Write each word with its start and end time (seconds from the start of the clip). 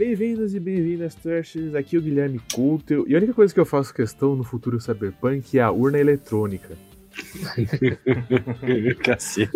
Bem-vindos 0.00 0.54
e 0.54 0.58
bem-vindas, 0.58 1.14
Trashers. 1.14 1.74
Aqui 1.74 1.94
é 1.94 1.98
o 1.98 2.02
Guilherme 2.02 2.40
Couto. 2.54 3.04
E 3.06 3.14
a 3.14 3.18
única 3.18 3.34
coisa 3.34 3.52
que 3.52 3.60
eu 3.60 3.66
faço 3.66 3.92
questão 3.92 4.34
no 4.34 4.42
futuro 4.42 4.80
Cyberpunk 4.80 5.58
é 5.58 5.60
a 5.60 5.70
urna 5.70 5.98
eletrônica. 5.98 6.74
Cacete. 9.04 9.52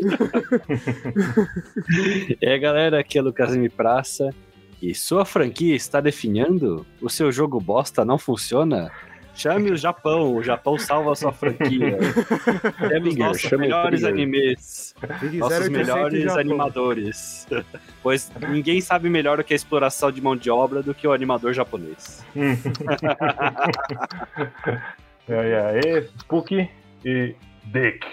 é, 2.42 2.58
galera, 2.58 3.00
aqui 3.00 3.16
é 3.18 3.22
Lucas 3.22 3.56
M. 3.56 3.70
Praça. 3.70 4.34
E 4.82 4.94
sua 4.94 5.24
franquia 5.24 5.74
está 5.74 5.98
definhando? 5.98 6.84
O 7.00 7.08
seu 7.08 7.32
jogo 7.32 7.58
bosta 7.58 8.04
não 8.04 8.18
funciona? 8.18 8.92
Chame 9.34 9.72
o 9.72 9.76
Japão, 9.76 10.36
o 10.36 10.42
Japão 10.42 10.78
salva 10.78 11.12
a 11.12 11.14
sua 11.16 11.32
franquia. 11.32 11.98
Temos 12.88 13.16
nossos 13.16 13.50
melhores 13.50 14.04
animes, 14.04 14.94
nossos 15.34 15.68
melhores 15.68 16.28
animadores. 16.36 17.46
Pois 18.02 18.30
ninguém 18.50 18.82
sabe 18.82 19.08
melhor 19.08 19.40
o 19.40 19.44
que 19.44 19.54
a 19.54 19.56
exploração 19.56 20.12
de 20.12 20.20
mão 20.20 20.36
de 20.36 20.50
obra 20.50 20.82
do 20.82 20.92
que 20.92 21.08
o 21.08 21.12
animador 21.12 21.54
japonês. 21.54 22.22
e 25.26 25.32
aí, 25.32 25.54
aí, 25.54 26.06
Spooky 26.20 26.68
e 27.02 27.34
Dick. 27.64 28.06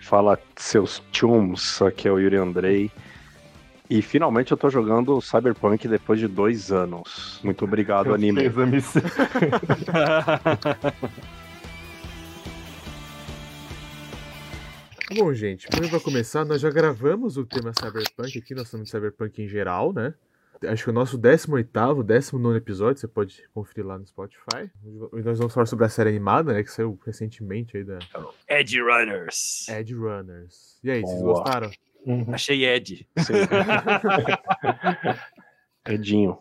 Fala 0.00 0.36
seus 0.56 1.00
chums, 1.12 1.80
aqui 1.80 2.08
é 2.08 2.10
o 2.10 2.18
Yuri 2.18 2.38
Andrei. 2.38 2.90
E 3.92 4.00
finalmente 4.00 4.50
eu 4.50 4.56
tô 4.56 4.70
jogando 4.70 5.20
Cyberpunk 5.20 5.86
depois 5.86 6.18
de 6.18 6.26
dois 6.26 6.72
anos. 6.72 7.38
Muito 7.44 7.66
obrigado, 7.66 8.06
Meus 8.06 8.16
anime. 8.16 8.48
Bom, 15.14 15.34
gente, 15.34 15.68
para 15.68 16.00
começar, 16.00 16.42
nós 16.46 16.62
já 16.62 16.70
gravamos 16.70 17.36
o 17.36 17.44
tema 17.44 17.70
Cyberpunk 17.74 18.38
aqui, 18.38 18.54
nós 18.54 18.64
estamos 18.64 18.86
de 18.86 18.90
Cyberpunk 18.90 19.42
em 19.42 19.46
geral, 19.46 19.92
né? 19.92 20.14
Acho 20.66 20.84
que 20.84 20.90
o 20.90 20.94
nosso 20.94 21.18
18º, 21.18 22.02
19 22.02 22.56
episódio, 22.56 22.98
você 22.98 23.06
pode 23.06 23.46
conferir 23.52 23.84
lá 23.84 23.98
no 23.98 24.06
Spotify. 24.06 24.70
Hoje 25.12 25.22
nós 25.22 25.38
vamos 25.38 25.52
falar 25.52 25.66
sobre 25.66 25.84
a 25.84 25.90
série 25.90 26.08
animada, 26.08 26.54
né, 26.54 26.62
que 26.62 26.70
saiu 26.70 26.98
recentemente 27.04 27.76
aí 27.76 27.84
da... 27.84 27.98
Edge 28.48 28.80
Runners. 28.80 29.68
Edge 29.68 29.92
Runners. 29.92 30.78
E 30.82 30.90
aí, 30.90 31.02
Boa. 31.02 31.12
vocês 31.12 31.22
gostaram? 31.22 31.70
Uhum. 32.04 32.26
Achei 32.32 32.64
Ed. 32.64 33.06
Edinho. 35.86 36.38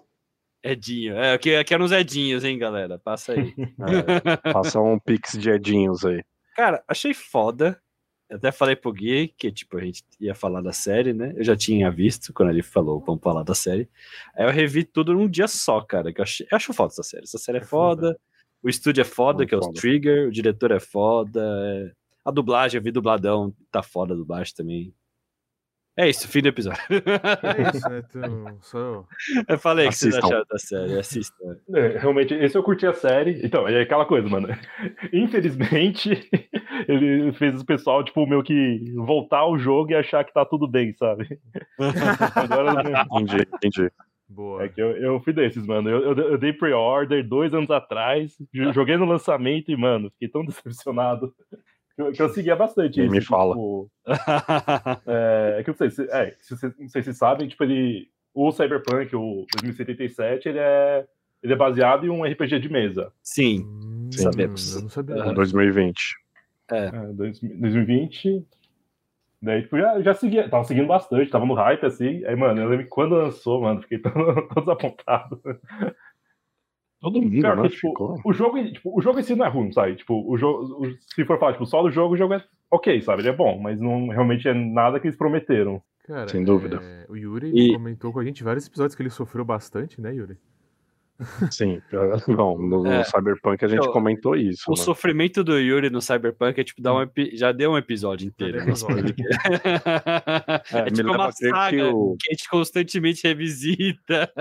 Edinho. 0.64 1.16
É, 1.16 1.34
aqui, 1.34 1.56
aqui 1.56 1.74
eram 1.74 1.86
os 1.86 1.92
Edinhos, 1.92 2.44
hein, 2.44 2.58
galera? 2.58 3.00
Passa 3.00 3.34
aí. 3.34 3.54
É, 3.58 4.52
passa 4.52 4.80
um 4.80 5.00
pix 5.00 5.38
de 5.38 5.50
Edinhos 5.50 6.06
aí. 6.06 6.24
Cara, 6.56 6.84
achei 6.88 7.14
foda. 7.14 7.82
Eu 8.30 8.38
até 8.38 8.52
falei 8.52 8.78
pro 8.78 8.94
Gui 8.94 9.34
que, 9.38 9.52
tipo, 9.52 9.78
a 9.78 9.84
gente 9.84 10.04
ia 10.20 10.34
falar 10.34 10.62
da 10.62 10.72
série, 10.72 11.12
né? 11.12 11.34
Eu 11.36 11.44
já 11.44 11.56
tinha 11.56 11.92
visto 11.92 12.32
quando 12.32 12.50
ele 12.50 12.64
falou, 12.64 13.04
vamos 13.06 13.22
falar 13.22 13.44
da 13.44 13.54
série. 13.54 13.90
Aí 14.36 14.46
eu 14.46 14.52
revi 14.52 14.86
tudo 14.86 15.14
num 15.14 15.28
dia 15.28 15.50
só, 15.50 15.82
cara. 15.82 16.14
Que 16.14 16.22
eu, 16.22 16.24
achei, 16.24 16.48
eu 16.50 16.56
acho 16.56 16.72
foda 16.72 16.94
essa 16.94 17.04
série. 17.04 17.24
Essa 17.24 17.38
série 17.38 17.58
é, 17.58 17.62
é 17.62 17.66
foda. 17.66 18.18
O 18.64 18.70
estúdio 18.70 19.02
é 19.02 19.06
foda, 19.06 19.40
Muito 19.40 19.50
que 19.50 19.56
é 19.56 19.58
o 19.58 19.74
Trigger. 19.74 20.28
O 20.28 20.32
diretor 20.32 20.72
é 20.72 20.80
foda. 20.80 21.42
É... 21.44 21.92
A 22.24 22.32
dublagem, 22.32 22.78
eu 22.78 22.84
vi 22.84 22.92
dubladão. 22.92 23.54
Tá 23.70 23.84
foda 23.84 24.14
a 24.14 24.18
dublagem 24.18 24.54
também. 24.56 24.94
É 25.98 26.10
isso, 26.10 26.28
fim 26.28 26.42
do 26.42 26.48
episódio. 26.48 26.82
É 26.90 27.76
isso, 27.76 27.90
né? 27.90 28.02
Tu, 28.10 28.20
só... 28.62 29.06
Eu 29.48 29.60
falei 29.60 29.90
que 29.90 29.96
vocês 29.96 30.16
acharam 30.16 30.46
da 30.50 30.58
série, 30.58 30.98
assista. 30.98 31.36
É, 31.76 31.98
realmente, 31.98 32.34
esse 32.34 32.58
eu 32.58 32.64
curti 32.64 32.88
a 32.88 32.94
série. 32.94 33.46
Então, 33.46 33.68
é 33.68 33.82
aquela 33.82 34.06
coisa, 34.06 34.28
mano. 34.30 34.48
Infelizmente, 35.12 36.30
ele 36.88 37.34
fez 37.34 37.62
o 37.62 37.66
pessoal, 37.66 38.04
tipo, 38.04 38.26
meio 38.26 38.42
que 38.42 38.94
voltar 38.96 39.40
ao 39.40 39.58
jogo 39.58 39.92
e 39.92 39.96
achar 39.96 40.24
que 40.24 40.34
tá 40.34 40.46
tudo 40.46 40.68
bem, 40.68 40.94
sabe? 40.94 41.40
Agora, 42.36 43.06
entendi, 43.12 43.48
entendi. 43.54 43.92
Boa. 44.30 44.64
É 44.64 44.70
que 44.70 44.82
eu, 44.82 44.96
eu 44.96 45.20
fui 45.20 45.34
desses, 45.34 45.66
mano. 45.68 45.90
Eu, 45.90 46.16
eu, 46.16 46.32
eu 46.32 46.38
dei 46.38 46.54
pre-order 46.54 47.28
dois 47.28 47.54
anos 47.54 47.70
atrás, 47.70 48.38
joguei 48.74 48.96
no 48.96 49.06
lançamento 49.06 49.70
e, 49.70 49.76
mano, 49.76 50.10
fiquei 50.12 50.30
tão 50.30 50.46
decepcionado 50.46 51.34
que 52.12 52.22
eu 52.22 52.30
seguia 52.30 52.56
bastante 52.56 53.02
isso. 53.02 53.12
Me 53.12 53.20
tipo, 53.20 53.32
fala. 53.32 53.56
é, 55.08 55.58
é, 55.60 55.64
que 55.64 55.70
eu 55.70 55.74
não 55.74 55.78
sei, 55.78 55.90
se, 55.90 56.04
é, 56.12 56.36
se, 56.40 56.54
não 56.54 56.60
sei 56.60 57.02
se 57.02 57.04
vocês 57.04 57.18
sabem, 57.18 57.48
tipo, 57.48 57.64
ele, 57.64 58.10
o 58.34 58.52
Cyberpunk, 58.52 59.16
o 59.16 59.46
2077, 59.62 60.50
ele 60.50 60.60
é, 60.60 61.06
ele 61.44 61.54
é 61.54 61.56
baseado 61.56 62.06
em 62.06 62.10
um 62.10 62.24
RPG 62.24 62.60
de 62.60 62.70
mesa. 62.70 63.12
Sim, 63.22 63.66
hum, 63.66 64.10
sabemos. 64.12 64.76
Eu 64.76 64.82
não 64.84 64.90
sabia. 64.90 65.16
Uhum. 65.16 65.34
2020. 65.34 66.16
É. 66.72 66.86
é 66.86 67.14
2020. 67.14 68.46
Daí, 69.42 69.64
tipo, 69.64 69.78
já, 69.78 70.00
já 70.02 70.14
seguia, 70.14 70.48
tava 70.48 70.64
seguindo 70.66 70.88
bastante, 70.88 71.32
tava 71.32 71.46
no 71.46 71.56
hype, 71.56 71.84
assim. 71.86 72.24
Aí, 72.26 72.36
mano, 72.36 72.62
eu 72.62 72.70
lembro 72.70 72.86
que 72.86 72.92
quando 72.92 73.16
lançou, 73.16 73.62
mano, 73.62 73.82
fiquei 73.82 73.98
todo, 74.02 74.48
todo 74.48 74.62
desapontado. 74.62 75.42
Todo 77.02 77.20
mundo, 77.20 77.42
Cara, 77.42 77.64
né? 77.64 77.70
Tipo, 77.70 78.22
o, 78.24 78.32
jogo, 78.32 78.64
tipo, 78.72 78.96
o 78.96 79.02
jogo 79.02 79.20
em 79.20 79.24
si 79.24 79.36
não 79.36 79.46
é 79.46 79.50
ruim, 79.50 79.72
sabe? 79.72 79.96
Tipo, 79.96 80.24
o 80.32 80.38
jogo, 80.38 80.86
se 81.16 81.26
for 81.26 81.40
falar, 81.40 81.54
tipo, 81.54 81.66
só 81.66 81.82
do 81.82 81.90
jogo, 81.90 82.14
o 82.14 82.18
jogo 82.18 82.36
é 82.36 82.44
ok, 82.70 83.02
sabe? 83.02 83.24
Ele 83.24 83.30
é 83.30 83.36
bom, 83.36 83.60
mas 83.60 83.80
não 83.80 84.10
realmente 84.10 84.48
é 84.48 84.54
nada 84.54 85.00
que 85.00 85.08
eles 85.08 85.18
prometeram. 85.18 85.82
Cara, 86.06 86.28
Sem 86.28 86.44
dúvida. 86.44 86.80
É, 86.82 87.06
o 87.10 87.18
Yuri 87.18 87.52
e... 87.56 87.74
comentou 87.74 88.14
com 88.14 88.20
a 88.20 88.24
gente 88.24 88.44
vários 88.44 88.68
episódios 88.68 88.94
que 88.94 89.02
ele 89.02 89.10
sofreu 89.10 89.44
bastante, 89.44 90.00
né, 90.00 90.14
Yuri? 90.14 90.38
Sim, 91.52 91.82
bom, 92.36 92.58
no, 92.60 92.86
é. 92.86 93.04
Cyberpunk 93.04 93.66
a 93.66 93.68
gente 93.68 93.86
eu, 93.86 93.92
comentou 93.92 94.36
isso. 94.36 94.64
O 94.68 94.76
né? 94.76 94.84
sofrimento 94.84 95.44
do 95.44 95.58
Yuri 95.58 95.90
no 95.90 96.02
Cyberpunk 96.02 96.60
é 96.60 96.64
tipo, 96.64 96.82
dar 96.82 96.94
um 96.94 97.08
já 97.34 97.52
deu 97.52 97.72
um 97.72 97.78
episódio 97.78 98.28
inteiro. 98.28 98.60
Episódio. 98.60 99.16
é, 100.74 100.80
é 100.80 100.92
tipo 100.92 101.12
uma 101.12 101.32
saga 101.32 101.70
que, 101.70 101.82
o... 101.84 102.16
que, 102.20 102.30
a 102.30 102.34
gente 102.34 102.50
constantemente 102.50 103.28
revisita. 103.28 104.32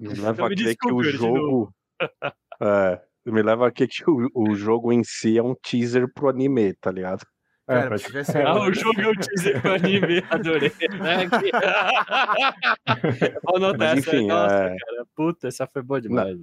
Me 0.00 0.08
leva 0.08 0.30
então, 0.32 0.46
a 0.46 0.50
crer 0.50 0.76
que 0.76 0.92
o 0.92 1.02
jogo 1.02 1.72
é, 2.62 3.00
me 3.26 3.42
leva 3.42 3.68
a 3.68 3.70
que 3.70 3.86
o, 4.06 4.30
o 4.34 4.54
jogo 4.54 4.92
em 4.92 5.02
si 5.04 5.38
é 5.38 5.42
um 5.42 5.54
teaser 5.54 6.06
pro 6.12 6.28
anime, 6.28 6.74
tá 6.74 6.90
ligado? 6.90 7.26
É, 7.66 7.96
tivesse... 7.96 8.36
ah, 8.36 8.60
o 8.60 8.72
jogo 8.74 9.00
é 9.00 9.08
um 9.08 9.14
teaser 9.14 9.62
pro 9.62 9.74
anime, 9.74 10.22
adorei. 10.28 10.72
Né? 11.00 11.28
Vou 13.42 13.56
anotar 13.56 13.96
Mas, 13.96 14.06
enfim, 14.06 14.26
essa. 14.26 14.34
Nossa, 14.34 14.54
é... 14.54 14.76
cara, 14.76 15.06
puta, 15.16 15.48
essa 15.48 15.66
foi 15.66 15.82
boa 15.82 16.00
demais. 16.00 16.38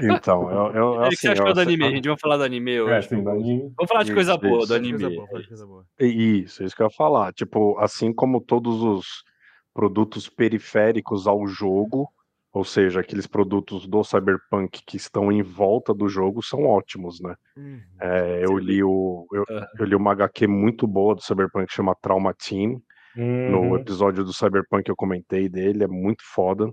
Então, 0.00 0.50
eu, 0.50 0.74
eu, 0.74 1.02
assim, 1.02 1.06
o 1.06 1.10
que 1.10 1.16
você 1.16 1.28
achou 1.28 1.52
do 1.52 1.60
anime? 1.60 1.84
A 1.84 1.90
gente 1.90 2.08
vai 2.08 2.18
falar 2.18 2.36
do 2.36 2.44
anime 2.44 2.80
hoje. 2.80 2.92
É, 2.92 3.02
sim, 3.02 3.22
do 3.22 3.30
anime. 3.30 3.72
Vamos 3.76 3.88
falar 3.88 4.02
de 4.04 4.14
coisa 4.14 4.36
boa 4.36 4.66
do 4.66 4.74
anime. 4.74 4.98
Coisa 4.98 5.16
boa, 5.16 5.28
coisa 5.28 5.66
boa. 5.66 5.86
Isso, 5.98 6.62
isso 6.62 6.76
que 6.76 6.82
eu 6.82 6.86
ia 6.86 6.96
falar. 6.96 7.32
Tipo, 7.32 7.78
assim 7.78 8.12
como 8.12 8.40
todos 8.40 8.82
os 8.82 9.24
produtos 9.72 10.28
periféricos 10.28 11.26
ao 11.26 11.46
jogo, 11.46 12.08
ou 12.54 12.64
seja, 12.64 13.00
aqueles 13.00 13.26
produtos 13.26 13.84
do 13.84 14.04
Cyberpunk 14.04 14.80
que 14.86 14.96
estão 14.96 15.32
em 15.32 15.42
volta 15.42 15.92
do 15.92 16.08
jogo 16.08 16.40
são 16.40 16.66
ótimos, 16.66 17.20
né? 17.20 17.34
Uhum. 17.56 17.82
É, 18.00 18.44
eu, 18.44 18.56
li 18.56 18.80
o, 18.80 19.26
eu, 19.32 19.44
eu, 19.76 19.84
li 19.84 19.96
uma 19.96 20.12
HQ 20.12 20.46
muito 20.46 20.86
boa 20.86 21.16
do 21.16 21.20
Cyberpunk 21.20 21.66
que 21.66 21.74
chama 21.74 21.96
Trauma 22.00 22.32
Team. 22.32 22.80
Uhum. 23.16 23.50
No 23.50 23.76
episódio 23.76 24.22
do 24.22 24.32
Cyberpunk 24.32 24.88
eu 24.88 24.94
comentei 24.94 25.48
dele, 25.48 25.82
é 25.82 25.88
muito 25.88 26.22
foda. 26.32 26.72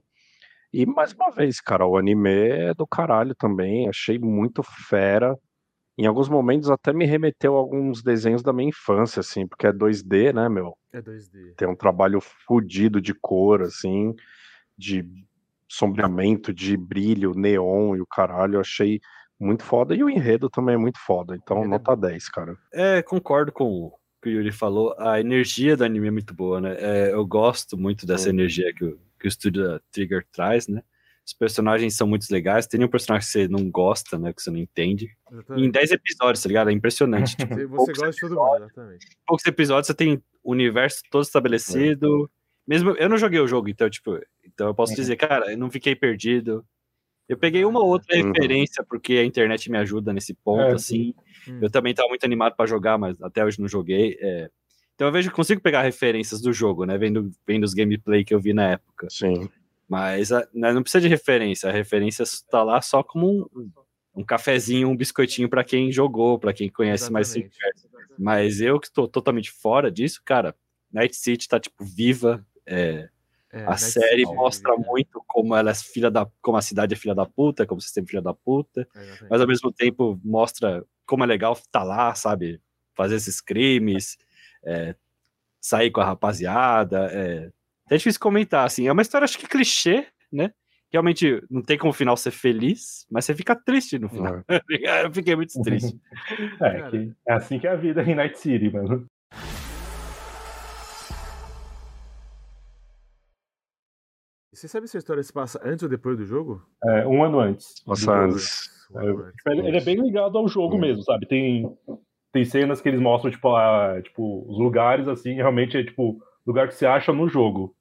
E 0.71 0.85
mais 0.85 1.13
uma 1.13 1.31
vez, 1.31 1.59
cara, 1.59 1.87
o 1.87 1.97
anime 1.97 2.29
é 2.29 2.73
do 2.75 2.85
caralho 2.85 3.33
também. 3.33 3.89
Achei 3.89 4.19
muito 4.19 4.61
fera. 4.87 5.35
Em 5.97 6.05
alguns 6.05 6.29
momentos 6.29 6.69
até 6.69 6.93
me 6.93 7.07
remeteu 7.07 7.55
a 7.55 7.59
alguns 7.59 8.03
desenhos 8.03 8.43
da 8.43 8.53
minha 8.53 8.69
infância, 8.69 9.19
assim, 9.19 9.47
porque 9.47 9.65
é 9.65 9.73
2D, 9.73 10.31
né, 10.31 10.47
meu? 10.47 10.77
É 10.93 11.01
2D. 11.01 11.55
Tem 11.57 11.67
um 11.67 11.75
trabalho 11.75 12.19
fodido 12.21 13.01
de 13.01 13.15
cor, 13.15 13.63
assim, 13.63 14.13
de 14.77 15.03
sombreamento, 15.71 16.53
de 16.53 16.75
brilho, 16.75 17.33
neon 17.33 17.95
e 17.95 18.01
o 18.01 18.05
caralho, 18.05 18.55
eu 18.55 18.61
achei 18.61 18.99
muito 19.39 19.63
foda. 19.63 19.95
E 19.95 20.03
o 20.03 20.09
enredo 20.09 20.49
também 20.49 20.75
é 20.75 20.77
muito 20.77 20.99
foda. 20.99 21.35
Então, 21.35 21.63
é 21.63 21.67
nota 21.67 21.95
10, 21.95 22.29
cara. 22.29 22.57
É, 22.73 23.01
concordo 23.01 23.51
com 23.51 23.63
o 23.63 23.93
que 24.21 24.29
o 24.29 24.31
Yuri 24.33 24.51
falou. 24.51 24.93
A 24.99 25.19
energia 25.19 25.77
do 25.77 25.85
anime 25.85 26.09
é 26.09 26.11
muito 26.11 26.33
boa, 26.33 26.59
né? 26.59 26.75
É, 26.77 27.13
eu 27.13 27.25
gosto 27.25 27.77
muito 27.77 28.05
dessa 28.05 28.25
Sim. 28.25 28.31
energia 28.31 28.73
que 28.73 28.83
o, 28.83 28.99
que 29.19 29.25
o 29.25 29.29
estúdio 29.29 29.63
da 29.63 29.79
Trigger 29.91 30.25
traz, 30.31 30.67
né? 30.67 30.83
Os 31.25 31.33
personagens 31.33 31.95
são 31.95 32.05
muito 32.05 32.27
legais. 32.29 32.67
Tem 32.67 32.83
um 32.83 32.87
personagem 32.89 33.25
que 33.25 33.31
você 33.31 33.47
não 33.47 33.69
gosta, 33.69 34.19
né? 34.19 34.33
Que 34.33 34.41
você 34.41 34.51
não 34.51 34.59
entende. 34.59 35.09
Em 35.55 35.71
10 35.71 35.91
episódios, 35.91 36.43
tá 36.43 36.47
ligado? 36.47 36.69
É 36.69 36.73
impressionante. 36.73 37.37
Tipo, 37.37 37.67
você 37.69 37.93
gosta 37.93 38.11
de 38.11 38.19
todo 38.19 38.35
mundo, 38.35 38.65
exatamente. 38.65 39.07
Poucos 39.25 39.45
episódios 39.45 39.87
você 39.87 39.93
tem 39.93 40.21
o 40.43 40.51
universo 40.51 41.01
todo 41.09 41.23
estabelecido. 41.23 42.25
É 42.25 42.40
mesmo 42.67 42.91
eu 42.91 43.09
não 43.09 43.17
joguei 43.17 43.39
o 43.39 43.47
jogo, 43.47 43.69
então, 43.69 43.89
tipo, 43.89 44.19
então 44.43 44.67
eu 44.67 44.75
posso 44.75 44.91
uhum. 44.91 44.95
dizer, 44.97 45.15
cara, 45.15 45.51
eu 45.51 45.57
não 45.57 45.69
fiquei 45.69 45.95
perdido. 45.95 46.65
Eu 47.27 47.37
peguei 47.37 47.63
uma 47.63 47.81
outra 47.81 48.17
uhum. 48.17 48.31
referência, 48.33 48.83
porque 48.83 49.13
a 49.13 49.23
internet 49.23 49.71
me 49.71 49.77
ajuda 49.77 50.11
nesse 50.11 50.33
ponto, 50.33 50.61
é, 50.61 50.73
assim. 50.73 51.13
Uhum. 51.47 51.59
Eu 51.61 51.69
também 51.69 51.91
estava 51.91 52.09
muito 52.09 52.25
animado 52.25 52.55
para 52.55 52.65
jogar, 52.65 52.97
mas 52.97 53.21
até 53.21 53.43
hoje 53.43 53.59
não 53.59 53.67
joguei. 53.67 54.17
É... 54.19 54.49
Então 54.95 55.07
eu 55.07 55.11
vejo 55.13 55.29
que 55.29 55.35
consigo 55.35 55.61
pegar 55.61 55.81
referências 55.81 56.41
do 56.41 56.51
jogo, 56.51 56.85
né? 56.85 56.97
Vendo, 56.97 57.31
vendo 57.47 57.63
os 57.63 57.73
gameplay 57.73 58.25
que 58.25 58.33
eu 58.33 58.39
vi 58.39 58.53
na 58.53 58.71
época. 58.71 59.07
Sim. 59.09 59.49
Mas 59.87 60.31
a, 60.31 60.47
né, 60.53 60.71
não 60.71 60.83
precisa 60.83 61.01
de 61.01 61.07
referência. 61.07 61.69
A 61.69 61.71
referência 61.73 62.23
está 62.23 62.63
lá 62.63 62.81
só 62.81 63.01
como 63.01 63.49
um, 63.55 63.71
um 64.15 64.23
cafezinho, 64.23 64.89
um 64.89 64.95
biscoitinho 64.95 65.49
para 65.49 65.63
quem 65.63 65.91
jogou, 65.91 66.37
para 66.37 66.53
quem 66.53 66.69
conhece 66.69 67.05
Exatamente. 67.05 67.49
mais 67.53 68.17
Mas 68.17 68.61
eu 68.61 68.79
que 68.79 68.87
estou 68.87 69.07
totalmente 69.07 69.51
fora 69.51 69.89
disso, 69.91 70.21
cara, 70.23 70.55
Night 70.91 71.15
City 71.15 71.47
tá, 71.47 71.59
tipo, 71.59 71.83
viva. 71.83 72.45
É, 72.65 73.09
É, 73.53 73.65
a 73.65 73.75
série 73.75 74.23
mostra 74.23 74.73
é, 74.73 74.77
muito 74.77 75.21
como 75.27 75.53
ela 75.55 75.71
é 75.71 75.75
filha 75.75 76.09
da, 76.09 76.25
como 76.41 76.57
a 76.57 76.61
cidade 76.61 76.93
é 76.93 76.97
filha 76.97 77.13
da 77.13 77.25
puta, 77.25 77.65
como 77.65 77.79
o 77.79 77.81
sistema 77.81 78.05
é 78.05 78.09
filha 78.09 78.21
da 78.21 78.33
puta, 78.33 78.87
é, 78.95 79.27
mas 79.29 79.41
ao 79.41 79.47
mesmo 79.47 79.71
tempo 79.73 80.17
mostra 80.23 80.85
como 81.05 81.23
é 81.25 81.27
legal 81.27 81.51
estar 81.51 81.83
lá, 81.83 82.15
sabe? 82.15 82.61
Fazer 82.95 83.15
esses 83.15 83.41
crimes, 83.41 84.17
é, 84.63 84.95
sair 85.59 85.91
com 85.91 85.99
a 85.99 86.05
rapaziada. 86.05 87.09
É, 87.11 87.51
é 87.89 87.97
difícil 87.97 88.21
comentar, 88.21 88.65
assim. 88.65 88.87
É 88.87 88.91
uma 88.91 89.01
história, 89.01 89.25
acho 89.25 89.37
que 89.37 89.47
clichê, 89.47 90.07
né? 90.31 90.53
Realmente 90.89 91.41
não 91.49 91.61
tem 91.61 91.77
como 91.77 91.91
o 91.91 91.93
final 91.93 92.15
ser 92.15 92.31
feliz, 92.31 93.05
mas 93.09 93.25
você 93.25 93.35
fica 93.35 93.55
triste 93.55 93.99
no 93.99 94.09
final. 94.09 94.43
Eu 95.05 95.13
fiquei 95.13 95.35
muito 95.35 95.61
triste. 95.61 95.97
É, 96.61 96.89
que 96.89 97.13
é 97.27 97.33
assim 97.33 97.59
que 97.59 97.67
é 97.67 97.71
a 97.71 97.75
vida 97.75 98.01
em 98.03 98.15
Night 98.15 98.39
City, 98.39 98.69
mano. 98.69 99.05
Você 104.61 104.67
sabe 104.67 104.87
se 104.87 104.95
a 104.95 104.99
história 104.99 105.23
se 105.23 105.33
passa 105.33 105.59
antes 105.65 105.81
ou 105.81 105.89
depois 105.89 106.15
do 106.15 106.23
jogo? 106.23 106.61
É, 106.85 107.07
um 107.07 107.23
ano 107.23 107.39
antes. 107.39 107.83
Nossa, 107.87 108.01
jogo. 108.03 108.17
antes. 108.33 108.69
Um 108.93 108.99
ano 108.99 109.19
antes. 109.23 109.35
Tipo, 109.37 109.49
ele, 109.49 109.67
ele 109.69 109.77
é 109.77 109.81
bem 109.81 109.95
ligado 109.95 110.37
ao 110.37 110.47
jogo 110.47 110.77
mesmo, 110.77 111.01
sabe? 111.01 111.25
Tem, 111.25 111.67
tem 112.31 112.45
cenas 112.45 112.79
que 112.79 112.87
eles 112.87 113.01
mostram, 113.01 113.31
tipo, 113.31 113.55
a, 113.55 113.99
tipo, 114.03 114.45
os 114.47 114.59
lugares, 114.59 115.07
assim, 115.07 115.33
realmente 115.33 115.75
é, 115.75 115.83
tipo, 115.83 116.21
lugar 116.45 116.67
que 116.67 116.75
você 116.75 116.85
acha 116.85 117.11
no 117.11 117.27
jogo. 117.27 117.75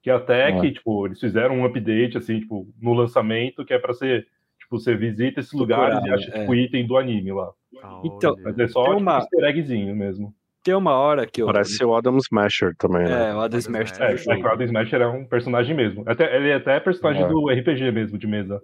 Que 0.00 0.10
até 0.10 0.50
É. 0.50 0.60
que, 0.60 0.70
tipo, 0.70 1.06
eles 1.06 1.18
fizeram 1.18 1.56
um 1.56 1.64
update, 1.64 2.16
assim, 2.16 2.38
tipo, 2.38 2.68
no 2.80 2.92
lançamento, 2.94 3.64
que 3.64 3.74
é 3.74 3.78
pra 3.80 3.92
você, 3.92 4.24
tipo, 4.60 4.78
você 4.78 4.94
visita 4.94 5.40
esses 5.40 5.52
lugares 5.52 6.04
e 6.04 6.08
acha, 6.08 6.30
né? 6.30 6.38
tipo, 6.38 6.54
item 6.54 6.86
do 6.86 6.96
anime 6.96 7.32
lá. 7.32 7.50
Ah, 7.82 8.00
Então, 8.04 8.34
olha. 8.34 8.42
Mas 8.44 8.58
é 8.60 8.68
só, 8.68 8.84
tipo, 8.84 8.96
uma- 8.98 9.14
um 9.16 9.18
easter 9.18 9.42
eggzinho 9.44 9.96
mesmo. 9.96 10.32
Tem 10.62 10.74
uma 10.74 10.92
hora 10.94 11.26
que 11.26 11.42
eu. 11.42 11.46
Parece 11.46 11.84
o 11.84 11.94
Adam 11.94 12.16
Smasher 12.18 12.74
também, 12.76 13.04
né? 13.04 13.30
É, 13.30 13.34
o 13.34 13.40
Adam 13.40 13.58
Smash 13.58 13.98
É, 14.00 14.12
É, 14.12 14.14
é 14.14 14.16
que 14.36 14.42
o. 14.42 14.46
Adam 14.48 14.64
Smasher 14.66 15.00
é 15.00 15.08
um 15.08 15.24
personagem 15.26 15.74
mesmo. 15.74 16.04
Até, 16.06 16.36
ele 16.36 16.50
é 16.50 16.54
até 16.54 16.78
personagem 16.78 17.24
É. 17.24 17.28
do 17.28 17.48
RPG 17.50 17.90
mesmo, 17.90 18.16
de 18.16 18.26
mesa. 18.26 18.62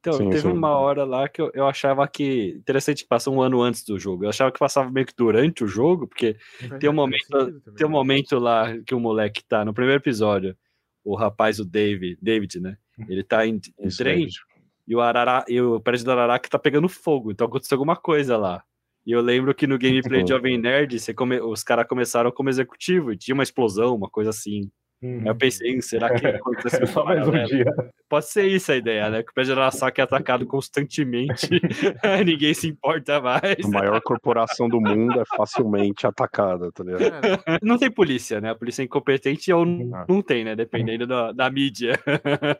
Então, 0.00 0.14
Sim, 0.14 0.30
teve 0.30 0.40
sim. 0.42 0.48
uma 0.50 0.70
hora 0.70 1.04
lá 1.04 1.28
que 1.28 1.40
eu, 1.40 1.52
eu 1.54 1.64
achava 1.64 2.06
que. 2.08 2.56
Interessante 2.58 3.04
que 3.04 3.08
passou 3.08 3.32
um 3.36 3.40
ano 3.40 3.62
antes 3.62 3.84
do 3.84 3.96
jogo. 4.00 4.24
Eu 4.24 4.30
achava 4.30 4.50
que 4.50 4.58
passava 4.58 4.90
meio 4.90 5.06
que 5.06 5.14
durante 5.16 5.62
o 5.62 5.68
jogo, 5.68 6.08
porque 6.08 6.36
tem 6.80 6.90
um 6.90 6.92
momento- 6.92 7.28
também. 7.30 7.60
tem 7.76 7.86
um 7.86 7.90
momento 7.90 8.38
lá 8.40 8.76
que 8.84 8.94
o 8.94 8.98
moleque 9.00 9.44
tá 9.44 9.64
no 9.64 9.72
primeiro 9.72 10.00
episódio. 10.02 10.56
O 11.04 11.14
rapaz, 11.14 11.60
o 11.60 11.64
David, 11.64 12.18
David, 12.20 12.58
né? 12.60 12.76
Ele 13.08 13.22
tá 13.22 13.46
em, 13.46 13.60
em 13.78 13.88
trem 13.88 14.26
e 14.86 14.94
o, 14.96 15.00
Arara, 15.00 15.44
e 15.48 15.60
o 15.60 15.80
prédio 15.80 16.04
do 16.04 16.10
Araraca 16.12 16.48
tá 16.48 16.58
pegando 16.58 16.88
fogo. 16.88 17.30
Então 17.30 17.46
aconteceu 17.46 17.76
alguma 17.76 17.94
coisa 17.96 18.36
lá. 18.36 18.62
E 19.06 19.10
eu 19.12 19.20
lembro 19.20 19.54
que 19.54 19.66
no 19.66 19.78
gameplay 19.78 20.22
de 20.22 20.30
Jovem 20.30 20.56
Nerd, 20.58 20.98
você 21.00 21.12
come- 21.12 21.40
os 21.40 21.62
caras 21.64 21.86
começaram 21.88 22.30
como 22.30 22.48
executivo 22.48 23.12
e 23.12 23.16
tinha 23.16 23.34
uma 23.34 23.42
explosão, 23.42 23.94
uma 23.96 24.08
coisa 24.08 24.30
assim. 24.30 24.70
Aí 25.02 25.26
eu 25.26 25.34
pensei, 25.34 25.82
será 25.82 26.14
que 26.14 26.24
aconteceu 26.78 26.84
É 26.84 26.86
só 26.86 27.04
mais 27.04 27.26
um 27.26 27.32
dia. 27.44 27.64
Pode 28.08 28.26
ser 28.28 28.46
isso 28.46 28.70
a 28.70 28.76
ideia, 28.76 29.10
né? 29.10 29.24
Que 29.24 29.30
o 29.36 29.44
do 29.44 29.52
Araraca 29.52 30.00
é 30.00 30.04
atacado 30.04 30.46
constantemente, 30.46 31.48
ninguém 32.24 32.54
se 32.54 32.68
importa 32.68 33.20
mais. 33.20 33.64
A 33.64 33.68
maior 33.68 34.00
corporação 34.00 34.68
do 34.68 34.80
mundo 34.80 35.20
é 35.20 35.24
facilmente 35.36 36.06
atacada, 36.06 36.70
tá 36.70 36.84
ligado? 36.84 37.10
Cara, 37.42 37.58
Não 37.60 37.76
tem 37.78 37.90
polícia, 37.90 38.40
né? 38.40 38.50
A 38.50 38.54
polícia 38.54 38.82
é 38.82 38.84
incompetente 38.84 39.52
ou 39.52 39.66
n- 39.66 39.90
Ah. 39.92 40.06
não 40.08 40.22
tem, 40.22 40.44
né? 40.44 40.54
Dependendo 40.54 41.04
da, 41.04 41.32
da 41.32 41.50
mídia. 41.50 41.98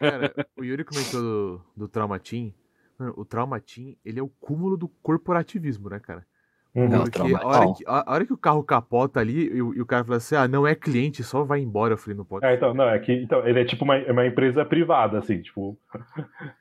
cara, 0.00 0.34
o 0.58 0.64
Yuri 0.64 0.84
comentou 0.84 1.20
do, 1.22 1.60
do 1.76 1.86
Traumatim. 1.88 2.52
Mano, 2.98 3.14
o 3.16 3.24
Traumatim, 3.24 3.96
ele 4.04 4.18
é 4.18 4.22
o 4.22 4.28
cúmulo 4.40 4.76
do 4.76 4.88
corporativismo, 4.88 5.88
né, 5.88 6.00
cara? 6.00 6.26
Uhum. 6.74 6.88
Não, 6.88 6.98
Porque 7.02 7.10
Trauma- 7.18 7.38
a 7.38 7.46
hora, 7.46 7.72
que, 7.74 7.84
a, 7.86 8.10
a 8.10 8.14
hora 8.14 8.24
que 8.26 8.32
o 8.32 8.36
carro 8.38 8.62
capota 8.64 9.20
ali 9.20 9.48
e, 9.54 9.60
o- 9.62 9.74
e 9.74 9.80
o 9.82 9.86
cara 9.86 10.04
fala 10.04 10.16
assim, 10.16 10.34
ah, 10.36 10.48
não 10.48 10.66
é 10.66 10.74
cliente, 10.74 11.22
só 11.22 11.44
vai 11.44 11.60
embora. 11.60 11.94
Eu 11.94 11.98
falei, 11.98 12.16
não 12.16 12.24
pode 12.24 12.46
É, 12.46 12.54
então, 12.54 12.72
não, 12.72 12.88
é 12.88 12.98
que 12.98 13.12
então, 13.12 13.46
ele 13.46 13.60
é 13.60 13.64
tipo 13.64 13.84
uma, 13.84 13.98
uma 14.10 14.26
empresa 14.26 14.64
privada, 14.64 15.18
assim, 15.18 15.42
tipo. 15.42 15.78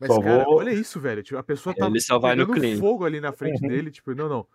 Mas, 0.00 0.08
só 0.12 0.20
cara, 0.20 0.44
vou- 0.44 0.56
olha 0.58 0.70
isso, 0.72 1.00
velho. 1.00 1.22
Tipo, 1.22 1.38
a 1.38 1.42
pessoa 1.42 1.74
tá 1.74 1.86
Ele 1.86 2.00
só 2.00 2.18
vai 2.18 2.34
no 2.34 2.42
pegando 2.46 2.60
cliente. 2.60 2.80
fogo 2.80 3.04
ali 3.04 3.20
na 3.20 3.32
frente 3.32 3.62
Uhum. 3.62 3.68
dele, 3.68 3.90
tipo, 3.92 4.12
não, 4.14 4.28
não. 4.28 4.46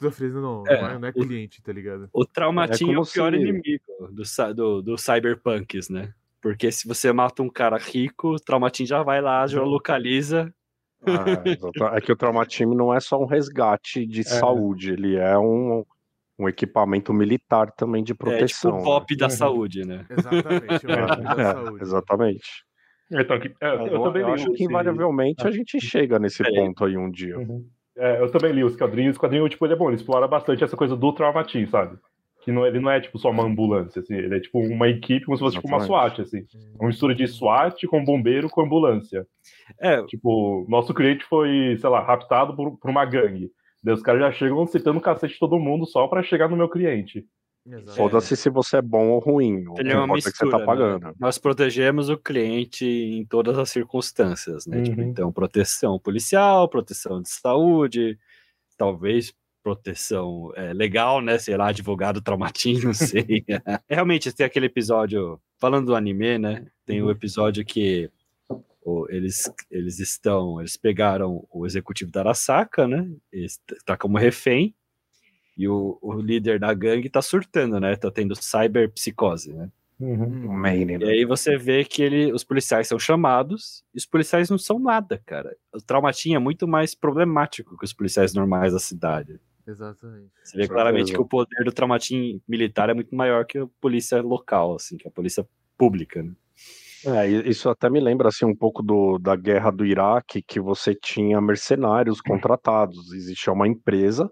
Eu 0.00 0.10
falei, 0.10 0.32
não, 0.32 0.40
não, 0.40 0.64
É, 0.66 0.80
não 0.80 0.88
é, 0.88 0.98
não 0.98 1.08
é 1.08 1.10
o- 1.10 1.14
cliente, 1.26 1.62
tá 1.62 1.72
ligado? 1.72 2.08
O 2.12 2.24
Traumatinho 2.24 2.90
é, 2.92 2.94
como 2.94 3.06
o 3.06 3.10
pior 3.10 3.32
se- 3.32 3.38
inimigo 3.38 3.84
do, 4.10 4.54
do, 4.54 4.82
do 4.82 4.98
Cyberpunks, 4.98 5.88
né? 5.90 6.12
Porque 6.40 6.70
se 6.72 6.86
você 6.88 7.12
mata 7.12 7.42
um 7.42 7.48
cara 7.48 7.76
rico, 7.78 8.34
o 8.34 8.40
Traumatinho 8.40 8.86
já 8.88 9.02
vai 9.02 9.20
lá, 9.20 9.46
já 9.46 9.62
localiza. 9.62 10.52
Ah, 11.04 11.42
é 11.96 12.00
que 12.00 12.10
o 12.10 12.16
Traumatime 12.16 12.74
não 12.74 12.92
é 12.92 13.00
só 13.00 13.20
um 13.20 13.26
resgate 13.26 14.06
de 14.06 14.24
saúde, 14.24 14.92
ele 14.92 15.16
é 15.16 15.38
um, 15.38 15.84
um 16.38 16.48
equipamento 16.48 17.12
militar 17.12 17.70
também 17.72 18.02
de 18.02 18.12
É 18.12 18.14
tipo 18.14 18.24
proteção. 18.24 18.78
o 18.80 18.82
pop 18.82 19.16
da 19.16 19.26
Uhum. 19.26 19.30
saúde, 19.30 19.84
né? 19.84 20.06
Exatamente, 20.10 20.86
é 20.86 20.88
o 20.88 20.92
né? 20.96 21.06
nome 21.06 21.22
da 21.36 21.42
É, 21.42 21.52
saúde. 21.52 21.82
exatamente. 21.82 22.64
Então, 23.10 23.38
que- 23.38 23.54
é, 23.60 23.74
eu, 23.74 23.86
Eu, 23.86 24.02
também 24.02 24.22
eu 24.22 24.32
acho 24.32 24.46
que 24.46 24.54
esse- 24.54 24.64
invariavelmente 24.64 25.46
a 25.46 25.50
gente 25.50 25.78
chega 25.80 26.18
nesse 26.18 26.42
É. 26.42 26.50
ponto 26.50 26.84
aí 26.84 26.96
um 26.96 27.10
dia. 27.10 27.36
Uhum. 27.38 27.68
É, 27.96 28.20
eu 28.20 28.30
também 28.30 28.52
li 28.52 28.64
os 28.64 28.76
quadrinhos. 28.76 29.16
O 29.16 29.20
quadrinho, 29.20 29.48
tipo, 29.48 29.64
ele 29.64 29.74
é 29.74 29.76
bom, 29.76 29.88
ele 29.88 29.96
explora 29.96 30.26
bastante 30.26 30.64
essa 30.64 30.76
coisa 30.76 30.96
do 30.96 31.12
traumatim, 31.12 31.66
sabe? 31.66 31.98
Que 32.46 32.52
não, 32.52 32.64
ele 32.64 32.78
não 32.80 32.88
é, 32.90 33.00
tipo, 33.00 33.18
só 33.18 33.28
uma 33.30 33.42
ambulância, 33.42 34.00
assim, 34.00 34.14
ele 34.14 34.36
é, 34.36 34.40
tipo, 34.40 34.58
uma 34.60 34.88
equipe 34.88 35.26
como 35.26 35.36
se 35.36 35.42
fosse, 35.42 35.56
tipo, 35.56 35.66
uma 35.66 35.80
SWAT, 35.80 36.20
assim. 36.20 36.46
Uma 36.78 36.86
mistura 36.88 37.12
de 37.12 37.26
SWAT 37.26 37.84
com 37.88 38.04
bombeiro 38.04 38.48
com 38.48 38.62
ambulância. 38.62 39.26
É, 39.80 40.00
Tipo, 40.04 40.64
nosso 40.68 40.94
cliente 40.94 41.24
foi, 41.24 41.76
sei 41.80 41.90
lá, 41.90 42.00
raptado 42.00 42.54
por, 42.54 42.78
por 42.78 42.88
uma 42.88 43.04
gangue. 43.04 43.50
Daí 43.82 43.92
os 43.94 44.00
caras 44.00 44.20
já 44.20 44.30
chegam 44.32 44.64
citando 44.66 44.98
o 44.98 45.02
cacete 45.02 45.34
de 45.34 45.40
todo 45.40 45.58
mundo 45.58 45.86
só 45.86 46.06
pra 46.06 46.22
chegar 46.22 46.48
no 46.48 46.56
meu 46.56 46.68
cliente. 46.68 47.24
Exato. 47.68 47.96
Foda-se 47.96 48.36
se 48.36 48.48
você 48.48 48.76
é 48.76 48.82
bom 48.82 49.08
ou 49.08 49.18
ruim. 49.18 49.64
Ele 49.76 49.90
é 49.90 49.96
uma 49.96 50.04
importa 50.04 50.28
é 50.28 50.30
que 50.30 50.36
você 50.38 50.44
mistura. 50.44 50.50
tá 50.60 50.64
pagando. 50.64 51.04
né? 51.08 51.12
Nós 51.18 51.36
protegemos 51.36 52.08
o 52.08 52.16
cliente 52.16 52.86
em 52.86 53.24
todas 53.26 53.58
as 53.58 53.70
circunstâncias, 53.70 54.66
né? 54.68 54.82
Tipo, 54.82 55.00
Uhum. 55.00 55.08
então, 55.08 55.32
proteção 55.32 55.98
policial, 55.98 56.68
proteção 56.68 57.20
de 57.20 57.28
saúde, 57.28 58.16
talvez 58.78 59.34
proteção 59.66 60.52
é, 60.54 60.72
legal, 60.72 61.20
né? 61.20 61.38
Sei 61.38 61.56
lá, 61.56 61.68
advogado 61.70 62.20
traumatinho, 62.20 62.84
não 62.84 62.94
sei. 62.94 63.44
Realmente, 63.90 64.32
tem 64.32 64.46
aquele 64.46 64.66
episódio, 64.66 65.40
falando 65.58 65.86
do 65.86 65.96
anime, 65.96 66.38
né? 66.38 66.66
Tem 66.84 67.02
o 67.02 67.10
episódio 67.10 67.64
que 67.64 68.08
o- 68.84 69.08
eles, 69.10 69.50
eles 69.68 69.98
estão, 69.98 70.60
eles 70.60 70.76
pegaram 70.76 71.44
o 71.50 71.66
executivo 71.66 72.12
da 72.12 72.20
Arasaka, 72.20 72.86
né? 72.86 73.10
Está 73.32 73.96
como 73.96 74.16
refém. 74.18 74.72
E 75.58 75.66
o, 75.66 75.98
o 76.00 76.12
líder 76.20 76.60
da 76.60 76.72
gangue 76.72 77.10
tá 77.10 77.20
surtando, 77.20 77.80
né? 77.80 77.96
Tá 77.96 78.08
tendo 78.08 78.36
cyberpsicose, 78.36 79.52
né? 79.52 79.68
Uhum. 79.98 80.52
Maine, 80.52 80.92
E 80.92 80.98
né? 80.98 81.06
aí 81.06 81.24
você 81.24 81.56
vê 81.56 81.82
que 81.82 82.02
ele, 82.02 82.30
os 82.32 82.44
policiais 82.44 82.86
são 82.86 82.98
chamados 83.00 83.82
e 83.92 83.98
os 83.98 84.06
policiais 84.06 84.48
não 84.48 84.58
são 84.58 84.78
nada, 84.78 85.20
cara. 85.26 85.56
O 85.74 85.78
Traumatinho 85.80 86.36
é 86.36 86.38
muito 86.38 86.68
mais 86.68 86.94
problemático 86.94 87.76
que 87.78 87.84
os 87.84 87.94
policiais 87.94 88.32
normais 88.34 88.74
da 88.74 88.78
cidade. 88.78 89.40
Exatamente. 89.66 90.30
Você 90.44 90.56
vê 90.56 90.68
claramente 90.68 91.12
que 91.12 91.20
o 91.20 91.26
poder 91.26 91.64
do 91.64 91.72
Traumatinho 91.72 92.40
militar 92.48 92.88
é 92.88 92.94
muito 92.94 93.14
maior 93.14 93.44
que 93.44 93.58
a 93.58 93.66
polícia 93.80 94.22
local, 94.22 94.76
assim, 94.76 94.96
que 94.96 95.08
a 95.08 95.10
polícia 95.10 95.46
pública, 95.76 96.22
né? 96.22 96.32
É, 97.04 97.26
isso 97.28 97.68
até 97.68 97.88
me 97.88 98.00
lembra 98.00 98.28
assim 98.28 98.44
um 98.44 98.56
pouco 98.56 98.82
do, 98.82 99.18
da 99.18 99.36
guerra 99.36 99.70
do 99.70 99.84
Iraque, 99.84 100.42
que 100.42 100.58
você 100.58 100.94
tinha 100.94 101.40
mercenários 101.40 102.20
contratados. 102.20 103.12
Existia 103.12 103.52
uma 103.52 103.68
empresa, 103.68 104.28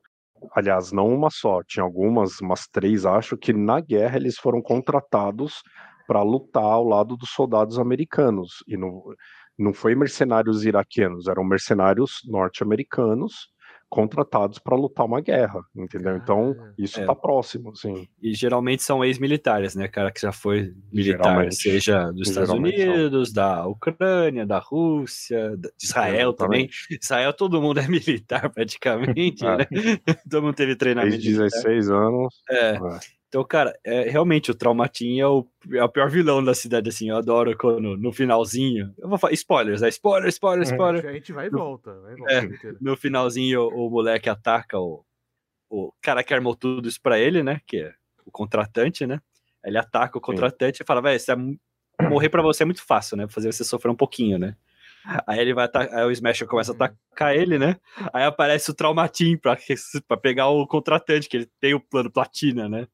aliás, 0.56 0.90
não 0.90 1.08
uma 1.08 1.30
só, 1.30 1.62
tinha 1.62 1.84
algumas, 1.84 2.40
umas 2.40 2.66
três, 2.66 3.06
acho, 3.06 3.36
que 3.36 3.52
na 3.52 3.80
guerra 3.80 4.16
eles 4.16 4.36
foram 4.38 4.60
contratados 4.60 5.62
para 6.06 6.22
lutar 6.22 6.64
ao 6.64 6.84
lado 6.84 7.16
dos 7.16 7.30
soldados 7.30 7.78
americanos. 7.78 8.64
E 8.66 8.76
não, 8.76 9.02
não 9.58 9.72
foi 9.72 9.94
mercenários 9.94 10.64
iraquianos, 10.64 11.28
eram 11.28 11.44
mercenários 11.44 12.22
norte-americanos 12.26 13.53
contratados 13.88 14.58
para 14.58 14.76
lutar 14.76 15.06
uma 15.06 15.20
guerra, 15.20 15.60
entendeu? 15.74 16.16
Então, 16.16 16.54
isso 16.76 17.00
É. 17.00 17.04
tá 17.06 17.14
próximo, 17.14 17.70
assim. 17.70 18.08
E 18.22 18.34
geralmente 18.34 18.82
são 18.82 19.04
ex-militares, 19.04 19.74
né? 19.76 19.86
Cara 19.88 20.10
que 20.10 20.20
já 20.20 20.32
foi 20.32 20.72
militar, 20.92 21.24
Geralmente. 21.24 21.54
seja 21.56 22.10
dos 22.12 22.28
Estados 22.28 22.48
Geralmente 22.50 22.80
são. 22.82 22.92
Unidos, 22.94 23.32
da 23.32 23.66
Ucrânia, 23.66 24.46
da 24.46 24.58
Rússia, 24.58 25.56
de 25.56 25.70
Israel 25.82 26.32
também. 26.32 26.68
Israel 27.00 27.32
todo 27.32 27.60
mundo 27.62 27.78
é 27.80 27.86
militar 27.88 28.50
praticamente, 28.50 29.44
É. 29.44 29.56
né? 29.58 29.66
Todo 30.30 30.42
mundo 30.44 30.54
teve 30.54 30.74
treinamento. 30.76 31.12
Desde 31.16 31.30
militar. 31.30 31.50
16 31.60 31.90
anos. 31.90 32.34
É. 32.50 32.70
é. 32.74 32.78
Então, 33.34 33.42
cara, 33.44 33.76
é, 33.82 34.02
realmente 34.08 34.52
o 34.52 34.54
Traumatinho 34.54 35.20
é 35.24 35.26
o, 35.28 35.48
é 35.76 35.82
o 35.82 35.88
pior 35.88 36.08
vilão 36.08 36.42
da 36.44 36.54
cidade, 36.54 36.88
assim. 36.88 37.10
Eu 37.10 37.16
adoro 37.16 37.58
quando 37.58 37.96
no 37.96 38.12
finalzinho. 38.12 38.94
Eu 38.96 39.08
vou 39.08 39.18
falar 39.18 39.32
spoilers, 39.32 39.80
né? 39.80 39.88
Spoiler, 39.88 40.28
spoiler, 40.28 40.64
Uhum. 40.64 40.70
spoiler. 40.72 41.04
A 41.04 41.12
gente 41.12 41.32
vai 41.32 41.46
e 41.48 41.50
volta, 41.50 41.98
vai 41.98 42.12
e 42.12 42.16
volta. 42.16 42.32
É. 42.32 42.48
No 42.80 42.96
finalzinho, 42.96 43.62
o, 43.62 43.88
o 43.88 43.90
moleque 43.90 44.30
ataca 44.30 44.78
o, 44.78 45.04
o 45.68 45.92
cara 46.00 46.22
que 46.22 46.32
armou 46.32 46.54
tudo 46.54 46.88
isso 46.88 47.02
pra 47.02 47.18
ele, 47.18 47.42
né? 47.42 47.60
Que 47.66 47.78
é 47.78 47.94
o 48.24 48.30
contratante, 48.30 49.04
né? 49.04 49.20
Ele 49.64 49.78
ataca 49.78 50.16
o 50.16 50.20
contratante 50.20 50.84
e 50.84 50.86
fala, 50.86 51.02
velho, 51.02 51.18
morrer 52.08 52.28
pra 52.28 52.40
você 52.40 52.62
é 52.62 52.66
muito 52.66 52.86
fácil, 52.86 53.16
né? 53.16 53.26
Fazer 53.26 53.52
você 53.52 53.64
sofrer 53.64 53.90
um 53.90 53.96
pouquinho, 53.96 54.38
né? 54.38 54.54
Aí 55.26 55.40
ele 55.40 55.52
vai 55.52 55.64
atacar, 55.64 55.98
aí 55.98 56.04
o 56.06 56.10
Smasher 56.12 56.46
começa 56.46 56.70
a 56.70 56.74
Uhum. 56.74 56.82
atacar 56.84 57.34
ele, 57.34 57.58
né? 57.58 57.76
Aí 58.12 58.22
aparece 58.22 58.70
o 58.70 58.74
Traumatim 58.74 59.36
pra, 59.36 59.58
pra 60.06 60.16
pegar 60.16 60.46
o 60.50 60.66
contratante, 60.68 61.28
que 61.28 61.36
ele 61.36 61.50
tem 61.60 61.74
o 61.74 61.80
plano 61.80 62.12
platina, 62.12 62.68
né? 62.68 62.86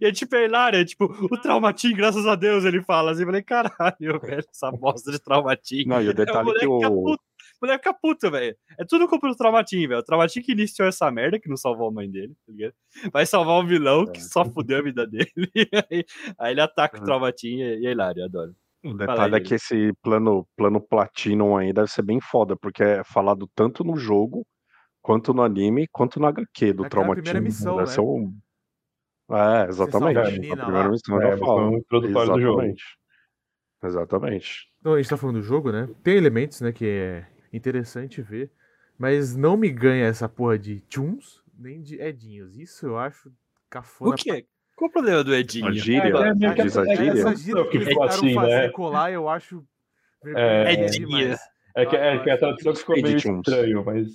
E 0.00 0.06
é 0.06 0.12
tipo, 0.12 0.34
é 0.36 0.44
hilário, 0.44 0.78
é 0.78 0.84
tipo, 0.84 1.04
o 1.04 1.40
Traumatim, 1.40 1.94
graças 1.94 2.26
a 2.26 2.34
Deus, 2.34 2.64
ele 2.64 2.82
fala 2.82 3.12
assim, 3.12 3.22
eu 3.22 3.26
falei, 3.26 3.42
caralho, 3.42 4.20
velho, 4.20 4.44
essa 4.50 4.70
bosta 4.70 5.10
de 5.10 5.18
Traumatim. 5.18 5.84
Não, 5.86 6.02
e 6.02 6.08
o 6.08 6.14
detalhe 6.14 6.50
é 6.50 6.58
que 6.60 6.66
o... 6.66 7.16
O 7.58 7.64
moleque 7.64 7.84
fica 7.84 7.98
puto, 7.98 8.30
velho. 8.30 8.54
É 8.78 8.84
tudo 8.84 9.08
culpa 9.08 9.28
do 9.28 9.36
Traumatim, 9.36 9.88
velho. 9.88 10.00
O 10.00 10.02
Traumatim 10.02 10.42
que 10.42 10.52
iniciou 10.52 10.86
essa 10.86 11.10
merda, 11.10 11.40
que 11.40 11.48
não 11.48 11.56
salvou 11.56 11.88
a 11.88 11.92
mãe 11.92 12.10
dele, 12.10 12.34
tá 12.46 12.52
ligado? 12.52 12.74
Vai 13.10 13.24
salvar 13.24 13.58
um 13.58 13.66
vilão 13.66 14.04
que 14.06 14.22
só 14.22 14.44
fudeu 14.44 14.78
a 14.78 14.82
vida 14.82 15.06
dele. 15.06 15.30
aí, 15.90 16.04
aí 16.38 16.52
ele 16.52 16.60
ataca 16.60 16.98
o 16.98 17.04
Traumatim 17.04 17.56
e, 17.56 17.86
é 17.86 17.90
hilário, 17.90 18.20
eu 18.20 18.26
adoro. 18.26 18.54
O 18.84 18.94
detalhe 18.94 19.34
é 19.34 19.40
que 19.40 19.54
esse 19.54 19.92
plano, 20.02 20.46
plano 20.54 20.80
Platinum 20.80 21.56
aí 21.56 21.72
deve 21.72 21.88
ser 21.88 22.02
bem 22.02 22.20
foda, 22.20 22.56
porque 22.56 22.82
é 22.82 23.04
falado 23.04 23.48
tanto 23.54 23.82
no 23.82 23.96
jogo, 23.96 24.46
quanto 25.02 25.32
no 25.32 25.42
anime, 25.42 25.88
quanto 25.88 26.20
no 26.20 26.26
HQ 26.26 26.72
do 26.72 26.84
Aquela 26.84 26.90
Traumatim. 26.90 27.22
primeira 27.22 27.40
missão, 27.40 27.76
deve 27.76 27.88
né? 27.88 27.94
ser 27.94 28.00
um... 28.00 28.32
É, 29.28 29.68
exatamente. 29.68 30.14
salva 30.14 30.20
a 30.20 30.56
primeira 30.64 30.88
missão 30.88 31.20
É, 31.20 31.30
já 31.30 31.38
fala. 31.38 31.62
missão 31.62 31.78
introdutória 31.78 32.32
do 32.32 32.40
jogo. 32.40 32.62
Exatamente. 33.82 34.68
Então, 34.80 34.94
a 34.94 34.96
gente 34.98 35.10
tá 35.10 35.16
falando 35.16 35.36
do 35.36 35.42
jogo, 35.42 35.72
né? 35.72 35.88
Tem 36.02 36.16
elementos, 36.16 36.60
né, 36.60 36.72
que 36.72 36.86
é 36.86 37.26
interessante 37.52 38.22
ver, 38.22 38.50
mas 38.98 39.36
não 39.36 39.56
me 39.56 39.68
ganha 39.68 40.06
essa 40.06 40.28
porra 40.28 40.58
de 40.58 40.80
tunes, 40.80 41.40
nem 41.58 41.82
de 41.82 42.00
edinhos. 42.00 42.56
Isso 42.56 42.86
eu 42.86 42.98
acho 42.98 43.32
cafona. 43.68 44.14
O 44.14 44.16
quê? 44.16 44.46
Qual 44.76 44.90
o 44.90 44.92
problema 44.92 45.24
do 45.24 45.34
Edinho? 45.34 45.68
A 45.68 45.72
gíria, 45.72 46.12
É, 46.14 46.34
meio 46.34 46.54
que 46.54 46.62
diz 46.62 46.76
a 46.76 46.84
é- 46.86 46.92
é- 46.92 46.96
gíria. 46.96 47.12
Essa 47.12 47.34
gíria 47.34 47.64
que 47.66 47.76
eles 47.78 47.88
tentaram 47.88 48.12
assim, 48.12 48.34
fazer 48.34 48.62
né? 48.62 48.68
colar, 48.68 49.10
eu 49.10 49.26
acho 49.28 49.64
É, 50.24 50.72
Edinha. 50.72 51.36
É 51.74 51.86
que, 51.86 51.96
é 51.96 52.18
que 52.22 52.30
a 52.30 52.38
tradução 52.38 52.74
ficou 52.74 52.94
meio 53.00 53.20
tunes. 53.20 53.38
estranho, 53.38 53.84
mas. 53.84 54.06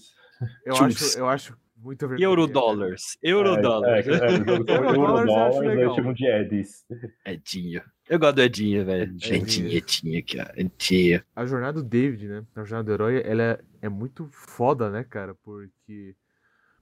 Eu 0.65 0.75
acho, 0.75 1.17
eu 1.17 1.27
acho 1.27 1.57
muito 1.81 2.07
vergonhoso. 2.07 2.23
Eurodólares. 2.23 3.17
É, 3.23 3.29
Eurodólares. 3.31 4.07
é, 4.07 4.11
é, 4.11 4.35
Eurodólares 4.35 5.59
legal. 5.59 5.95
chamam 5.95 6.13
de 6.13 6.25
Edis. 6.27 6.85
Edinho. 7.25 7.81
Eu 8.09 8.19
gosto 8.19 8.35
do 8.35 8.41
Edinho, 8.41 8.85
velho. 8.85 9.03
Edinho. 9.03 9.35
Edinho, 9.35 9.71
Edinho 9.71 10.19
aqui, 10.19 10.39
ó. 10.39 10.45
Edinho. 10.55 11.23
A 11.35 11.45
jornada 11.45 11.81
do 11.81 11.83
David, 11.83 12.27
né? 12.27 12.43
A 12.55 12.63
jornada 12.63 12.83
do 12.83 12.91
herói, 12.93 13.21
ela 13.25 13.41
é, 13.43 13.59
é 13.83 13.89
muito 13.89 14.29
foda, 14.31 14.89
né, 14.89 15.03
cara? 15.03 15.33
Porque. 15.43 16.15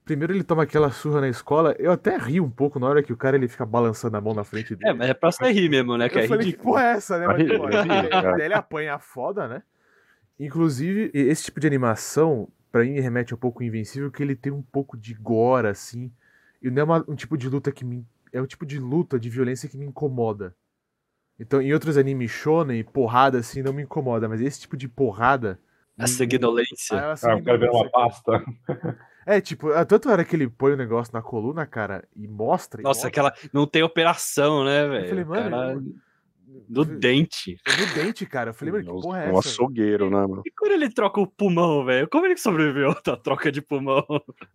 Primeiro 0.04 0.32
ele 0.32 0.42
toma 0.42 0.64
aquela 0.64 0.90
surra 0.90 1.20
na 1.20 1.28
escola. 1.28 1.74
Eu 1.78 1.92
até 1.92 2.16
ri 2.16 2.40
um 2.40 2.50
pouco 2.50 2.80
na 2.80 2.88
hora 2.88 3.02
que 3.02 3.12
o 3.12 3.16
cara 3.16 3.36
ele 3.36 3.46
fica 3.46 3.64
balançando 3.64 4.16
a 4.16 4.20
mão 4.20 4.34
na 4.34 4.42
frente 4.42 4.74
dele. 4.74 4.90
É, 4.90 4.92
mas 4.92 5.10
é 5.10 5.14
pra 5.14 5.30
você 5.30 5.52
rir 5.52 5.68
mesmo, 5.68 5.96
né? 5.96 6.08
Que 6.08 6.18
é 6.18 6.24
Eu 6.24 6.28
falei, 6.28 6.44
que 6.46 6.50
ridículo. 6.50 6.72
porra 6.72 6.84
é 6.84 6.90
essa, 6.92 7.18
né? 7.18 7.26
Mas, 7.28 7.46
pô, 7.46 7.68
ele, 8.34 8.44
ele 8.44 8.54
apanha 8.54 8.98
foda, 8.98 9.46
né? 9.46 9.62
Inclusive, 10.38 11.10
esse 11.14 11.44
tipo 11.44 11.60
de 11.60 11.66
animação, 11.66 12.48
pra 12.70 12.82
mim, 12.84 12.98
remete 13.00 13.34
um 13.34 13.38
pouco 13.38 13.62
ao 13.62 13.66
Invencível, 13.66 14.10
que 14.10 14.22
ele 14.22 14.34
tem 14.36 14.52
um 14.52 14.62
pouco 14.62 14.96
de 14.96 15.14
gore, 15.14 15.66
assim. 15.68 16.10
E 16.62 16.70
não 16.70 16.80
é 16.80 16.84
uma- 16.84 17.04
um 17.08 17.14
tipo 17.14 17.36
de 17.36 17.48
luta 17.48 17.72
que 17.72 17.84
me. 17.84 18.06
É 18.32 18.40
um 18.40 18.46
tipo 18.46 18.64
de 18.64 18.78
luta, 18.78 19.18
de 19.18 19.28
violência 19.28 19.68
que 19.68 19.76
me 19.76 19.86
incomoda. 19.86 20.54
Então, 21.38 21.60
em 21.60 21.72
outros 21.72 21.96
animes 21.96 22.30
shonen, 22.30 22.84
porrada, 22.84 23.38
assim, 23.38 23.62
não 23.62 23.72
me 23.72 23.82
incomoda. 23.82 24.28
Mas 24.28 24.40
esse 24.40 24.60
tipo 24.60 24.76
de 24.76 24.86
porrada. 24.88 25.58
A 25.98 26.06
sanguinolência. 26.06 26.96
Ah, 26.98 27.14
Ah, 27.22 27.36
o 27.36 27.42
cara 27.42 27.58
vira 27.58 27.72
uma 27.72 27.90
pasta. 27.90 28.44
É, 29.26 29.40
tipo, 29.40 29.70
a- 29.72 29.84
tanto 29.84 30.08
hora 30.10 30.24
que 30.24 30.34
ele 30.34 30.48
põe 30.48 30.72
o 30.72 30.76
negócio 30.76 31.12
na 31.12 31.20
coluna, 31.22 31.66
cara, 31.66 32.04
e 32.16 32.26
mostra. 32.26 32.80
e 32.80 32.84
Nossa, 32.84 33.06
mostra, 33.06 33.08
aquela. 33.08 33.34
Não 33.52 33.66
tem 33.66 33.82
operação, 33.82 34.64
né, 34.64 34.86
velho? 34.88 35.08
falei, 35.08 35.24
mano, 35.24 35.50
Cara, 35.50 35.72
eu- 35.72 35.94
No 36.68 36.84
dente. 36.84 37.56
No 37.66 37.94
dente, 38.02 38.26
cara. 38.26 38.50
Eu 38.50 38.54
falei, 38.54 38.72
mano, 38.72 38.84
que 38.84 38.90
Um- 38.92 39.00
porra 39.00 39.18
é 39.24 39.32
um 39.32 39.38
essa? 39.38 39.48
açougueiro, 39.48 40.10
né, 40.10 40.20
mano? 40.26 40.42
E 40.46 40.50
quando 40.50 40.72
ele 40.72 40.88
troca 40.92 41.20
o 41.20 41.26
pulmão, 41.26 41.84
velho? 41.84 42.08
Como 42.08 42.26
ele 42.26 42.36
sobreviveu 42.36 42.94
da 43.04 43.16
troca 43.16 43.50
de 43.52 43.60
pulmão? 43.62 44.04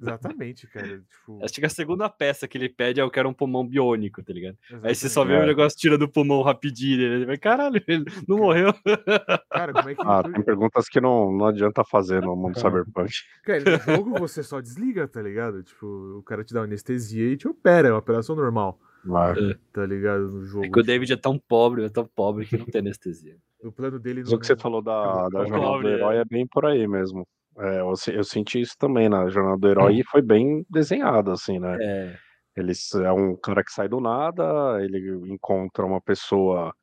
Exatamente, 0.02 0.68
cara. 0.68 0.88
Tipo, 1.00 1.44
Acho 1.44 1.54
que 1.54 1.66
a 1.66 1.70
segunda 1.70 2.10
peça 2.10 2.48
que 2.48 2.58
ele 2.58 2.70
pede 2.70 3.00
é 3.00 3.04
eu 3.04 3.10
quero 3.12 3.30
um 3.30 3.34
pulmão 3.34 3.66
biônico, 3.66 4.24
tá 4.24 4.34
ligado? 4.34 4.58
Aí 4.84 4.94
você 4.96 5.08
só 5.10 5.22
exatamente. 5.22 5.38
vê 5.40 5.44
o 5.44 5.48
negócio 5.48 5.78
tira 5.80 5.98
do 5.98 6.10
pulmão 6.10 6.42
rapidinho. 6.42 7.02
Ele 7.02 7.26
vai, 7.26 7.38
caralho, 7.38 7.82
ele 7.88 8.06
não 8.28 8.38
morreu. 8.38 8.74
Cara, 9.52 9.74
como 9.74 9.90
é 9.90 9.96
que. 9.96 10.02
Ah, 10.06 10.24
tem 10.24 10.42
perguntas 10.44 10.88
que 10.90 11.00
não, 11.00 11.32
não 11.32 11.46
adianta 11.48 11.84
fazer 11.84 12.22
no 12.22 12.36
mundo 12.36 12.60
cyberpunk. 12.60 13.12
Cara, 13.44 13.64
no 13.64 13.96
jogo 13.96 14.20
você 14.20 14.44
só 14.44 14.60
desliga, 14.60 15.08
tá 15.08 15.22
ligado? 15.22 15.64
Tipo, 15.64 15.86
o 16.20 16.24
cara 16.24 16.44
te 16.44 16.54
dá 16.54 16.60
uma 16.62 16.66
anestesia 16.66 17.32
e 17.32 17.38
te 17.38 17.48
opera, 17.48 17.88
é 17.88 17.92
uma 17.92 18.00
operação 18.00 18.36
normal, 18.36 18.80
Mas, 19.06 19.38
tá 19.72 19.86
ligado? 19.86 20.32
No 20.32 20.44
jogo. 20.46 20.66
É 20.66 20.70
que 20.70 20.80
o 20.80 20.84
David 20.84 21.14
é 21.14 21.18
tão 21.18 21.38
pobre, 21.38 21.86
é 21.86 21.90
tão 21.90 22.06
pobre 22.06 22.46
que 22.46 22.58
não 22.58 22.66
tem 22.66 22.82
anestesia. 22.82 23.38
O 23.64 23.72
plano 23.72 24.00
dele 24.00 24.22
mas 24.22 24.34
o 24.34 24.40
que 24.40 24.46
você 24.46 24.56
falou 24.56 24.82
da, 24.82 25.28
da 25.30 25.46
jornada 25.46 25.58
do 25.58 25.62
Pobre, 25.62 25.88
herói 25.90 26.18
é 26.18 26.26
bem 26.26 26.46
por 26.48 26.66
aí 26.66 26.88
mesmo. 26.88 27.28
É, 27.58 27.80
eu, 27.80 27.94
eu 28.14 28.24
senti 28.24 28.60
isso 28.60 28.76
também 28.78 29.08
na 29.08 29.30
jornada 29.30 29.58
do 29.58 29.68
herói 29.68 30.00
e 30.00 30.04
foi 30.04 30.22
bem 30.22 30.66
desenhado, 30.70 31.32
assim, 31.32 31.58
né? 31.58 31.78
É, 31.80 32.18
Ele 32.58 32.74
é 33.04 33.12
um 33.12 33.36
cara 33.36 33.64
que 33.64 33.72
sai 33.72 33.88
do 33.88 34.00
nada, 34.00 34.84
ele 34.84 35.32
encontra 35.32 35.86
uma 35.86 36.02
pessoa 36.02 36.74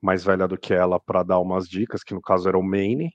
mais 0.00 0.24
velha 0.24 0.46
do 0.46 0.58
que 0.58 0.72
ela 0.72 0.98
para 1.00 1.22
dar 1.22 1.40
umas 1.40 1.68
dicas, 1.68 2.02
que 2.02 2.14
no 2.14 2.20
caso 2.20 2.48
era 2.48 2.58
o 2.58 2.62
Maine, 2.62 3.10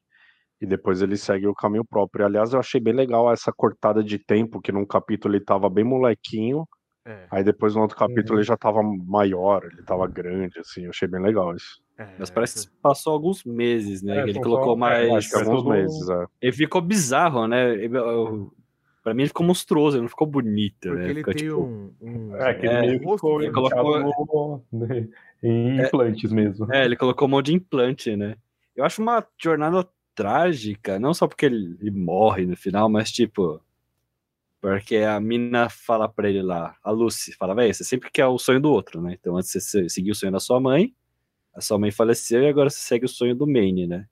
e 0.62 0.66
depois 0.66 1.02
ele 1.02 1.18
segue 1.18 1.48
o 1.48 1.56
caminho 1.56 1.86
próprio. 1.86 2.26
Aliás, 2.26 2.54
eu 2.54 2.60
achei 2.60 2.80
bem 2.80 2.94
legal 2.94 3.32
essa 3.32 3.52
cortada 3.56 4.04
de 4.04 4.20
tempo, 4.20 4.62
que 4.62 4.72
num 4.72 4.86
capítulo 4.86 5.36
ele 5.36 5.44
tava 5.44 5.70
bem 5.70 5.84
molequinho, 5.84 6.66
É, 7.08 7.26
aí 7.32 7.44
depois 7.44 7.74
no 7.74 7.82
outro 7.82 7.96
capítulo 7.98 8.34
Uhum. 8.34 8.40
ele 8.40 8.44
já 8.48 8.58
tava 8.58 8.84
maior, 8.84 9.64
ele 9.64 9.82
tava 9.84 10.06
grande, 10.08 10.60
assim, 10.60 10.84
eu 10.84 10.90
achei 10.90 11.08
bem 11.08 11.22
legal 11.22 11.56
isso. 11.56 11.82
é, 11.98 12.06
mas 12.20 12.30
parece 12.30 12.68
que 12.68 12.74
passou 12.82 13.14
alguns 13.14 13.44
meses, 13.46 14.04
né? 14.04 14.18
É, 14.20 14.24
ele 14.24 14.40
colocou 14.40 14.74
só- 14.74 14.76
mais. 14.76 15.08
é, 15.10 15.16
Acho 15.16 15.30
que 15.30 15.36
é 15.36 15.40
alguns 15.40 15.66
meses, 15.66 16.10
é. 16.10 16.26
Ele 16.42 16.52
ficou 16.52 16.82
bizarro, 16.82 17.48
né? 17.48 17.74
Ele- 17.74 17.98
eu- 17.98 18.54
Pra 19.04 19.14
mim 19.14 19.22
ele 19.22 19.30
ficou 19.30 19.46
monstruoso, 19.46 19.96
ele 19.96 20.02
não 20.02 20.10
ficou 20.10 20.28
bonito, 20.28 20.76
Porque 20.90 20.96
né? 20.96 21.06
ele 21.10 21.20
Ficou, 21.22 21.34
tem 21.34 21.44
tipo, 21.46 21.62
um, 21.62 21.94
um. 22.02 22.36
É, 22.36 22.54
que 22.54 22.66
ele 22.66 22.76
É, 22.76 22.82
meio 22.82 23.00
ficou 23.00 23.40
dele. 23.40 23.52
colocou- 23.54 24.02
colocou 24.04 24.66
né, 24.74 25.08
em 25.42 25.80
É. 25.80 25.88
implantes 25.88 26.30
mesmo. 26.34 26.74
É, 26.74 26.84
ele 26.84 26.98
colocou 26.98 27.26
um 27.26 27.32
monte 27.32 27.46
de 27.46 27.54
implante, 27.54 28.14
né? 28.18 28.36
Eu 28.76 28.84
acho 28.84 29.02
uma 29.02 29.26
jornada 29.42 29.88
trágica, 30.14 31.00
não 31.00 31.14
só 31.14 31.26
porque 31.26 31.46
ele, 31.46 31.78
ele 31.80 31.92
morre 31.92 32.46
no 32.46 32.58
final, 32.58 32.90
mas 32.90 33.10
tipo. 33.10 33.62
Porque 34.60 34.98
a 34.98 35.20
mina 35.20 35.70
fala 35.70 36.10
pra 36.10 36.30
ele 36.30 36.42
lá, 36.42 36.76
a 36.84 36.90
Lucy, 36.92 37.34
fala, 37.34 37.54
velho, 37.54 37.74
você 37.74 37.84
sempre 37.84 38.10
quer 38.12 38.26
o 38.26 38.38
sonho 38.40 38.60
do 38.60 38.72
outro, 38.72 39.02
né? 39.02 39.16
Então 39.20 39.38
antes 39.38 39.52
você 39.52 39.60
se- 39.62 39.90
seguir 39.90 40.12
o 40.12 40.16
sonho 40.16 40.32
da 40.32 40.40
sua 40.40 40.60
mãe, 40.60 40.94
a 41.54 41.62
sua 41.62 41.78
mãe 41.78 41.92
faleceu 41.92 42.42
e 42.44 42.48
agora 42.48 42.70
você 42.70 42.80
segue 42.80 43.06
o 43.06 43.10
sonho 43.10 43.36
do 43.36 43.46
Maine, 43.48 43.86
né? 43.88 44.06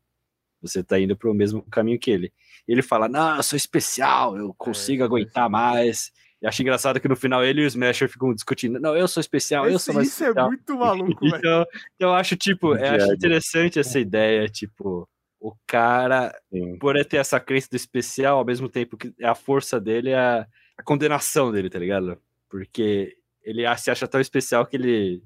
Você 0.62 0.84
tá 0.84 1.00
indo 1.00 1.16
pro 1.18 1.34
mesmo 1.34 1.62
caminho 1.64 2.00
que 2.00 2.10
ele. 2.12 2.32
E 2.68 2.72
ele 2.72 2.82
fala, 2.82 3.08
não, 3.08 3.38
eu 3.38 3.44
sou 3.44 3.58
especial, 3.58 4.38
eu 4.38 4.54
consigo 4.56 5.04
isso 5.04 5.06
aguentar 5.06 5.46
é 5.48 5.50
mais. 5.50 6.12
E 6.42 6.48
acho 6.48 6.62
engraçado 6.62 7.00
que 7.00 7.08
no 7.08 7.16
final 7.16 7.44
ele 7.44 7.62
e 7.62 7.66
o 7.66 7.68
Smasher 7.68 8.10
ficam 8.10 8.34
discutindo, 8.34 8.80
não, 8.80 8.96
eu 8.96 9.08
sou 9.08 9.22
especial, 9.22 9.66
eu 9.68 9.76
Esse- 9.76 9.86
sou 9.86 9.94
mais 9.96 10.08
isso 10.08 10.24
é 10.24 10.28
especial. 10.28 10.48
muito 10.50 10.78
maluco, 10.78 11.20
velho. 11.30 11.38
Então, 11.38 11.66
eu 12.00 12.14
acho, 12.14 12.36
tipo, 12.36 12.76
eu 12.76 12.96
acho 12.96 13.14
interessante 13.14 13.80
essa 13.80 14.00
ideia, 14.00 14.48
tipo, 14.48 15.08
o 15.46 15.56
cara, 15.68 16.36
Sim. 16.52 16.76
por 16.80 16.96
ter 17.06 17.18
essa 17.18 17.40
crença 17.40 17.70
do 17.70 17.76
especial, 17.76 18.40
ao 18.40 18.46
mesmo 18.46 18.68
tempo 18.68 18.98
que 18.98 19.14
a 19.24 19.36
força 19.36 19.80
dele 19.80 20.10
é 20.10 20.18
a, 20.18 20.48
a 20.76 20.84
condenação 20.84 21.52
dele, 21.52 21.70
tá 21.70 21.78
ligado? 21.78 22.18
Porque 22.50 23.16
ele 23.44 23.64
se 23.78 23.92
acha 23.92 24.08
tão 24.08 24.20
especial 24.20 24.66
que 24.66 24.76
ele 24.76 25.22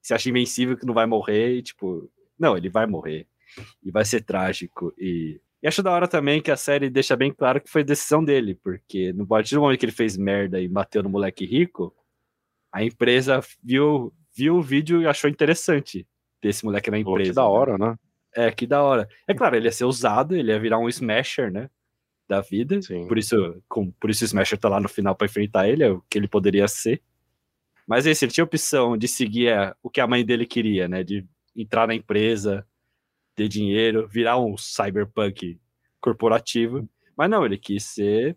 se 0.00 0.14
acha 0.14 0.30
invencível 0.30 0.76
que 0.76 0.86
não 0.86 0.94
vai 0.94 1.06
morrer 1.06 1.56
e, 1.56 1.62
tipo, 1.62 2.08
não, 2.38 2.56
ele 2.56 2.68
vai 2.68 2.86
morrer. 2.86 3.26
E 3.82 3.90
vai 3.90 4.04
ser 4.04 4.20
trágico. 4.20 4.94
E, 4.96 5.40
e 5.60 5.66
acho 5.66 5.82
da 5.82 5.90
hora 5.90 6.06
também 6.06 6.40
que 6.40 6.52
a 6.52 6.56
série 6.56 6.88
deixa 6.88 7.16
bem 7.16 7.32
claro 7.32 7.60
que 7.60 7.68
foi 7.68 7.82
decisão 7.82 8.24
dele, 8.24 8.54
porque 8.54 9.12
no 9.12 9.26
partir 9.26 9.56
do 9.56 9.60
momento 9.60 9.80
que 9.80 9.86
ele 9.86 9.92
fez 9.92 10.16
merda 10.16 10.60
e 10.60 10.68
bateu 10.68 11.02
no 11.02 11.10
moleque 11.10 11.44
rico, 11.44 11.92
a 12.72 12.84
empresa 12.84 13.40
viu, 13.60 14.14
viu 14.36 14.54
o 14.54 14.62
vídeo 14.62 15.02
e 15.02 15.06
achou 15.08 15.28
interessante 15.28 16.06
ter 16.40 16.50
esse 16.50 16.64
moleque 16.64 16.92
na 16.92 17.02
Pô, 17.02 17.10
empresa. 17.10 17.30
que 17.30 17.34
da 17.34 17.42
né? 17.42 17.48
hora, 17.48 17.76
né? 17.76 17.98
É, 18.34 18.50
que 18.50 18.66
da 18.66 18.82
hora. 18.82 19.08
É 19.28 19.34
claro, 19.34 19.56
ele 19.56 19.66
ia 19.66 19.72
ser 19.72 19.84
usado, 19.84 20.34
ele 20.34 20.50
ia 20.50 20.58
virar 20.58 20.78
um 20.78 20.88
smasher, 20.88 21.52
né? 21.52 21.70
Da 22.28 22.40
vida. 22.40 22.80
Sim. 22.82 23.06
Por 23.06 23.18
isso, 23.18 23.62
com, 23.68 23.90
por 23.92 24.10
isso 24.10 24.24
o 24.24 24.26
Smasher 24.26 24.58
tá 24.58 24.68
lá 24.68 24.80
no 24.80 24.88
final 24.88 25.14
pra 25.14 25.26
enfrentar 25.26 25.68
ele, 25.68 25.84
é 25.84 25.90
o 25.90 26.00
que 26.08 26.18
ele 26.18 26.26
poderia 26.26 26.66
ser. 26.66 27.02
Mas 27.86 28.06
esse, 28.06 28.24
ele 28.24 28.32
tinha 28.32 28.42
a 28.44 28.46
opção 28.46 28.96
de 28.96 29.06
seguir 29.06 29.48
é, 29.48 29.74
o 29.82 29.90
que 29.90 30.00
a 30.00 30.06
mãe 30.06 30.24
dele 30.24 30.46
queria, 30.46 30.88
né? 30.88 31.04
De 31.04 31.24
entrar 31.54 31.86
na 31.86 31.94
empresa, 31.94 32.66
ter 33.34 33.46
dinheiro, 33.48 34.08
virar 34.08 34.38
um 34.38 34.56
cyberpunk 34.56 35.60
corporativo. 36.00 36.88
Mas 37.16 37.30
não, 37.30 37.44
ele 37.44 37.58
quis 37.58 37.84
ser, 37.84 38.36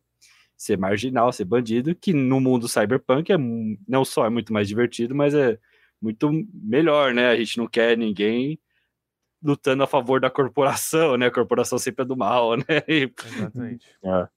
ser 0.55 0.77
marginal, 0.77 1.31
ser 1.31 1.45
bandido, 1.45 1.95
que 1.95 2.13
no 2.13 2.39
mundo 2.39 2.67
cyberpunk 2.67 3.31
é 3.31 3.37
não 3.87 4.03
só 4.03 4.25
é 4.25 4.29
muito 4.29 4.53
mais 4.53 4.67
divertido, 4.67 5.15
mas 5.15 5.33
é 5.33 5.57
muito 6.01 6.29
melhor, 6.53 7.13
né? 7.13 7.29
A 7.29 7.35
gente 7.35 7.57
não 7.57 7.67
quer 7.67 7.97
ninguém 7.97 8.59
lutando 9.41 9.83
a 9.83 9.87
favor 9.87 10.19
da 10.19 10.29
corporação, 10.29 11.17
né? 11.17 11.27
A 11.27 11.31
corporação 11.31 11.77
sempre 11.77 12.03
é 12.03 12.05
do 12.07 12.17
mal, 12.17 12.55
né? 12.57 12.63
E 12.87 13.11
Exatamente. 13.25 13.87
É. 14.03 14.27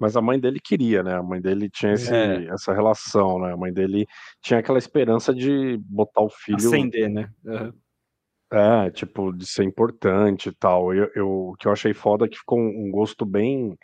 Mas 0.00 0.16
a 0.16 0.20
mãe 0.22 0.38
dele 0.38 0.60
queria, 0.62 1.02
né? 1.02 1.14
A 1.16 1.22
mãe 1.22 1.40
dele 1.40 1.68
tinha 1.68 1.92
esse- 1.92 2.14
É. 2.14 2.44
essa 2.46 2.72
relação, 2.72 3.40
né? 3.40 3.52
A 3.52 3.56
mãe 3.56 3.72
dele 3.72 4.06
tinha 4.40 4.60
aquela 4.60 4.78
esperança 4.78 5.34
de 5.34 5.76
botar 5.84 6.20
o 6.22 6.28
filho. 6.30 6.56
acender, 6.58 7.08
né? 7.10 7.30
Aham. 7.46 7.72
É, 8.50 8.90
tipo, 8.90 9.30
de 9.32 9.44
ser 9.44 9.64
importante 9.64 10.48
e 10.48 10.52
tal. 10.54 10.94
Eu, 10.94 11.10
eu- 11.14 11.48
o 11.50 11.54
que 11.58 11.66
eu 11.68 11.72
achei 11.72 11.92
foda 11.92 12.24
é 12.24 12.28
que 12.28 12.38
ficou 12.38 12.58
um, 12.58 12.90
gosto 12.90 13.26
bem 13.26 13.76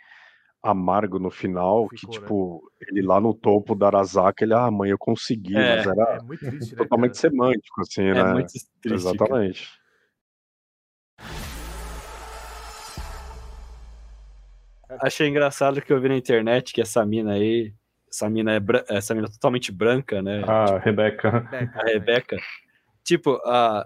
amargo 0.63 1.19
no 1.19 1.29
final, 1.29 1.87
que 1.89 1.97
Ficou, 1.97 2.15
né? 2.15 2.19
tipo, 2.21 2.71
ele 2.81 3.01
lá 3.03 3.19
no 3.21 3.31
topo 3.35 3.75
da 3.75 3.85
Arasaka, 3.87 4.43
ele, 4.43 4.55
ah, 4.55 4.71
mãe, 4.71 4.89
eu 4.89 4.97
consegui, 4.97 5.55
É, 5.55 5.75
mas 5.77 5.85
era 5.87 6.03
É 6.15 6.21
muito 6.23 6.39
triste, 6.39 6.71
né? 6.71 6.77
totalmente 6.77 7.11
cara? 7.11 7.21
semântico, 7.21 7.81
assim, 7.81 8.01
É 8.01 8.13
né? 8.15 8.33
muito 8.33 8.47
triste. 8.81 9.17
cara. 9.17 9.51
Achei 15.01 15.27
engraçado 15.27 15.81
que 15.81 15.91
eu 15.91 15.99
vi 15.99 16.09
na 16.09 16.15
internet 16.17 16.73
que 16.73 16.81
essa 16.81 17.05
mina 17.05 17.33
aí, 17.33 17.73
essa 18.09 18.29
mina 18.29 18.53
é 18.53 18.59
bran- 18.59 18.83
essa 18.89 19.13
mina 19.15 19.29
totalmente 19.29 19.71
branca, 19.71 20.21
né? 20.21 20.43
Ah, 20.47 20.77
Rebeca. 20.77 21.29
Rebeca, 21.51 21.79
a 21.81 21.83
né? 21.85 21.91
Rebeca. 21.93 22.37
Tipo, 23.03 23.39
a, 23.45 23.85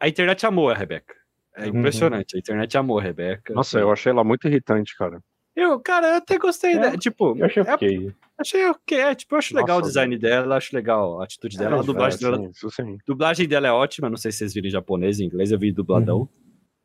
a 0.00 0.08
internet 0.08 0.44
amou 0.46 0.70
a 0.70 0.74
Rebeca. 0.74 1.14
É 1.56 1.62
Uhum. 1.68 1.78
impressionante. 1.78 2.34
A 2.34 2.38
internet 2.38 2.76
amou 2.78 2.98
a 2.98 3.02
Rebeca. 3.02 3.52
Nossa, 3.54 3.78
eu 3.78 3.92
achei 3.92 4.10
ela 4.10 4.24
muito 4.24 4.46
irritante, 4.48 4.96
cara. 4.96 5.20
Eu, 5.54 5.78
cara, 5.80 6.08
eu 6.08 6.14
até 6.16 6.38
gostei 6.38 6.72
É, 6.76 6.78
dela. 6.78 6.96
Tipo, 6.96 7.36
Eu 7.36 7.44
achei 7.44 7.62
é- 7.62 7.74
ok. 7.74 8.12
achei 8.38 8.66
ok. 8.66 8.98
É, 8.98 9.14
tipo, 9.14 9.34
eu 9.34 9.38
acho 9.38 9.54
legal 9.54 9.76
o 9.76 9.80
Nossa, 9.80 9.90
design 9.90 10.16
dela, 10.18 10.56
acho 10.56 10.74
legal 10.74 11.20
a 11.20 11.24
atitude 11.24 11.58
dela. 11.58 11.76
a 11.76 11.80
É, 11.80 11.82
dublagem 11.82 12.18
é, 12.18 12.30
dela, 12.30 12.50
sim, 12.54 12.70
sim. 12.70 12.98
dublagem 13.06 13.46
dela 13.46 13.68
é 13.68 13.72
ótima. 13.72 14.08
Não 14.08 14.16
sei 14.16 14.32
se 14.32 14.38
vocês 14.38 14.54
viram 14.54 14.68
em 14.68 14.70
japonês, 14.70 15.20
em 15.20 15.24
inglês, 15.26 15.52
eu 15.52 15.58
vi 15.58 15.70
dubladão. 15.70 16.20
Uhum. 16.20 16.28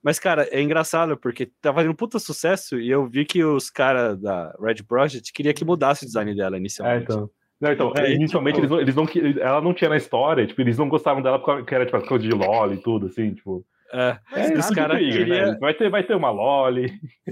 Mas, 0.04 0.20
cara, 0.20 0.48
é 0.52 0.62
engraçado, 0.62 1.18
porque 1.18 1.50
tá 1.62 1.74
fazendo 1.74 1.92
um 1.92 1.96
puta 1.96 2.20
sucesso 2.20 2.80
e 2.80 2.90
eu 2.90 3.06
vi 3.08 3.26
que 3.26 3.44
os 3.44 3.70
caras 3.70 4.20
da 4.22 4.56
Red 4.62 4.84
Project 4.88 5.34
queriam 5.34 5.54
que 5.54 5.66
mudasse 5.66 6.04
o 6.04 6.08
design 6.08 6.34
dela 6.36 6.56
É, 6.56 6.60
inicialmente. 6.60 7.04
então. 7.04 7.30
Não, 7.60 7.72
então, 7.72 7.92
é, 7.98 8.14
inicialmente 8.14 8.60
eles 8.60 8.70
não, 8.70 8.80
eles 8.80 8.96
não 8.96 9.06
que- 9.08 9.40
ela 9.42 9.60
não 9.60 9.74
tinha 9.74 9.90
na 9.90 9.98
história, 9.98 10.46
tipo, 10.46 10.62
eles 10.62 10.78
não 10.78 10.88
gostavam 10.88 11.24
dela 11.24 11.40
porque 11.40 11.74
era 11.74 11.86
tipo, 11.88 12.00
coisa 12.08 12.24
de 12.24 12.30
LOL 12.34 12.72
e 12.74 12.78
tudo, 12.78 13.08
assim, 13.08 13.34
tipo. 13.34 13.66
É, 13.92 14.18
É, 14.34 14.58
os 14.60 14.70
caras 14.70 15.00
queriam. 15.00 15.52
né? 15.54 15.58
Vai 15.60 15.74
ter, 15.74 15.90
vai 15.90 16.04
ter 16.04 16.16
uma 16.16 16.30
LOL. 16.30 16.68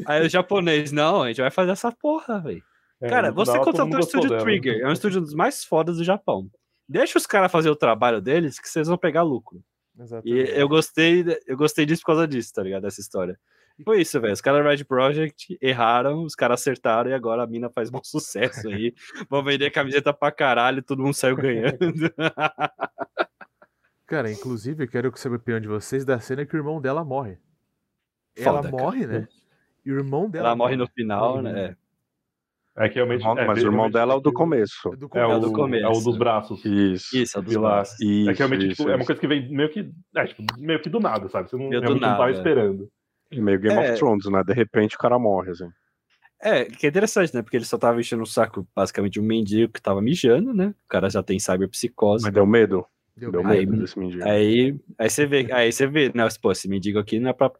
Aí 0.08 0.26
o 0.26 0.30
japonês, 0.30 0.92
não, 0.92 1.22
a 1.22 1.28
gente 1.28 1.42
vai 1.42 1.52
fazer 1.52 1.72
essa 1.72 1.92
porra, 1.92 2.40
velho. 2.40 2.64
É, 3.02 3.08
Cara, 3.10 3.32
você 3.32 3.60
contratou 3.60 3.98
o 3.98 4.00
estúdio. 4.00 4.38
Trigger, 4.40 4.80
é 4.82 4.88
um 4.88 4.92
estúdio 4.94 5.22
dos 5.22 5.36
mais 5.36 5.64
fodas 5.64 5.98
do 5.98 6.04
Japão. 6.04 6.48
Deixa 6.90 7.18
os 7.20 7.28
caras 7.28 7.52
fazer 7.52 7.70
o 7.70 7.76
trabalho 7.76 8.20
deles 8.22 8.60
que 8.60 8.68
vocês 8.68 8.88
vão 8.88 8.98
pegar 8.98 9.22
lucro. 9.22 9.60
E 9.98 10.02
Exatamente. 10.04 10.52
eu 10.60 10.68
gostei, 10.68 11.26
eu 11.48 11.58
gostei 11.58 11.86
disso 11.86 12.02
por 12.02 12.08
causa 12.08 12.28
disso, 12.28 12.54
tá 12.54 12.62
ligado? 12.64 12.84
Dessa 12.84 13.00
história. 13.02 13.40
Foi 13.84 14.02
isso, 14.02 14.20
velho. 14.22 14.34
Os 14.34 14.42
caras 14.42 14.66
Red 14.66 14.86
Project 14.86 15.58
erraram, 15.62 16.24
os 16.24 16.34
caras 16.36 16.62
acertaram 16.62 17.10
e 17.10 17.14
agora 17.14 17.44
a 17.44 17.48
mina 17.48 17.70
faz 17.70 17.90
bom 17.90 18.02
sucesso 18.04 18.68
aí. 18.70 18.94
Vão 19.30 19.44
vender 19.44 19.70
camiseta 19.72 20.14
pra 20.14 20.32
caralho, 20.32 20.82
todo 20.84 21.02
mundo 21.04 21.14
saiu 21.14 21.36
ganhando. 21.36 21.78
Cara, 24.08 24.32
inclusive, 24.32 24.84
eu 24.84 24.88
quero 24.88 25.12
saber 25.18 25.36
a 25.36 25.38
opinião 25.40 25.60
de 25.60 25.68
vocês 25.68 26.06
da 26.06 26.20
cena 26.20 26.46
que 26.46 26.56
o 26.56 26.60
irmão 26.60 26.80
dela 26.80 27.04
morre. 27.04 27.40
ela 28.38 28.62
Foda, 28.62 28.72
cara. 28.72 28.84
morre, 28.84 29.08
né? 29.08 29.28
E 29.84 29.92
o 29.92 29.98
irmão 29.98 30.30
dela 30.30 30.50
Ela 30.50 30.56
morre 30.56 30.76
no 30.76 30.88
final, 30.88 31.42
né? 31.42 31.76
É 32.78 32.90
que 32.90 32.96
realmente. 32.96 33.22
Irmão- 33.22 33.38
é, 33.38 33.46
mas 33.48 33.64
o 33.64 33.68
irmão 33.68 33.90
dela 33.90 34.14
é 34.14 34.18
o 34.18 34.20
do 34.20 34.34
começo. 34.34 34.90
É 34.94 34.96
do 34.98 35.06
É 35.06 35.08
o, 35.08 35.10
começo. 35.10 35.40
do 35.42 35.52
começo. 35.54 35.86
é 35.86 35.90
o 35.90 36.02
dos 36.04 36.18
braços. 36.18 36.66
Isso. 36.66 37.18
Isso, 37.18 37.38
é 37.40 37.42
dos 37.42 37.54
Pilar. 37.54 37.72
braços. 37.76 38.02
Isso, 38.02 38.30
é 38.30 38.34
que 38.34 38.40
realmente 38.40 38.68
isso, 38.68 38.76
tipo, 38.78 38.90
é 38.90 38.96
uma 38.96 39.06
coisa 39.06 39.22
que 39.22 39.28
vem 39.28 39.50
meio 39.50 39.70
que. 39.70 39.90
É, 40.16 40.26
tipo, 40.26 40.44
meio 40.58 40.82
que 40.82 40.90
do 40.90 41.00
nada, 41.00 41.30
sabe? 41.30 41.50
Você 41.50 41.56
não, 41.56 41.70
Meio 41.70 41.80
do 41.82 41.84
realmente 41.86 42.02
não 42.02 42.10
tava 42.10 42.26
nada. 42.26 42.32
esperando. 42.38 42.90
Meio 43.32 43.60
Game 43.60 43.76
É. 43.82 43.92
of 43.92 44.00
Thrones, 44.00 44.26
né? 44.26 44.44
De 44.44 44.54
repente 44.54 44.96
o 44.96 45.00
cara 45.00 45.18
morre, 45.18 45.52
assim. 45.52 45.70
É, 46.42 46.66
que 46.66 46.86
é 46.86 46.90
interessante, 46.90 47.34
né? 47.34 47.42
Porque 47.42 47.56
ele 47.58 47.66
só 47.66 47.78
tava 47.78 48.00
enchendo 48.00 48.24
o 48.24 48.28
saco, 48.28 48.68
basicamente, 48.76 49.14
de 49.14 49.20
um 49.22 49.24
mendigo 49.24 49.72
que 49.72 49.82
tava 49.82 50.02
mijando, 50.02 50.54
né? 50.54 50.76
O 50.86 50.88
cara 50.90 51.10
já 51.10 51.24
tem 51.24 51.40
cyberpsicose. 51.40 52.24
Mas 52.26 52.34
deu 52.34 52.46
medo? 52.46 52.86
Deu 53.16 53.32
Deu 53.32 53.42
bem. 53.42 53.52
Aí- 53.60 53.66
medo 53.66 53.82
desse 53.82 53.98
mendigo. 53.98 54.24
Aí, 54.26 54.78
aí 55.00 55.10
você 55.10 55.26
vê, 55.26 55.48
aí 55.52 55.72
você 55.72 55.88
vê, 55.88 56.12
né? 56.14 56.28
Pô, 56.42 56.52
esse 56.52 56.68
mendigo 56.68 57.00
aqui 57.00 57.20
não 57.22 57.30
é 57.30 57.34
pra 57.34 57.52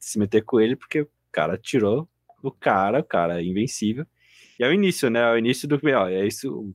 se 0.00 0.18
meter 0.18 0.42
com 0.42 0.58
ele, 0.58 0.74
porque 0.74 1.02
o 1.02 1.08
cara 1.30 1.58
tirou 1.58 2.08
o 2.42 2.50
cara, 2.50 3.00
o 3.00 3.04
cara 3.04 3.40
é 3.40 3.44
invencível. 3.44 4.06
E 4.58 4.64
é 4.64 4.68
o 4.68 4.72
início, 4.72 5.10
né? 5.10 5.20
É 5.20 5.32
o 5.32 5.38
início 5.38 5.66
do. 5.68 5.76
Ó, 5.76 6.08
é 6.08 6.26
isso. 6.26 6.74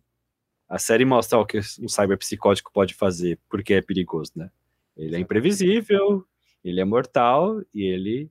A 0.67 0.77
série 0.77 1.05
mostra 1.05 1.39
o 1.39 1.45
que 1.45 1.57
um 1.57 1.87
cyberpsicótico 1.87 2.71
pode 2.71 2.93
fazer, 2.93 3.39
porque 3.49 3.73
é 3.73 3.81
perigoso, 3.81 4.31
né? 4.35 4.51
Ele 4.95 5.15
é 5.15 5.19
imprevisível, 5.19 6.25
ele 6.63 6.79
é 6.79 6.85
mortal 6.85 7.61
e 7.73 7.83
ele 7.83 8.29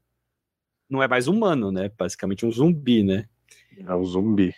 não 0.89 1.03
é 1.03 1.09
mais 1.09 1.27
humano, 1.27 1.73
né? 1.73 1.91
Basicamente 1.99 2.47
um 2.47 2.51
zumbi, 2.51 3.03
né? 3.03 3.29
É 3.79 3.95
um 3.95 4.05
zumbi. 4.05 4.55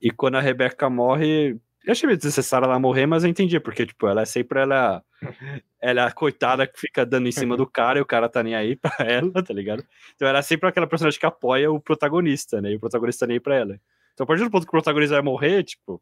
E 0.00 0.10
quando 0.10 0.36
a 0.36 0.40
Rebeca 0.40 0.90
morre, 0.90 1.56
eu 1.84 1.92
achei 1.92 2.06
meio 2.06 2.16
desnecessário 2.16 2.66
ela 2.66 2.78
morrer, 2.78 3.06
mas 3.06 3.24
eu 3.24 3.30
entendi, 3.30 3.58
porque, 3.60 3.86
tipo, 3.86 4.06
ela 4.06 4.22
é 4.22 4.24
sempre 4.24 4.60
ela. 4.60 5.02
Ela 5.84 6.02
é 6.02 6.04
a 6.06 6.12
coitada 6.12 6.64
que 6.64 6.78
fica 6.78 7.04
dando 7.04 7.26
em 7.26 7.32
cima 7.32 7.56
do 7.56 7.66
cara 7.66 7.98
e 7.98 8.02
o 8.02 8.06
cara 8.06 8.28
tá 8.28 8.40
nem 8.40 8.54
aí 8.54 8.76
pra 8.76 8.92
ela, 9.04 9.42
tá 9.42 9.52
ligado? 9.52 9.84
Então 10.14 10.28
ela 10.28 10.38
é 10.38 10.42
sempre 10.42 10.68
aquela 10.68 10.86
personagem 10.86 11.18
que 11.18 11.26
apoia 11.26 11.72
o 11.72 11.80
protagonista, 11.80 12.60
né? 12.62 12.70
E 12.70 12.76
o 12.76 12.80
protagonista 12.80 13.26
nem 13.26 13.34
aí 13.34 13.40
pra 13.40 13.56
ela. 13.56 13.80
Então, 14.12 14.22
a 14.22 14.26
partir 14.28 14.44
do 14.44 14.50
ponto 14.50 14.62
que 14.62 14.68
o 14.68 14.70
protagonista 14.70 15.16
vai 15.16 15.22
morrer, 15.24 15.64
tipo. 15.64 16.00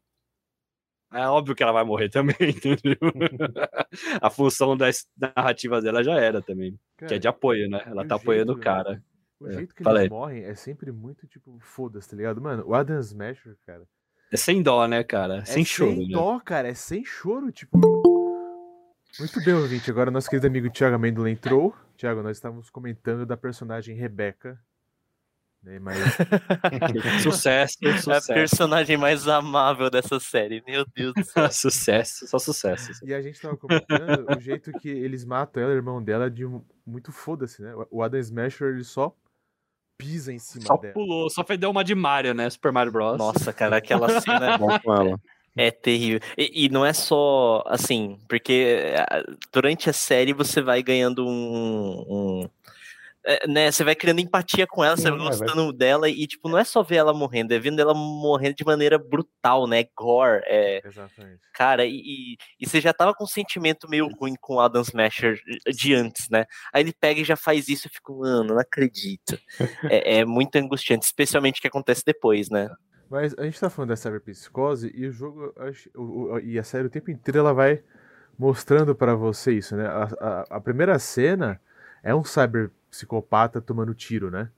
É 1.11 1.27
óbvio 1.27 1.55
que 1.55 1.63
ela 1.63 1.71
vai 1.71 1.83
morrer 1.83 2.09
também, 2.13 2.35
entendeu? 2.39 2.95
a 4.21 4.29
função 4.29 4.77
da 4.77 4.87
narrativa 5.35 5.81
dela 5.81 6.03
já 6.03 6.13
era 6.13 6.43
também. 6.43 6.79
Que 6.95 7.05
é 7.05 7.07
Cara, 7.07 7.19
de 7.19 7.27
apoio, 7.27 7.67
né? 7.67 7.81
Ela 7.87 8.05
tá 8.05 8.15
apoiando 8.15 8.53
o 8.53 8.59
cara. 8.59 9.03
O 9.39 9.47
É, 9.47 9.53
jeito 9.53 9.73
que 9.73 9.87
eles 9.87 10.09
morrem 10.09 10.43
é 10.43 10.53
sempre 10.53 10.91
muito, 10.91 11.27
tipo, 11.27 11.57
foda-se, 11.59 12.07
tá 12.07 12.15
ligado? 12.15 12.39
Mano, 12.39 12.63
o 12.67 12.75
Adam 12.75 12.99
Smasher, 12.99 13.57
cara. 13.65 13.87
É 14.31 14.37
sem 14.37 14.63
dó, 14.63 14.87
né, 14.87 15.03
cara? 15.03 15.39
É 15.39 15.45
sem 15.45 15.65
choro, 15.65 15.91
sem 15.91 16.07
né? 16.07 16.13
dó, 16.13 16.39
cara. 16.39 16.69
É 16.69 16.73
sem 16.73 17.03
choro, 17.03 17.51
tipo. 17.51 17.77
Muito 19.19 19.43
bem, 19.43 19.53
ouvinte. 19.53 19.91
Agora 19.91 20.09
nosso 20.09 20.29
querido 20.29 20.47
amigo 20.47 20.69
Thiago 20.69 20.95
Amendola 20.95 21.29
entrou. 21.29 21.75
Thiago, 21.97 22.23
nós 22.23 22.37
estávamos 22.37 22.69
comentando 22.69 23.25
da 23.25 23.35
personagem 23.35 23.95
Rebeca. 23.95 24.57
Né, 25.61 25.77
mas 25.77 25.97
Sucesso, 27.21 27.77
É 27.83 27.89
a 27.91 27.97
sucesso. 27.97 28.33
personagem 28.33 28.97
mais 28.97 29.27
amável 29.27 29.91
dessa 29.91 30.19
série. 30.19 30.63
Meu 30.65 30.85
Deus 30.95 31.13
do 31.13 31.23
céu. 31.23 31.51
sucesso, 31.51 32.27
só 32.27 32.39
sucesso. 32.39 32.91
E 33.05 33.13
a 33.13 33.21
gente 33.21 33.39
tava 33.39 33.55
comentando 33.57 34.25
o 34.35 34.39
jeito 34.39 34.71
que 34.79 34.89
eles 34.89 35.23
matam 35.25 35.61
ela, 35.61 35.73
o 35.73 35.75
irmão 35.75 36.01
dela, 36.01 36.31
de 36.31 36.45
um, 36.45 36.63
muito 36.85 37.11
foda-se, 37.11 37.61
né? 37.61 37.73
O 37.91 38.01
Adam 38.01 38.19
Smasher, 38.19 38.69
ele 38.69 38.83
só 38.83 39.15
pisa 40.01 40.33
em 40.33 40.39
cima 40.39 40.65
Só 40.65 40.77
dela. 40.77 40.93
pulou, 40.93 41.29
só 41.29 41.43
fez 41.43 41.59
deu 41.59 41.69
uma 41.69 41.83
de 41.83 41.93
Mario, 41.93 42.33
né? 42.33 42.49
Super 42.49 42.71
Mario 42.71 42.91
Bros. 42.91 43.17
Nossa, 43.17 43.53
cara, 43.53 43.77
aquela 43.77 44.19
cena 44.19 44.57
Bom 44.57 44.67
com 44.79 44.93
ela. 44.93 45.19
é 45.55 45.69
terrível. 45.69 46.19
E, 46.37 46.65
e 46.65 46.69
não 46.69 46.85
é 46.85 46.91
só 46.93 47.63
assim, 47.67 48.17
porque 48.27 48.93
ah, 48.97 49.23
durante 49.53 49.89
a 49.89 49.93
série 49.93 50.33
você 50.33 50.61
vai 50.61 50.81
ganhando 50.81 51.25
um. 51.27 52.05
um- 52.09 52.49
é, 53.25 53.47
né, 53.47 53.71
você 53.71 53.83
vai 53.83 53.95
criando 53.95 54.19
empatia 54.19 54.65
com 54.67 54.83
ela, 54.83 54.95
você 54.97 55.03
Sim, 55.03 55.09
vai 55.11 55.19
é, 55.19 55.23
vai- 55.23 55.29
gostando 55.29 55.73
dela, 55.73 56.09
e 56.09 56.25
tipo, 56.27 56.49
não 56.49 56.57
é 56.57 56.63
só 56.63 56.81
ver 56.83 56.97
ela 56.97 57.13
morrendo, 57.13 57.53
é 57.53 57.59
vendo 57.59 57.79
ela 57.79 57.93
morrendo 57.93 58.55
de 58.55 58.65
maneira 58.65 58.97
brutal, 58.97 59.67
né? 59.67 59.83
Gore, 59.95 60.41
é, 60.45 60.81
Exatamente. 60.85 61.41
Cara, 61.53 61.85
e, 61.85 61.95
e, 61.95 62.37
e 62.59 62.67
você 62.67 62.79
já 62.79 62.93
tava 62.93 63.13
com 63.13 63.25
um 63.25 63.27
sentimento 63.27 63.89
meio 63.89 64.07
ruim 64.07 64.35
com 64.39 64.55
o 64.55 64.59
Adam 64.59 64.81
Smasher 64.81 65.37
de 65.67 65.93
antes, 65.93 66.29
né? 66.29 66.45
Aí 66.73 66.81
ele 66.81 66.93
pega 66.93 67.19
e 67.19 67.25
já 67.25 67.35
faz 67.35 67.67
isso 67.67 67.87
e 67.87 67.89
fica, 67.91 68.11
mano, 68.13 68.53
não 68.53 68.59
acredito. 68.59 69.37
é, 69.89 70.19
é 70.19 70.25
muito 70.25 70.55
angustiante, 70.55 71.05
especialmente 71.05 71.59
o 71.59 71.61
que 71.61 71.67
acontece 71.67 72.03
depois, 72.05 72.49
né? 72.49 72.69
Mas 73.09 73.35
a 73.37 73.43
gente 73.43 73.59
tá 73.59 73.69
falando 73.69 73.89
da 73.89 73.95
cyberpsicose 73.97 74.89
e 74.95 75.05
o 75.05 75.11
jogo, 75.11 75.53
eu 75.93 76.39
e 76.39 76.57
a 76.57 76.63
série 76.63 76.87
o 76.87 76.89
tempo 76.89 77.11
inteiro 77.11 77.39
ela 77.39 77.53
vai 77.53 77.83
mostrando 78.39 78.95
pra 78.95 79.13
você 79.13 79.51
isso, 79.53 79.75
né? 79.75 79.85
A, 79.87 80.03
a- 80.19 80.45
a 80.51 80.61
primeira 80.61 80.97
cena 80.97 81.59
é 82.01 82.15
um 82.15 82.23
cyberpsicopata 82.91 83.61
tomando 83.61 83.93
tiro, 83.95 84.29
né? 84.29 84.49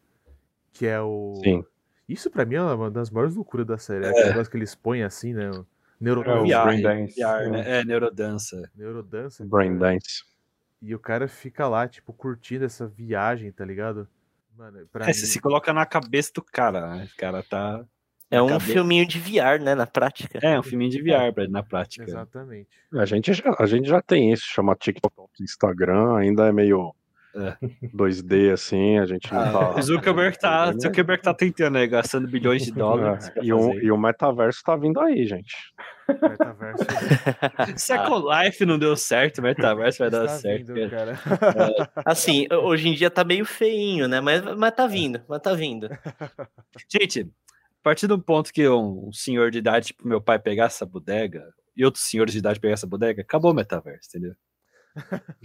Que 0.74 0.88
é 0.88 1.00
o. 1.00 1.40
Sim. 1.44 1.64
Isso 2.10 2.30
pra 2.30 2.46
mim 2.46 2.56
é 2.56 2.62
uma 2.62 2.92
das 2.92 3.10
maiores 3.10 3.36
loucuras 3.36 3.66
da 3.66 3.78
série. 3.78 4.06
É 4.06 4.10
aquele 4.10 4.30
negócio 4.30 4.52
que 4.52 4.58
eles 4.58 4.76
põem 4.76 5.04
assim, 5.04 5.34
né? 5.34 5.50
É 5.50 5.64
neurodança. 6.02 6.42
VR, 6.44 6.64
Braindance. 6.64 7.20
Né? 7.20 7.80
É, 7.80 7.86
neurodança. 7.86 8.72
neurodança 8.76 9.46
Brain 9.46 9.78
cara. 9.78 9.94
Dance. 9.94 10.24
E 10.82 10.94
o 10.94 11.00
cara 11.00 11.28
fica 11.30 11.66
lá, 11.68 11.88
tipo, 11.88 12.12
curtindo 12.12 12.66
essa 12.66 12.86
viagem, 12.86 13.50
tá 13.54 13.64
ligado? 13.64 14.06
Mano, 14.58 14.86
pra 14.92 15.06
É, 15.06 15.08
mim. 15.08 15.14
você 15.14 15.26
se 15.26 15.40
coloca 15.40 15.72
na 15.72 15.86
cabeça 15.86 16.32
do 16.36 16.44
cara, 16.44 16.88
né? 16.96 17.08
O 17.14 17.18
cara 17.18 17.42
tá. 17.42 17.86
É 18.30 18.42
um 18.42 18.48
cabeça- 18.50 18.74
filminho 18.74 19.08
de 19.08 19.18
VR, 19.20 19.62
né, 19.64 19.76
na 19.76 19.88
prática. 19.88 20.40
É, 20.42 20.60
um 20.60 20.64
filminho 20.64 20.90
de 20.92 21.02
VR 21.02 21.32
pra, 21.34 21.48
na 21.48 21.64
prática. 21.64 22.04
Exatamente. 22.04 22.68
A 22.92 23.06
gente, 23.06 23.32
já, 23.34 23.56
a 23.58 23.66
gente 23.66 23.88
já 23.88 24.02
tem 24.02 24.34
isso, 24.34 24.44
chama 24.48 24.76
TikTok, 24.76 25.42
Instagram, 25.42 26.18
ainda 26.18 26.48
é 26.48 26.52
meio 26.52 26.94
É. 27.36 27.58
2D 27.96 28.52
assim, 28.54 29.00
a 29.00 29.06
gente 29.06 29.32
não 29.34 29.40
Ah, 29.42 29.52
tá. 29.52 29.76
o 29.76 29.82
Zuckerberg 29.82 30.38
tá, 30.38 30.72
Zuckerberg 30.74 31.24
tá 31.24 31.34
tentando, 31.34 31.74
né? 31.74 31.88
Gastando 31.88 32.28
bilhões 32.28 32.64
de 32.64 32.72
dólares. 32.72 33.32
É, 33.36 33.44
E 33.44 33.52
o, 33.52 33.74
e 33.80 33.92
o 33.92 33.98
metaverso 33.98 34.62
tá 34.64 34.76
vindo 34.76 35.00
aí, 35.00 35.26
gente. 35.26 35.56
Metaverso 36.08 36.84
Second 37.78 38.26
Life 38.28 38.66
não 38.66 38.78
deu 38.78 38.96
certo, 38.96 39.40
o 39.40 39.42
Metaverso 39.42 40.00
vai 40.00 40.10
dar 40.12 40.28
certo. 40.28 40.74
vindo, 40.74 40.90
cara. 40.92 41.16
cara. 41.16 41.92
Assim, 42.06 42.46
hoje 42.52 42.90
em 42.90 42.94
dia 42.94 43.10
tá 43.10 43.24
meio 43.24 43.46
feinho, 43.46 44.08
né? 44.08 44.22
Mas, 44.22 44.42
mas 44.56 44.76
tá 44.76 44.86
vindo, 44.86 45.22
mas 45.28 45.42
tá 45.42 45.54
vindo. 45.54 45.90
Gente, 46.92 47.22
a 47.22 47.84
partir 47.84 48.08
do 48.08 48.20
ponto 48.20 48.54
que 48.54 48.68
um, 48.70 49.08
um 49.08 49.12
senhor 49.14 49.50
de 49.50 49.58
idade, 49.58 49.88
tipo 49.88 50.08
meu 50.08 50.22
pai, 50.22 50.38
pegar 50.40 50.66
essa 50.66 50.86
bodega 50.86 51.44
e 51.76 51.84
outros 51.84 52.04
senhores 52.06 52.34
de 52.34 52.40
idade 52.40 52.60
pegar 52.60 52.74
essa 52.76 52.86
bodega, 52.88 53.22
acabou 53.22 53.52
o 53.52 53.56
metaverso, 53.56 54.10
entendeu? 54.10 54.36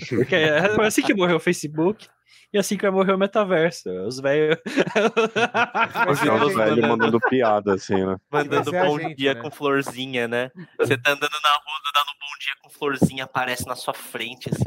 Porque 0.08 0.34
é 0.34 0.58
assim 0.86 1.02
que 1.02 1.14
morreu 1.14 1.36
o 1.36 1.40
Facebook 1.40 2.08
e 2.52 2.58
assim 2.58 2.76
que 2.76 2.82
vai 2.82 2.90
morrer 2.90 3.12
o 3.12 3.18
metaverso. 3.18 3.90
Os 4.06 4.18
velhos. 4.20 4.58
Os 6.08 6.20
velhos 6.54 6.78
mandando 6.88 7.18
piada, 7.28 7.74
assim, 7.74 8.04
né? 8.04 8.16
Mandando 8.30 8.76
a 8.76 8.84
bom 8.84 8.98
gente, 8.98 9.16
dia 9.16 9.34
né? 9.34 9.40
com 9.42 9.50
florzinha, 9.50 10.26
né? 10.28 10.50
Você 10.78 10.96
tá 10.96 11.10
andando 11.10 11.30
na 11.42 11.50
rua, 11.50 11.80
dando 11.94 12.18
bom 12.20 12.38
dia 12.40 12.52
com 12.62 12.70
florzinha, 12.70 13.24
aparece 13.24 13.66
na 13.66 13.74
sua 13.76 13.94
frente, 13.94 14.48
assim. 14.50 14.64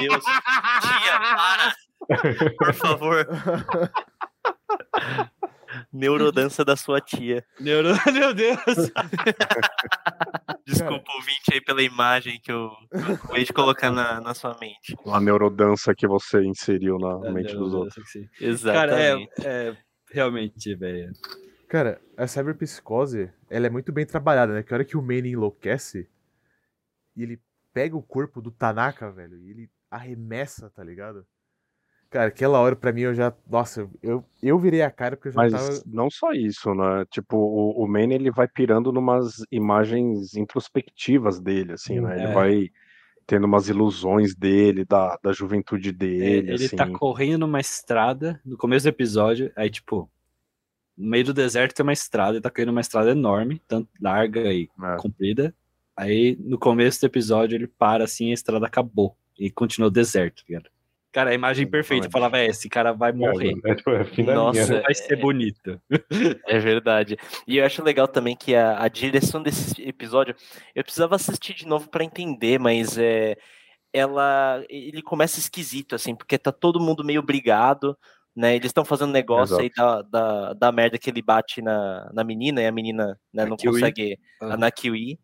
Meu 0.00 0.10
Deus. 0.12 0.24
Tia, 0.24 1.20
para! 1.36 1.74
Por 2.58 2.74
favor. 2.74 3.26
Neurodança 5.92 6.64
da 6.64 6.76
sua 6.76 7.00
tia. 7.00 7.44
Neuro- 7.58 7.94
Meu 8.12 8.34
Deus! 8.34 8.58
Desculpa, 10.66 11.12
ouvinte, 11.14 11.52
aí 11.52 11.60
pela 11.60 11.82
imagem 11.82 12.40
que 12.40 12.52
eu 12.52 12.70
acabei 12.92 13.44
de 13.44 13.52
colocar 13.52 13.90
na, 13.90 14.20
na 14.20 14.34
sua 14.34 14.56
mente. 14.60 14.96
A 15.06 15.20
neurodança 15.20 15.94
que 15.94 16.06
você 16.06 16.42
inseriu 16.44 16.98
na 16.98 17.28
É, 17.28 17.32
mente 17.32 17.54
dos 17.54 17.74
outros. 17.74 18.04
Cara, 18.64 19.00
é, 19.00 19.12
Exatamente. 19.12 19.46
é 19.46 19.76
realmente, 20.10 20.74
velho. 20.74 21.12
Cara, 21.68 22.00
a 22.16 22.26
cyberpsicose, 22.26 23.30
ela 23.48 23.66
é 23.66 23.70
muito 23.70 23.92
bem 23.92 24.04
trabalhada, 24.04 24.52
né? 24.52 24.62
Que 24.62 24.72
a 24.72 24.76
hora 24.76 24.84
que 24.84 24.96
o 24.96 25.02
Manny 25.02 25.30
enlouquece, 25.30 26.08
e 27.16 27.22
ele 27.22 27.40
pega 27.72 27.96
o 27.96 28.02
corpo 28.02 28.42
do 28.42 28.50
Tanaka, 28.50 29.10
velho, 29.10 29.38
e 29.38 29.50
ele 29.50 29.70
arremessa, 29.90 30.70
tá 30.70 30.84
ligado? 30.84 31.26
Cara, 32.12 32.26
aquela 32.28 32.60
hora 32.60 32.76
pra 32.76 32.92
mim 32.92 33.00
eu 33.00 33.14
já. 33.14 33.32
Nossa, 33.50 33.88
eu, 34.02 34.22
eu 34.42 34.58
virei 34.58 34.82
a 34.82 34.90
cara 34.90 35.16
porque 35.16 35.28
eu 35.28 35.32
já 35.32 35.40
Mas 35.40 35.50
tava. 35.50 35.82
não 35.86 36.10
só 36.10 36.30
isso, 36.32 36.74
né? 36.74 37.06
Tipo, 37.10 37.38
o, 37.38 37.82
o 37.82 37.88
Manny, 37.88 38.14
ele 38.14 38.30
vai 38.30 38.46
pirando 38.46 38.92
numas 38.92 39.42
imagens 39.50 40.36
introspectivas 40.36 41.40
dele, 41.40 41.72
assim, 41.72 42.00
né? 42.00 42.18
Ele 42.18 42.26
É. 42.28 42.34
vai 42.34 42.70
tendo 43.26 43.46
umas 43.46 43.68
ilusões 43.68 44.34
dele, 44.34 44.84
da, 44.84 45.18
da 45.22 45.32
juventude 45.32 45.88
É, 45.88 45.92
dele, 45.92 46.52
ele 46.52 46.66
assim. 46.66 46.76
tá 46.76 46.86
correndo 46.86 47.38
numa 47.38 47.60
estrada 47.60 48.38
no 48.44 48.58
começo 48.58 48.84
do 48.84 48.88
episódio, 48.90 49.50
aí, 49.56 49.70
tipo, 49.70 50.10
no 50.96 51.08
meio 51.08 51.24
do 51.24 51.32
deserto 51.34 51.74
tem 51.74 51.84
uma 51.84 51.92
estrada, 51.94 52.32
ele 52.34 52.42
tá 52.42 52.50
correndo 52.50 52.68
numa 52.68 52.80
estrada 52.82 53.10
enorme, 53.12 53.62
tanto 53.66 53.88
larga 54.00 54.52
e 54.52 54.68
É. 54.82 54.96
comprida. 54.98 55.54
Aí, 55.96 56.36
no 56.40 56.58
começo 56.58 57.00
do 57.00 57.06
episódio, 57.06 57.56
ele 57.56 57.66
para 57.68 58.04
assim 58.04 58.28
e 58.28 58.30
a 58.32 58.34
estrada 58.34 58.66
acabou. 58.66 59.16
E 59.38 59.50
continua 59.50 59.88
o 59.88 59.90
deserto, 59.90 60.42
tá 60.42 60.44
ligado? 60.48 60.70
Cara, 61.12 61.30
a 61.30 61.34
imagem 61.34 61.66
perfeita. 61.66 62.06
Eu 62.06 62.10
falava, 62.10 62.38
é, 62.38 62.46
esse 62.46 62.68
cara 62.70 62.92
vai 62.92 63.12
morrer. 63.12 63.52
É, 63.66 63.74
tipo, 63.74 63.90
é 63.90 64.02
fim 64.04 64.24
da 64.24 64.34
Nossa, 64.34 64.74
né? 64.76 64.80
Vai 64.80 64.94
ser 64.94 65.16
bonito. 65.16 65.78
É 66.46 66.58
verdade. 66.58 67.18
E 67.46 67.58
eu 67.58 67.66
acho 67.66 67.82
legal 67.84 68.08
também 68.08 68.34
que 68.34 68.54
a, 68.54 68.82
a 68.82 68.88
direção 68.88 69.42
desse 69.42 69.82
episódio, 69.86 70.34
eu 70.74 70.82
precisava 70.82 71.14
assistir 71.16 71.54
de 71.54 71.66
novo 71.66 71.90
pra 71.90 72.02
entender, 72.02 72.58
mas 72.58 72.96
é, 72.96 73.36
ela, 73.92 74.64
ele 74.70 75.02
começa 75.02 75.38
esquisito, 75.38 75.94
assim, 75.94 76.14
porque 76.14 76.38
tá 76.38 76.50
todo 76.50 76.80
mundo 76.80 77.04
meio 77.04 77.22
brigado, 77.22 77.96
né? 78.34 78.56
Eles 78.56 78.70
estão 78.70 78.84
fazendo 78.84 79.12
negócio 79.12 79.58
aí 79.58 79.70
da, 79.76 80.00
da, 80.00 80.52
da 80.54 80.72
merda 80.72 80.96
que 80.96 81.10
ele 81.10 81.20
bate 81.20 81.60
na, 81.60 82.10
na 82.14 82.24
menina, 82.24 82.62
e 82.62 82.66
a 82.66 82.72
menina 82.72 83.08
né, 83.32 83.42
Na 83.42 83.46
não 83.46 83.56
Kiwi. 83.58 83.72
consegue, 83.74 84.18
Ah. 84.40 84.56
na 84.56 84.70
Kiwi. 84.70 85.18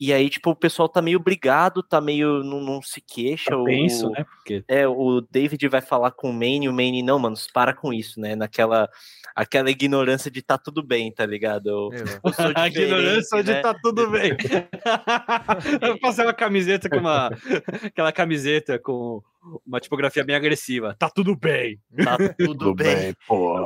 E 0.00 0.12
aí, 0.12 0.30
tipo, 0.30 0.50
o 0.50 0.56
pessoal 0.56 0.88
tá 0.88 1.02
meio 1.02 1.18
brigado, 1.18 1.82
tá 1.82 2.00
meio, 2.00 2.44
não, 2.44 2.60
não 2.60 2.80
se 2.80 3.00
queixa. 3.00 3.56
O- 3.56 3.64
penso, 3.64 4.08
né? 4.10 4.24
Porque 4.24 4.64
é, 4.68 4.86
o 4.86 5.20
David 5.20 5.66
vai 5.68 5.80
falar 5.80 6.12
com 6.12 6.30
o 6.30 6.32
Manny, 6.32 6.68
o 6.68 6.72
Manny, 6.72 7.02
não, 7.02 7.18
mano, 7.18 7.36
para 7.52 7.74
com 7.74 7.92
isso, 7.92 8.20
né? 8.20 8.36
Naquela 8.36 8.88
aquela 9.34 9.70
ignorância 9.70 10.30
de 10.30 10.42
tá 10.42 10.58
tudo 10.58 10.82
bem, 10.82 11.12
tá 11.12 11.24
ligado? 11.24 11.68
Eu, 11.68 11.90
eu 12.24 12.32
sou 12.32 12.52
a 12.54 12.66
ignorância 12.66 13.42
né? 13.42 13.60
tá 13.60 13.74
tudo 13.74 14.10
bem. 14.10 14.36
Eu 15.80 15.98
passei 16.00 16.24
uma 16.24 16.34
camiseta 16.34 16.88
com 16.88 16.98
uma. 16.98 17.30
Aquela 17.84 18.12
camiseta 18.12 18.78
com 18.78 19.22
uma 19.66 19.80
tipografia 19.80 20.24
bem 20.24 20.34
agressiva. 20.36 20.94
Tá 20.98 21.08
tudo 21.08 21.36
bem. 21.36 21.80
Tá 22.02 22.16
tudo, 22.16 22.34
Tudo 22.58 22.74
bem. 22.74 22.96
bem, 22.96 23.16
pô. 23.26 23.56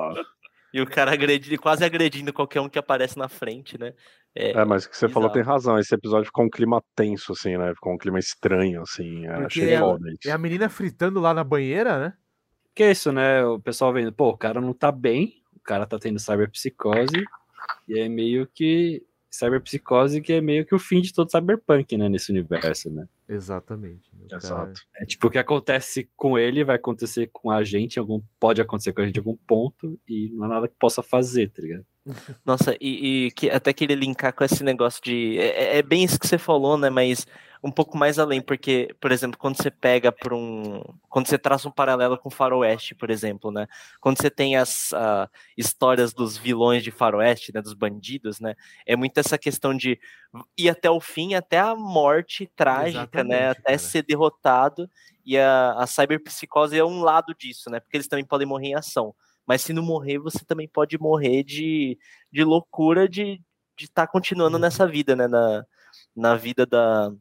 E 0.73 0.81
o 0.81 0.87
cara 0.87 1.13
agredindo, 1.13 1.61
quase 1.61 1.85
agredindo 1.85 2.33
qualquer 2.33 2.61
um 2.61 2.69
que 2.69 2.79
aparece 2.79 3.19
na 3.19 3.29
frente, 3.29 3.79
né? 3.79 3.93
É, 4.35 4.65
mas 4.65 4.85
o 4.85 4.91
que 4.91 4.97
você 4.97 5.09
falou 5.09 5.29
bizarro. 5.29 5.45
tem 5.45 5.53
razão. 5.53 5.79
Esse 5.79 5.95
episódio 5.95 6.25
ficou 6.27 6.45
um 6.45 6.51
clima 6.51 6.83
tenso, 6.97 7.33
assim, 7.33 7.57
né? 7.57 7.75
Ficou 7.75 7.93
um 7.93 7.99
clima 7.99 8.19
estranho, 8.19 8.81
assim. 8.83 9.27
é, 9.27 9.33
Porque 9.33 9.61
Achei 9.61 9.75
é- 9.75 9.79
foda 9.79 10.11
isso. 10.11 10.29
É 10.29 10.33
a 10.33 10.39
menina 10.39 10.69
fritando 10.69 11.21
lá 11.21 11.35
na 11.35 11.45
banheira, 11.45 11.99
né? 11.99 12.15
Que 12.75 12.85
é 12.85 12.91
isso, 12.93 13.13
né? 13.13 13.45
O 13.45 13.61
pessoal 13.61 13.93
vendo, 13.93 14.13
pô, 14.13 14.31
o 14.31 14.37
cara 14.39 14.59
não 14.61 14.73
tá 14.73 14.91
bem, 14.91 15.43
o 15.55 15.61
cara 15.61 15.87
tá 15.87 15.99
tendo 15.99 16.19
cyberpsicose, 16.19 17.25
e 17.87 17.99
é 17.99 18.09
meio 18.09 18.47
que. 18.47 19.05
Cyberpsicose 19.33 20.21
que 20.21 20.35
é 20.35 20.41
meio 20.41 20.67
que 20.67 20.75
o 20.75 20.79
fim 20.79 21.01
de 21.01 21.13
todo 21.13 21.31
cyberpunk, 21.31 21.97
né? 21.97 22.09
Nesse 22.09 22.31
universo, 22.31 22.91
né? 22.91 23.09
Exatamente. 23.29 24.11
Exato. 24.31 24.81
É 24.97 25.07
tipo, 25.07 25.27
o 25.27 25.31
que 25.31 25.39
acontece 25.39 26.09
com 26.15 26.39
ele 26.39 26.63
vai 26.63 26.77
acontecer 26.77 27.31
com 27.33 27.51
a 27.51 27.65
gente, 27.65 27.99
algum, 27.99 28.21
pode 28.39 28.61
acontecer 28.61 28.93
com 28.93 29.01
a 29.01 29.07
gente 29.07 29.17
em 29.17 29.21
algum 29.21 29.37
ponto, 29.47 29.99
e 30.07 30.31
não 30.35 30.45
há 30.45 30.49
nada 30.49 30.69
que 30.69 30.75
possa 30.79 31.03
fazer, 31.03 31.51
tá 31.51 31.63
ligado? 31.63 31.87
Nossa, 32.45 32.77
e, 32.81 33.27
e 33.27 33.31
que, 33.31 33.49
até 33.49 33.73
queria 33.73 33.97
linkar 33.97 34.35
com 34.35 34.45
esse 34.45 34.63
negócio 34.63 35.01
de. 35.03 35.39
É, 35.39 35.79
é 35.79 35.83
bem 35.83 36.05
isso 36.05 36.19
que 36.19 36.27
você 36.27 36.37
falou, 36.37 36.77
né? 36.77 36.91
Mas 36.91 37.27
um 37.63 37.71
pouco 37.71 37.97
mais 37.97 38.19
além, 38.19 38.43
porque, 38.43 38.93
por 39.01 39.13
exemplo, 39.13 39.39
quando 39.39 39.57
você 39.57 39.71
pega 39.71 40.11
para 40.11 40.35
um. 40.35 40.83
Quando 41.09 41.29
você 41.29 41.39
traça 41.39 41.69
um 41.69 41.73
paralelo 41.73 42.19
com 42.19 42.29
Faroeste, 42.29 42.93
por 42.93 43.09
exemplo, 43.09 43.53
né? 43.53 43.69
Quando 44.01 44.21
você 44.21 44.29
tem 44.29 44.57
as 44.57 44.93
ah, 44.93 45.31
histórias 45.57 46.13
dos 46.13 46.37
vilões 46.37 46.83
de 46.83 46.91
Faroeste, 46.91 47.53
né? 47.55 47.63
Dos 47.63 47.75
bandidos, 47.75 48.41
né? 48.41 48.57
É 48.85 48.97
muito 48.97 49.17
essa 49.19 49.39
questão 49.39 49.77
de 49.77 50.01
ir 50.59 50.69
até 50.69 50.91
o 50.91 51.01
fim, 51.01 51.35
até 51.35 51.61
a 51.61 51.77
morte 51.77 52.51
trágica, 52.57 53.23
né? 53.23 53.37
Exatamente, 53.37 53.61
Até 53.61 53.63
cara. 53.63 53.79
ser 53.79 54.03
derrotado. 54.03 54.91
E 55.25 55.39
a, 55.39 55.75
a 55.75 55.87
cyberpsicose 55.87 56.77
é 56.77 56.85
um 56.85 57.03
lado 57.03 57.33
disso, 57.33 57.71
né? 57.71 57.79
Porque 57.79 57.97
eles 57.97 58.09
também 58.09 58.25
podem 58.25 58.47
morrer 58.47 58.69
em 58.69 58.75
ação. 58.75 59.15
Mas 59.47 59.63
se 59.63 59.73
não 59.73 59.85
morrer, 59.85 60.19
você 60.19 60.45
também 60.45 60.67
pode 60.67 60.99
morrer 60.99 61.45
de, 61.45 61.97
de 62.33 62.43
loucura 62.43 63.09
de 63.09 63.41
estar 63.79 64.09
continuando 64.09 64.59
nessa 64.59 64.85
vida, 64.85 65.15
né? 65.15 65.29
Na, 65.29 65.65
na 66.15 66.35
vida 66.35 66.67
da, 66.67 67.13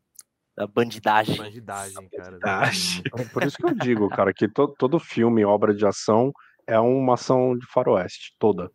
da 0.61 0.67
bandidagem. 0.67 1.37
Bandidagem, 1.37 2.07
cara. 2.15 2.31
Bandidagem. 2.31 3.03
É 3.17 3.23
por 3.25 3.43
isso 3.43 3.57
que 3.57 3.65
eu 3.65 3.73
digo, 3.73 4.07
cara, 4.09 4.31
que 4.31 4.47
to- 4.47 4.73
todo 4.77 4.99
filme, 4.99 5.43
obra 5.43 5.73
de 5.73 5.85
ação, 5.87 6.31
é 6.67 6.79
uma 6.79 7.15
ação 7.15 7.57
de 7.57 7.65
faroeste, 7.65 8.35
toda. 8.37 8.69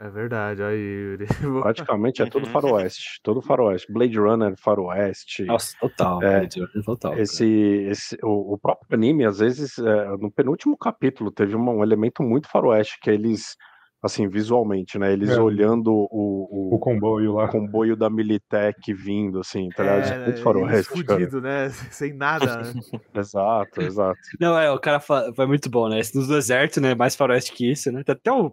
É 0.00 0.08
verdade, 0.10 0.62
aí, 0.62 0.76
Yuri. 0.78 1.26
Praticamente 1.62 2.22
é 2.22 2.26
todo 2.26 2.44
Uhum. 2.46 2.52
faroeste, 2.52 3.20
todo 3.22 3.40
faroeste. 3.42 3.90
Blade 3.90 4.18
Runner, 4.18 4.54
faroeste. 4.56 5.44
Nossa, 5.44 5.74
total. 5.80 6.22
É, 6.22 6.46
total. 6.84 7.12
cara. 7.12 7.22
Esse, 7.22 7.46
esse, 7.90 8.16
o, 8.22 8.52
o 8.54 8.58
próprio 8.58 8.94
anime, 8.94 9.24
às 9.24 9.38
vezes, 9.38 9.78
é, 9.78 10.08
no 10.18 10.30
penúltimo 10.30 10.76
capítulo, 10.76 11.32
teve 11.32 11.56
uma- 11.56 11.72
um 11.72 11.82
elemento 11.82 12.22
muito 12.22 12.48
faroeste, 12.48 12.98
que 13.00 13.10
eles, 13.10 13.56
assim, 14.02 14.28
visualmente, 14.28 14.98
né? 14.98 15.12
Eles 15.12 15.30
É. 15.30 15.40
olhando 15.40 15.92
o, 15.92 16.48
O 16.70 16.74
o, 16.76 16.78
comboio 16.78 17.32
lá. 17.34 17.48
comboio 17.48 17.96
da 17.96 18.08
Militech 18.08 18.92
vindo, 18.94 19.40
assim, 19.40 19.68
tá 19.70 19.82
ligado? 19.82 20.12
É, 20.12 20.24
muito 20.26 20.42
faroeste, 20.42 20.92
fudido, 20.92 21.40
né? 21.40 21.68
Sem 21.92 22.12
nada. 22.14 22.62
né? 22.62 22.72
Exato, 23.14 23.80
exato. 23.82 24.18
Não, 24.40 24.56
é, 24.58 24.70
o 24.70 24.78
cara 24.78 25.00
fa- 25.00 25.32
foi 25.34 25.46
muito 25.46 25.68
bom, 25.68 25.88
né? 25.88 25.98
Esse 25.98 26.16
No 26.16 26.26
deserto, 26.26 26.80
né? 26.80 26.94
Mais 26.94 27.16
faroeste 27.16 27.52
que 27.52 27.70
isso, 27.70 27.90
né? 27.90 28.02
Tem 28.04 28.12
até 28.14 28.30
o, 28.32 28.52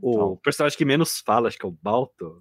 o 0.00 0.10
Então. 0.10 0.36
personagem 0.42 0.76
que 0.78 0.84
menos 0.84 1.20
fala, 1.24 1.48
acho 1.48 1.58
que 1.58 1.66
é 1.66 1.68
o 1.68 1.76
Balto. 1.82 2.40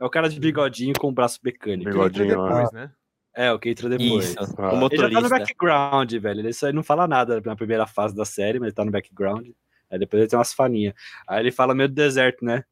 É 0.00 0.04
o 0.04 0.10
cara 0.10 0.28
de 0.28 0.38
bigodinho 0.40 0.94
com 0.98 1.08
o 1.08 1.12
braço 1.12 1.38
mecânico. 1.44 1.90
Bigodinho, 1.90 2.28
depois, 2.28 2.72
né? 2.72 2.90
É, 3.34 3.50
o 3.50 3.58
que 3.58 3.70
entra 3.70 3.88
depois. 3.88 4.30
Isso, 4.30 4.36
Ah. 4.38 4.42
o 4.42 4.44
Ele 4.44 4.50
já 4.56 4.58
tá 4.58 4.74
no 4.74 4.80
motorista. 4.80 5.28
background, 5.38 6.12
velho. 6.12 6.40
Ele 6.40 6.52
só 6.52 6.70
não 6.72 6.82
fala 6.82 7.06
nada 7.08 7.40
na 7.42 7.56
primeira 7.56 7.86
fase 7.86 8.14
da 8.14 8.24
série, 8.26 8.58
mas 8.58 8.66
ele 8.68 8.74
tá 8.74 8.84
no 8.84 8.90
background. 8.90 9.48
Aí 9.92 9.98
depois 9.98 10.20
ele 10.22 10.30
tem 10.30 10.38
umas 10.38 10.52
faninhas. 10.54 10.94
Aí 11.28 11.40
ele 11.40 11.52
fala 11.52 11.74
meio 11.74 11.88
do 11.88 11.94
deserto, 11.94 12.44
né? 12.44 12.64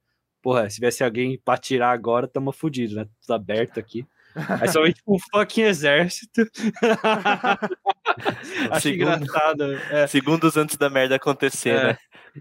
Porra, 0.43 0.69
se 0.71 0.77
tivesse 0.77 1.05
alguém 1.05 1.39
pra 1.45 1.59
tirar 1.59 1.91
agora, 1.93 2.27
tamo 2.27 2.51
fudido, 2.51 2.95
né? 2.97 3.07
Tudo 3.21 3.35
aberto 3.35 3.79
aqui. 3.79 4.07
Aí 4.61 4.69
só 4.69 4.81
vem 4.83 4.93
tipo 4.93 5.15
um 5.15 5.19
fucking 5.33 5.63
exército. 5.65 6.49
Acho 8.71 8.81
Segundo- 8.81 9.23
engraçado. 9.25 9.73
É, 9.91 10.07
Segundos 10.07 10.57
antes 10.57 10.77
da 10.77 10.89
merda 10.89 11.17
acontecer, 11.17 11.71
É. 11.71 11.85
né? 11.89 11.99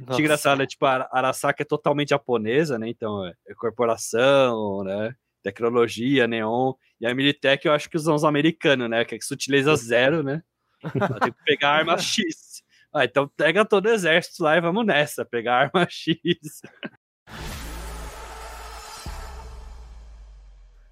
acho 0.07 0.19
engraçado, 0.21 0.59
né? 0.59 0.67
Tipo, 0.67 0.85
a 0.85 1.07
Arasaka 1.11 1.63
é 1.63 1.65
totalmente 1.65 2.09
japonesa, 2.09 2.77
né? 2.77 2.89
Então, 2.89 3.25
é 3.25 3.33
é 3.47 3.53
corporação, 3.55 4.83
né? 4.83 5.13
Tecnologia, 5.43 6.27
neon. 6.27 6.73
E 7.01 7.07
a 7.07 7.15
Militech, 7.15 7.65
eu 7.65 7.73
acho 7.73 7.89
que 7.89 7.97
são 7.97 8.13
os 8.15 8.23
americanos, 8.23 8.89
né? 8.89 9.03
Que 9.05 9.15
é 9.15 9.19
sutileza 9.21 9.75
zero, 9.75 10.21
né? 10.23 10.41
Ela 10.95 11.19
Tem 11.19 11.31
que 11.31 11.43
pegar 11.43 11.71
arma 11.71 11.97
X. 11.97 12.23
Ah, 12.93 13.05
então 13.05 13.27
pega 13.27 13.63
todo 13.63 13.85
o 13.85 13.89
exército 13.89 14.43
lá 14.43 14.57
e 14.57 14.61
vamos 14.61 14.85
nessa, 14.85 15.23
pegar 15.23 15.71
arma 15.71 15.85
X. 15.89 16.61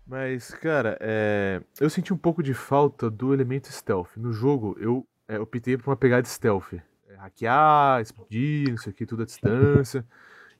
Mas, 0.05 0.51
cara, 0.51 0.97
é, 1.01 1.61
eu 1.81 1.89
senti 1.89 2.13
um 2.13 2.17
pouco 2.17 2.41
de 2.41 2.53
falta 2.53 3.09
do 3.09 3.33
elemento 3.33 3.71
stealth. 3.71 4.15
No 4.15 4.31
jogo, 4.31 4.77
eu 4.79 5.05
é, 5.27 5.39
optei 5.39 5.75
por 5.77 5.89
uma 5.89 5.97
pegada 5.97 6.25
stealth. 6.27 6.73
É, 7.07 7.15
hackear, 7.15 8.01
explodir, 8.01 8.69
não 8.69 8.77
sei 8.77 8.91
o 8.93 8.95
que, 8.95 9.05
tudo 9.05 9.23
à 9.23 9.25
distância. 9.25 10.05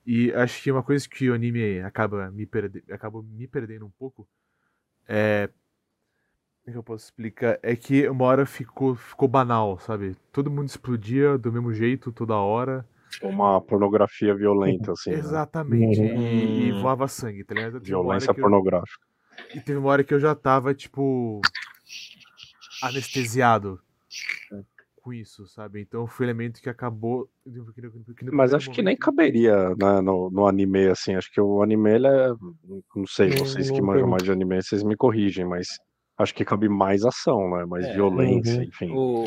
E 0.04 0.32
acho 0.32 0.62
que 0.62 0.70
uma 0.72 0.82
coisa 0.82 1.08
que 1.08 1.30
o 1.30 1.34
anime 1.34 1.80
acaba 1.80 2.30
me, 2.30 2.46
perde... 2.46 2.84
acabou 2.90 3.22
me 3.22 3.46
perdendo 3.46 3.86
um 3.86 3.90
pouco 3.90 4.28
é... 5.08 5.48
que 6.72 6.78
eu 6.78 6.82
posso 6.82 7.04
explicar? 7.06 7.58
É 7.62 7.74
que 7.76 8.08
uma 8.08 8.24
hora 8.24 8.46
ficou, 8.46 8.94
ficou 8.94 9.28
banal, 9.28 9.78
sabe? 9.78 10.16
Todo 10.32 10.50
mundo 10.50 10.68
explodia 10.68 11.36
do 11.38 11.52
mesmo 11.52 11.72
jeito, 11.72 12.12
toda 12.12 12.36
hora. 12.36 12.86
Uma 13.22 13.60
pornografia 13.60 14.34
violenta, 14.34 14.92
assim. 14.92 15.10
Né? 15.10 15.16
Exatamente. 15.18 16.00
Uhum. 16.00 16.22
E, 16.22 16.68
e 16.68 16.72
Hum. 16.72 16.80
voava 16.80 17.08
sangue, 17.08 17.42
tá 17.44 17.54
ligado? 17.54 17.80
Violência 17.80 18.32
que 18.34 18.40
eu- 18.40 18.42
pornográfica. 18.42 19.06
E 19.54 19.60
teve 19.60 19.78
uma 19.78 19.88
hora 19.90 20.04
que 20.04 20.12
eu 20.12 20.20
já 20.20 20.34
tava, 20.34 20.74
tipo. 20.74 21.40
anestesiado 22.82 23.80
com 25.02 25.12
isso, 25.12 25.46
sabe? 25.46 25.80
Então 25.80 26.06
foi 26.06 26.26
um 26.26 26.28
elemento 26.28 26.60
que 26.60 26.68
acabou. 26.68 27.30
Mas 28.30 28.52
acho 28.52 28.70
que 28.70 28.82
nem 28.82 28.96
caberia 28.96 29.70
né, 29.76 30.00
no, 30.02 30.30
no 30.30 30.46
anime, 30.46 30.86
assim. 30.88 31.14
Acho 31.14 31.32
que 31.32 31.40
o 31.40 31.62
anime, 31.62 31.90
ele 31.94 32.06
é. 32.06 32.28
Não 32.94 33.06
sei, 33.06 33.30
vocês 33.30 33.70
que 33.70 33.80
manjam 33.80 34.06
mais 34.08 34.22
de 34.22 34.30
anime, 34.30 34.62
vocês 34.62 34.82
me 34.82 34.96
corrigem, 34.96 35.46
mas 35.46 35.78
acho 36.18 36.34
que 36.34 36.44
cabe 36.44 36.68
mais 36.68 37.04
ação, 37.04 37.50
né? 37.50 37.64
Mais 37.64 37.84
É, 37.86 37.92
violência, 37.94 38.56
uhum. 38.56 38.62
enfim. 38.64 38.90
O... 38.92 39.24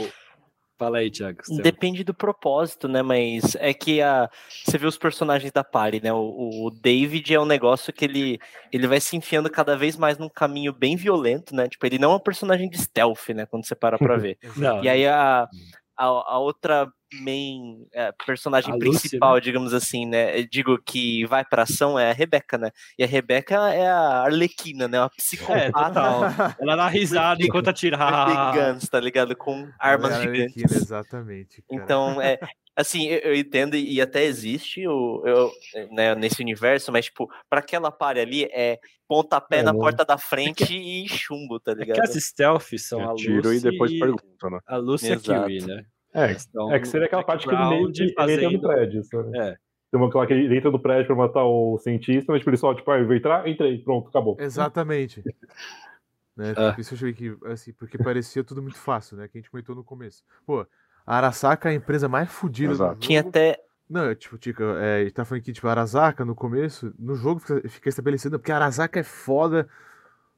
Fala 0.77 0.97
aí, 0.97 1.11
Thiago. 1.11 1.41
Stella. 1.41 1.61
Depende 1.61 2.03
do 2.03 2.11
propósito, 2.11 2.87
né? 2.87 3.03
Mas 3.03 3.55
é 3.59 3.71
que 3.71 4.01
a 4.01 4.27
você 4.65 4.79
vê 4.79 4.87
os 4.87 4.97
personagens 4.97 5.51
da 5.51 5.63
party, 5.63 6.01
né? 6.03 6.11
O, 6.11 6.65
o 6.65 6.71
David 6.71 7.31
é 7.31 7.39
um 7.39 7.45
negócio 7.45 7.93
que 7.93 8.03
ele, 8.03 8.39
ele 8.71 8.87
vai 8.87 8.99
se 8.99 9.15
enfiando 9.15 9.47
cada 9.47 9.77
vez 9.77 9.95
mais 9.95 10.17
num 10.17 10.27
caminho 10.27 10.73
bem 10.73 10.95
violento, 10.95 11.55
né? 11.55 11.69
Tipo, 11.69 11.85
ele 11.85 11.99
não 11.99 12.13
é 12.13 12.15
um 12.15 12.19
personagem 12.19 12.67
de 12.67 12.79
stealth, 12.79 13.29
né? 13.29 13.45
Quando 13.45 13.63
você 13.63 13.75
para 13.75 13.99
pra 13.99 14.17
ver. 14.17 14.39
Não, 14.57 14.83
E 14.83 14.89
aí 14.89 15.05
a, 15.07 15.47
a, 15.95 16.05
a 16.05 16.39
outra 16.39 16.91
main 17.13 17.85
é, 17.93 18.11
personagem 18.25 18.73
A 18.73 18.77
principal, 18.77 19.39
digamos 19.39 19.73
assim, 19.73 20.05
né? 20.05 20.39
eu 20.39 20.47
Digo 20.47 20.77
que 20.81 21.25
vai 21.25 21.43
pra 21.45 21.63
ação 21.63 21.97
é 21.99 22.11
a 22.11 22.13
Rebeca, 22.13 22.57
né? 22.57 22.71
E 22.97 23.03
a 23.03 23.07
Rebeca 23.07 23.55
é 23.73 23.87
a 23.87 24.23
Arlequina, 24.23 24.87
né? 24.87 24.99
Uma 24.99 25.07
É, 25.07 25.09
psicopata. 25.17 25.71
total. 25.71 26.21
Ela 26.59 26.75
dá 26.75 26.87
risada 26.87 27.43
enquanto 27.43 27.67
atira. 27.69 27.97
Guns, 28.73 28.87
tá 28.89 28.99
ligado? 28.99 29.35
Com 29.35 29.69
armas 29.79 30.11
Era 30.13 30.21
gigantes. 30.21 30.41
Arlequina, 30.63 30.77
exatamente. 30.81 31.61
cara. 31.63 31.83
Então, 31.83 32.21
é. 32.21 32.39
Assim, 32.73 33.07
eu, 33.07 33.19
eu 33.19 33.35
entendo 33.35 33.75
e 33.75 33.99
até 33.99 34.23
existe 34.23 34.87
o, 34.87 35.21
eu, 35.25 35.51
né, 35.91 36.15
nesse 36.15 36.41
universo, 36.41 36.89
mas, 36.89 37.05
tipo, 37.05 37.29
pra 37.49 37.59
aquela 37.59 37.91
pare 37.91 38.21
ali 38.21 38.45
é 38.45 38.79
pontapé 39.09 39.57
É, 39.57 39.61
na 39.63 39.73
não- 39.73 39.79
porta 39.79 40.05
da 40.05 40.17
frente 40.65 40.73
e 40.73 41.05
chumbo, 41.09 41.59
tá 41.59 41.73
É 41.73 41.75
que 41.75 41.81
ligado? 41.81 41.99
as 41.99 42.13
stealth 42.23 42.69
são 42.77 43.09
a 43.09 43.11
É 43.11 43.15
tiro 43.15 43.53
e 43.53 43.59
depois 43.59 43.91
pergunta, 43.99 44.49
né? 44.49 44.59
A 44.65 44.77
Lucy 44.77 45.07
e 45.07 45.11
a 45.11 45.15
Exato. 45.15 45.45
Kiwi, 45.47 45.65
né? 45.67 45.83
É, 46.13 46.35
é 46.75 46.79
que 46.79 46.87
seria 46.87 47.07
aquela 47.07 47.23
parte 47.23 47.47
que 47.47 47.53
ele 47.53 47.69
meio 47.69 47.91
que 47.91 48.01
ele 48.01 48.33
entra 48.33 48.49
no 48.51 48.61
prédio. 48.61 49.03
Sabe? 49.03 49.37
É. 49.37 49.57
Tem 49.91 49.99
uma 49.99 50.07
aquela 50.07 50.25
que 50.25 50.33
ele 50.33 50.57
entra 50.57 50.71
no 50.71 50.79
prédio 50.79 51.07
pra 51.07 51.15
matar 51.15 51.43
o 51.43 51.77
cientista, 51.77 52.31
mas 52.31 52.39
tipo, 52.39 52.49
ele 52.49 52.57
só, 52.57 52.73
tipo, 52.73 52.89
ah, 52.91 52.99
eu 52.99 53.05
vou 53.05 53.15
entrar, 53.15 53.47
entrei, 53.47 53.77
pronto, 53.79 54.09
acabou. 54.09 54.37
Exatamente. 54.39 55.23
né? 56.35 56.53
Ah. 56.55 56.73
Por 56.73 56.81
isso 56.81 56.93
eu 56.93 56.97
achei 56.97 57.13
que, 57.13 57.37
assim, 57.45 57.73
porque 57.73 57.97
parecia 57.97 58.43
tudo 58.43 58.61
muito 58.61 58.77
fácil, 58.77 59.17
né? 59.17 59.27
Que 59.27 59.37
a 59.37 59.41
gente 59.41 59.51
comentou 59.51 59.75
no 59.75 59.83
começo. 59.83 60.23
Pô, 60.45 60.65
a 61.05 61.17
Arasaka 61.17 61.69
é 61.69 61.73
a 61.73 61.75
empresa 61.75 62.07
mais 62.07 62.29
fodida 62.31 62.71
do 62.71 62.77
jogo. 62.77 62.95
Tinha 62.95 63.21
até. 63.21 63.59
Não, 63.89 64.05
é, 64.05 64.15
tipo, 64.15 64.37
Tica, 64.37 64.63
é, 64.79 65.01
a 65.01 65.03
gente 65.03 65.13
tá 65.13 65.25
falando 65.25 65.43
que, 65.43 65.51
tipo, 65.51 65.67
a 65.67 65.71
Arasaka 65.71 66.23
no 66.23 66.33
começo, 66.33 66.93
no 66.97 67.15
jogo 67.15 67.41
fica, 67.41 67.67
fica 67.67 67.89
estabelecido, 67.89 68.39
porque 68.39 68.51
a 68.51 68.55
Arasaka 68.55 68.99
é 69.01 69.03
foda, 69.03 69.67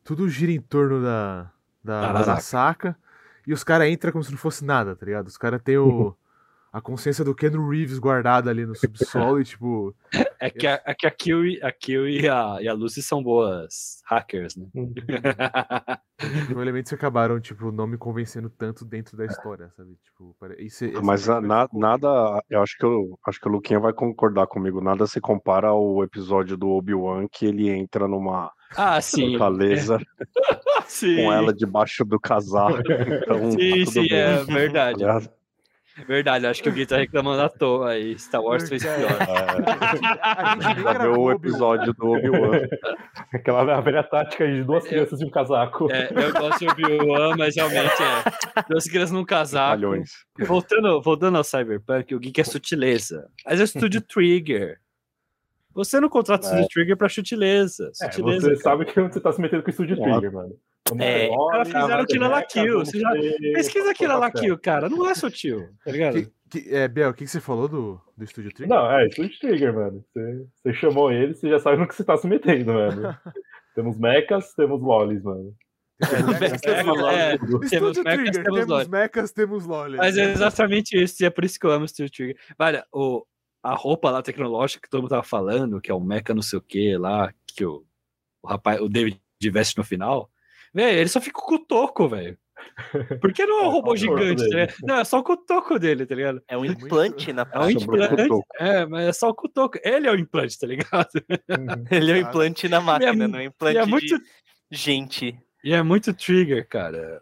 tudo 0.03 0.27
gira 0.27 0.51
em 0.51 0.59
torno 0.59 1.03
da, 1.03 1.51
da 1.83 1.99
Arasaka. 1.99 2.31
Arasaka, 2.31 2.97
e 3.45 3.53
os 3.53 3.63
caras 3.63 3.89
entram 3.89 4.11
como 4.11 4.23
se 4.23 4.31
não 4.31 4.37
fosse 4.37 4.63
nada, 4.63 4.95
tá 4.95 5.05
ligado? 5.05 5.27
Os 5.27 5.37
caras 5.37 5.61
têm 5.61 5.77
o, 5.77 6.15
a 6.73 6.81
consciência 6.81 7.23
do 7.23 7.35
Ken 7.35 7.51
Reeves 7.51 7.99
guardada 7.99 8.49
ali 8.49 8.65
no 8.65 8.75
subsolo 8.75 9.39
e, 9.39 9.43
tipo, 9.43 9.95
É 10.39 10.49
que 10.49 10.65
a, 10.65 10.81
é 10.83 10.93
que 10.95 11.05
a 11.05 11.11
Kiwi, 11.11 11.59
a 11.61 11.71
Kiwi 11.71 12.21
e, 12.21 12.27
a, 12.27 12.57
e 12.61 12.67
a 12.67 12.73
Lucy 12.73 13.03
são 13.03 13.21
boas 13.21 14.01
hackers, 14.07 14.55
né? 14.55 14.65
são 16.51 16.59
elementos 16.61 16.89
que 16.89 16.95
acabaram, 16.95 17.39
tipo, 17.39 17.71
não 17.71 17.85
me 17.85 17.95
convencendo 17.97 18.49
tanto 18.49 18.83
dentro 18.85 19.15
da 19.15 19.23
história, 19.25 19.69
sabe? 19.77 19.91
Tipo, 20.03 20.35
pare- 20.39 20.61
isso, 20.63 20.83
essa 20.85 21.01
Mas 21.03 21.29
a- 21.29 21.39
na- 21.39 21.69
nada, 21.71 22.41
eu 22.49 22.61
acho 22.63 22.75
que 22.77 22.85
eu 22.85 23.19
acho 23.27 23.39
que 23.39 23.47
o 23.47 23.51
Luquinha 23.51 23.79
vai 23.79 23.93
concordar 23.93 24.47
comigo. 24.47 24.81
Nada 24.81 25.05
se 25.05 25.21
compara 25.21 25.67
ao 25.67 26.03
episódio 26.03 26.57
do 26.57 26.69
Obi-Wan 26.69 27.27
que 27.31 27.45
ele 27.45 27.69
entra 27.69 28.07
numa 28.07 28.51
ah, 28.75 28.99
sim. 28.99 29.29
fortaleza 29.37 29.99
sim. 30.87 31.17
com 31.17 31.31
ela 31.31 31.53
debaixo 31.53 32.03
do 32.03 32.19
casaco. 32.19 32.79
Então, 32.79 33.51
Sim, 33.51 33.83
tudo 33.85 33.91
sim, 33.91 34.07
bem, 34.07 34.19
é 34.19 34.37
tá 34.37 34.43
verdade. 34.53 35.03
Verdade, 36.07 36.47
acho 36.47 36.63
que 36.63 36.69
o 36.69 36.71
Gui 36.71 36.85
tá 36.85 36.97
reclamando 36.97 37.41
à 37.41 37.49
toa 37.49 37.91
aí. 37.91 38.17
Star 38.17 38.41
Wars 38.41 38.67
fez 38.67 38.83
pior. 38.83 38.97
Ver 40.75 40.83
gravou 40.83 41.25
o 41.25 41.31
episódio 41.31 41.93
do 41.93 42.11
Obi-Wan. 42.11 42.61
Aquela 43.33 43.81
velha 43.81 44.03
tática 44.03 44.47
de 44.47 44.63
duas 44.63 44.85
crianças 44.85 45.21
e 45.21 45.25
um 45.25 45.29
casaco. 45.29 45.91
É, 45.91 46.09
eu 46.09 46.33
gosto 46.33 46.59
de 46.59 46.67
Obi-Wan, 46.67 47.35
mas 47.37 47.55
realmente 47.55 48.01
é. 48.01 48.63
Duas 48.67 48.85
crianças 48.85 49.11
num 49.11 49.25
casaco. 49.25 49.81
Malhões. 49.81 50.11
Voltando, 50.39 51.01
voltando 51.01 51.37
ao 51.37 51.43
Cyberpunk, 51.43 52.15
o 52.15 52.19
Geek 52.19 52.41
é 52.41 52.43
sutileza. 52.43 53.27
Mas 53.45 53.59
é 53.59 53.63
o 53.63 53.65
Estúdio 53.65 54.01
Trigger. 54.01 54.82
Você 55.73 55.99
não 55.99 56.09
contrata 56.09 56.45
o 56.45 56.49
Estúdio 56.49 56.67
Trigger 56.69 56.97
pra 56.97 57.09
sutileza. 57.09 57.91
É, 58.01 58.11
Sutileza. 58.11 58.41
você 58.49 58.63
cara. 58.63 58.77
sabe 58.77 58.85
que 58.85 59.01
você 59.01 59.19
tá 59.19 59.31
se 59.31 59.41
metendo 59.41 59.63
com 59.63 59.67
o 59.67 59.71
Estúdio 59.71 59.95
Claro. 59.97 60.11
Trigger, 60.13 60.31
mano. 60.33 60.55
É, 60.99 61.27
Vamos 61.29 61.49
cara, 61.49 61.57
olha, 61.57 61.65
fizeram 61.65 61.87
vai 61.87 62.05
Kill 62.05 62.19
ter 62.21 62.27
la 62.27 62.43
Kill, 62.43 62.85
já- 62.85 63.53
Pesquisa 63.53 63.91
aquilo 63.91 64.13
lá 64.13 64.19
papel. 64.31 64.41
kill, 64.41 64.57
cara. 64.59 64.89
Não 64.89 65.09
é 65.09 65.15
sutil, 65.15 65.69
tá 65.83 65.91
ligado? 65.91 66.13
Que, 66.49 66.61
que, 66.61 66.75
é, 66.75 66.87
Biel, 66.87 67.09
o 67.09 67.13
que, 67.13 67.23
que 67.25 67.31
você 67.31 67.39
falou 67.39 67.67
do, 67.67 67.99
do 68.15 68.23
Estúdio 68.23 68.53
Trigger? 68.53 68.75
Não, 68.77 68.91
é, 68.91 69.07
Estúdio 69.07 69.39
Trigger, 69.39 69.73
mano. 69.73 70.03
Você, 70.13 70.45
você 70.55 70.73
chamou 70.73 71.11
ele, 71.11 71.33
você 71.33 71.49
já 71.49 71.57
sabe 71.59 71.77
no 71.77 71.87
que 71.87 71.95
você 71.95 72.03
tá 72.03 72.15
se 72.17 72.27
metendo, 72.27 72.73
mano. 72.73 73.17
temos 73.73 73.97
mechas, 73.97 74.53
temos 74.53 74.81
lolis, 74.81 75.23
mano. 75.23 75.55
Temos 76.09 76.39
mechas, 76.39 76.61
temos 76.61 76.97
É, 76.97 77.01
lolis. 77.01 77.17
é, 77.17 77.33
Estúdio 77.35 77.69
temos 77.69 77.97
mechas, 77.97 78.03
Trigger, 78.03 78.33
temos 78.33 78.53
temos 78.59 78.67
lolis. 78.67 78.87
mechas, 78.89 79.31
temos 79.31 79.65
lolis. 79.65 79.97
Mas 79.97 80.17
é 80.17 80.31
exatamente 80.31 81.01
isso, 81.01 81.23
e 81.23 81.25
é 81.25 81.29
por 81.29 81.43
isso 81.45 81.57
que 81.59 81.65
eu 81.65 81.71
amo 81.71 81.85
o 81.85 81.87
Steel 81.87 82.09
Trigger. 82.11 82.35
Olha, 82.59 82.85
o, 82.93 83.23
a 83.63 83.73
roupa 83.73 84.11
lá 84.11 84.21
tecnológica 84.21 84.81
que 84.83 84.89
todo 84.89 85.01
mundo 85.01 85.11
tava 85.11 85.23
falando, 85.23 85.79
que 85.81 85.89
é 85.89 85.93
o 85.93 85.99
mecha 86.01 86.33
não 86.35 86.41
sei 86.41 86.59
o 86.59 86.61
que 86.61 86.97
lá, 86.97 87.33
que 87.47 87.65
o, 87.65 87.85
o 88.43 88.47
rapaz, 88.47 88.79
o 88.81 88.89
David 88.89 89.19
veste 89.51 89.77
no 89.77 89.83
final, 89.83 90.29
velho, 90.73 90.99
ele 90.99 91.09
só 91.09 91.21
fica 91.21 91.39
com 91.41 91.55
o 91.55 91.59
toco, 91.59 92.07
velho. 92.09 92.37
Por 93.21 93.33
que 93.33 93.45
não 93.45 93.59
é 93.59 93.61
um 93.63 93.65
É, 93.65 93.71
robô 93.71 93.79
o 93.79 93.83
corpo 93.83 93.97
gigante? 93.97 94.49
tá? 94.49 94.73
Não, 94.83 94.95
é 94.99 95.03
só 95.03 95.19
o 95.19 95.23
cotoco 95.23 95.77
dele, 95.79 96.05
tá 96.05 96.15
ligado? 96.15 96.41
É 96.47 96.57
um 96.57 96.61
Muito- 96.65 96.85
implante 96.85 97.33
na 97.33 97.47
É 97.51 97.59
um 97.59 97.63
o 97.65 97.69
implante. 97.71 98.29
É, 98.59 98.85
mas 98.85 99.07
é 99.07 99.13
só 99.13 99.29
o 99.29 99.33
cotoco. 99.35 99.77
Ele 99.83 100.07
é 100.07 100.11
o 100.11 100.15
implante, 100.19 100.57
tá 100.59 100.67
ligado? 100.67 101.09
Uhum. 101.15 101.85
Ele 101.91 102.11
é 102.11 102.15
Cara, 102.15 102.29
implante 102.29 102.69
na 102.69 102.79
máquina, 102.79 103.27
não 103.27 103.39
é 103.39 103.41
um 103.41 103.45
E 103.45 103.47
implante 103.47 103.77
é 103.77 103.85
muito, 103.85 104.17
de 104.17 104.23
gente. 104.71 105.37
e 105.63 105.73
é 105.73 105.83
muito 105.83 106.13
trigger, 106.13 106.65
cara. 106.67 107.21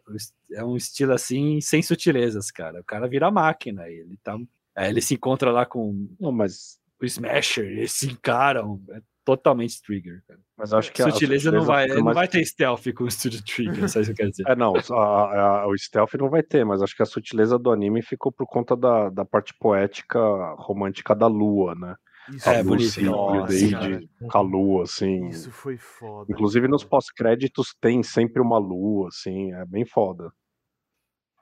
É 0.54 0.64
um 0.64 0.76
estilo 0.78 1.14
assim, 1.14 1.60
sem 1.62 1.82
sutilezas, 1.82 2.52
cara. 2.52 2.82
O 2.82 2.84
cara 2.84 3.08
vira 3.08 3.32
máquina. 3.32 3.88
Ele 3.90 4.18
tá. 4.24 4.38
É, 4.76 4.90
ele 4.90 5.02
se 5.02 5.14
encontra 5.16 5.52
lá 5.52 5.66
com 5.66 6.08
Não, 6.20 6.32
mas, 6.32 6.80
o 7.02 7.06
Smasher, 7.06 7.66
eles 7.66 7.92
se 7.92 8.08
encaram. 8.12 8.82
É 8.92 9.02
totalmente 9.24 9.80
trigger, 9.84 10.24
cara. 10.28 10.40
mas 10.58 10.74
acho 10.74 10.92
que 10.92 11.02
a 11.02 11.12
sutileza, 11.12 11.52
não 11.52 11.62
vai, 11.64 11.84
fica 11.84 11.96
não 11.98 12.06
mais- 12.06 12.16
vai 12.16 12.28
ter 12.28 12.44
stealth 12.44 12.92
com 12.96 13.04
o 13.04 13.12
Studio 13.12 13.44
Trigger, 13.46 13.88
sabe 13.88 14.04
o 14.04 14.06
que 14.08 14.12
eu 14.12 14.16
quero 14.16 14.30
dizer? 14.32 14.44
É, 14.48 14.56
não, 14.56 14.74
a- 14.76 15.62
a- 15.62 15.68
o 15.68 15.78
stealth 15.78 16.16
não 16.16 16.28
vai 16.28 16.42
ter, 16.42 16.66
mas 16.66 16.82
acho 16.82 16.96
que 16.96 17.04
a 17.04 17.06
sutileza 17.06 17.58
do 17.60 17.72
anime 17.72 18.02
ficou 18.02 18.32
por 18.32 18.48
conta 18.48 18.76
da, 18.76 19.10
da 19.10 19.24
parte 19.24 19.54
poética 19.60 20.20
romântica 20.58 21.14
da 21.16 21.28
lua, 21.28 21.76
né? 21.76 21.96
Isso 22.34 22.50
É, 22.50 22.60
a 22.60 22.64
bonito. 22.64 22.84
Lucy 22.84 23.08
o 23.08 23.12
foda, 23.14 23.46
David 23.48 23.72
cara. 23.72 24.30
com 24.32 24.38
a 24.38 24.42
lua, 24.42 24.84
assim. 24.84 25.28
Isso 25.28 25.52
foi 25.52 25.78
foda. 25.78 26.32
Inclusive 26.32 26.68
nos 26.68 26.84
pós-créditos 26.84 27.76
tem 27.80 28.02
sempre 28.02 28.42
uma 28.42 28.58
lua, 28.58 29.10
assim, 29.10 29.54
é 29.54 29.66
bem 29.66 29.86
foda. 29.86 30.32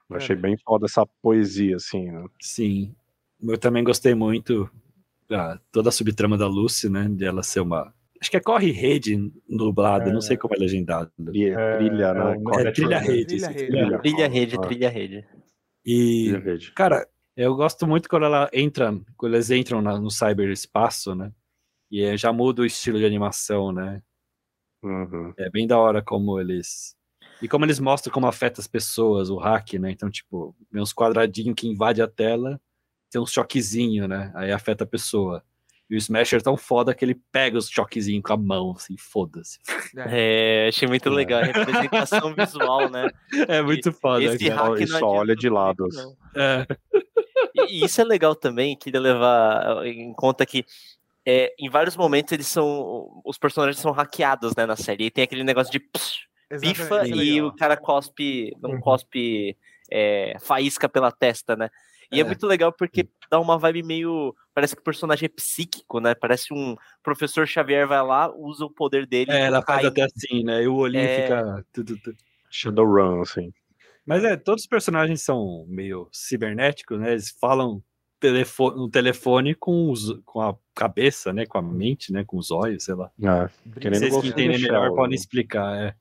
Eu 0.09 0.17
achei 0.17 0.35
Cara. 0.35 0.47
bem 0.49 0.57
foda 0.65 0.85
essa 0.85 1.05
poesia, 1.21 1.77
assim, 1.77 2.11
né? 2.11 2.25
Sim. 2.41 2.93
Eu 3.41 3.57
também 3.57 3.83
gostei 3.83 4.13
muito 4.13 4.69
da 5.29 5.57
toda 5.71 5.89
a 5.89 5.91
subtrama 5.91 6.37
da 6.37 6.47
Lucy, 6.47 6.89
né? 6.89 7.07
De 7.09 7.25
ela 7.25 7.43
ser 7.43 7.61
uma. 7.61 7.93
Acho 8.21 8.29
que 8.31 8.37
é 8.37 8.41
corre 8.41 8.71
rede 8.71 9.31
dublado, 9.47 10.11
não 10.11 10.19
sei 10.21 10.35
como 10.35 10.53
é 10.55 10.57
legendado. 10.57 11.11
É, 11.19 11.77
Trilha, 11.77 12.05
é 12.07 12.13
né? 12.13 12.39
Corre- 12.43 12.67
É 12.67 12.71
trilha 12.71 12.99
rede. 12.99 13.25
Trilha 13.27 13.47
rede. 13.47 13.67
trilha- 13.67 13.99
Trilha 13.99 14.27
rede, 14.27 14.59
trilha 14.59 14.89
rede. 14.89 15.27
E, 15.85 16.23
Trilha 16.25 16.39
rede. 16.39 16.71
cara, 16.73 17.07
eu 17.37 17.55
gosto 17.55 17.87
muito 17.87 18.09
quando 18.09 18.25
ela 18.25 18.49
entra, 18.51 18.93
quando 19.15 19.33
eles 19.35 19.49
entram 19.49 19.81
na- 19.81 19.97
no 19.99 20.11
cyberespaço, 20.11 21.15
né? 21.15 21.31
E 21.89 22.01
é, 22.03 22.17
já 22.17 22.33
muda 22.33 22.61
o 22.61 22.65
estilo 22.65 22.99
de 22.99 23.05
animação, 23.05 23.71
né? 23.71 24.01
Uhum. 24.83 25.33
É 25.37 25.49
bem 25.49 25.65
da 25.65 25.77
hora 25.77 26.01
como 26.01 26.39
eles. 26.39 26.95
E 27.41 27.47
como 27.47 27.63
eles 27.65 27.79
mostram 27.79 28.13
como 28.13 28.27
afeta 28.27 28.59
as 28.59 28.67
pessoas, 28.67 29.29
o 29.29 29.37
hack, 29.37 29.73
né? 29.75 29.91
Então, 29.91 30.09
tipo, 30.09 30.53
vem 30.69 30.81
uns 30.81 30.93
quadradinhos 30.93 31.55
que 31.55 31.67
invade 31.69 32.01
a 32.01 32.07
tela, 32.07 32.59
tem 33.11 33.21
um 33.21 33.25
choquezinho, 33.25 34.07
né? 34.07 34.31
Aí 34.35 34.51
afeta 34.51 34.83
a 34.83 34.87
pessoa. 34.87 35.43
E 35.89 35.95
o 35.95 35.97
Smasher 35.97 36.39
é 36.39 36.43
tão 36.43 36.55
foda 36.55 36.93
que 36.93 37.03
ele 37.03 37.15
pega 37.31 37.57
os 37.57 37.67
choquezinhos 37.67 38.21
com 38.23 38.33
a 38.33 38.37
mão, 38.37 38.73
assim, 38.77 38.95
foda-se. 38.97 39.57
É, 40.07 40.67
achei 40.69 40.87
muito 40.87 41.09
legal 41.09 41.39
a 41.41 41.45
representação 41.45 42.33
visual, 42.35 42.89
né? 42.91 43.09
É 43.47 43.61
muito 43.61 43.91
foda, 43.91 44.23
Esse 44.23 44.49
hack 44.49 44.87
só 44.87 45.07
olha 45.07 45.35
de 45.35 45.49
lado, 45.49 45.85
assim. 45.87 45.97
não. 45.97 46.15
É, 46.35 46.67
E, 47.55 47.81
e 47.81 47.85
isso 47.85 47.99
é 47.99 48.03
legal 48.03 48.35
também, 48.35 48.75
queria 48.77 48.99
levar 48.99 49.83
em 49.87 50.13
conta 50.13 50.45
que 50.45 50.63
é, 51.25 51.53
em 51.59 51.69
vários 51.69 51.97
momentos 51.97 52.31
eles 52.33 52.47
são. 52.47 53.21
Os 53.25 53.37
personagens 53.37 53.79
são 53.81 53.91
hackeados 53.91 54.55
né, 54.55 54.65
na 54.65 54.75
série. 54.75 55.05
E 55.05 55.11
tem 55.11 55.23
aquele 55.23 55.43
negócio 55.43 55.71
de. 55.71 55.79
pss, 55.79 56.19
isso 56.63 56.93
é 56.95 57.07
e 57.07 57.13
legal. 57.13 57.47
o 57.49 57.55
cara 57.55 57.75
cospe, 57.77 58.55
não 58.61 58.71
Uhum. 58.71 58.79
cospe 58.79 59.55
é, 59.91 60.35
faísca 60.39 60.87
pela 60.87 61.11
testa, 61.11 61.55
né? 61.55 61.69
E 62.11 62.17
é. 62.17 62.21
É. 62.21 62.23
muito 62.23 62.45
legal 62.47 62.71
porque 62.73 63.07
dá 63.29 63.39
uma 63.39 63.57
vibe 63.57 63.83
meio. 63.83 64.35
Parece 64.53 64.75
que 64.75 64.81
o 64.81 64.85
personagem 64.85 65.25
é 65.25 65.29
psíquico, 65.29 65.99
né? 65.99 66.15
Parece 66.15 66.53
um 66.53 66.75
professor 67.03 67.47
Xavier 67.47 67.87
vai 67.87 68.01
lá, 68.01 68.33
usa 68.35 68.65
o 68.65 68.69
poder 68.69 69.05
dele. 69.05 69.31
É, 69.31 69.41
ela 69.45 69.61
faz 69.61 69.85
até 69.85 70.03
assim, 70.03 70.43
né? 70.43 70.63
E 70.63 70.67
o 70.67 70.75
olhinho 70.75 71.03
É. 71.03 71.21
fica. 71.23 71.65
Shadowrun, 72.49 73.21
assim. 73.21 73.53
Mas 74.05 74.23
é, 74.23 74.35
todos 74.35 74.63
os 74.63 74.67
personagens 74.67 75.21
são 75.21 75.65
meio 75.67 76.09
cibernéticos, 76.11 76.99
né? 76.99 77.11
Eles 77.11 77.29
falam 77.29 77.83
telefone, 78.19 78.77
no 78.77 78.89
telefone 78.89 79.55
com, 79.55 79.91
os, 79.91 80.19
com 80.25 80.41
a 80.41 80.55
cabeça, 80.75 81.31
né? 81.31 81.45
Com 81.45 81.59
a 81.59 81.61
mente, 81.61 82.11
né? 82.11 82.23
Com 82.25 82.37
os 82.37 82.49
olhos, 82.51 82.83
sei 82.83 82.95
lá. 82.95 83.11
É, 83.21 83.79
querendo 83.79 83.99
Vocês 83.99 84.21
que 84.21 84.27
entendem 84.29 84.59
melhor 84.59 84.93
podem 84.95 85.15
explicar, 85.15 85.75
é. 85.77 85.95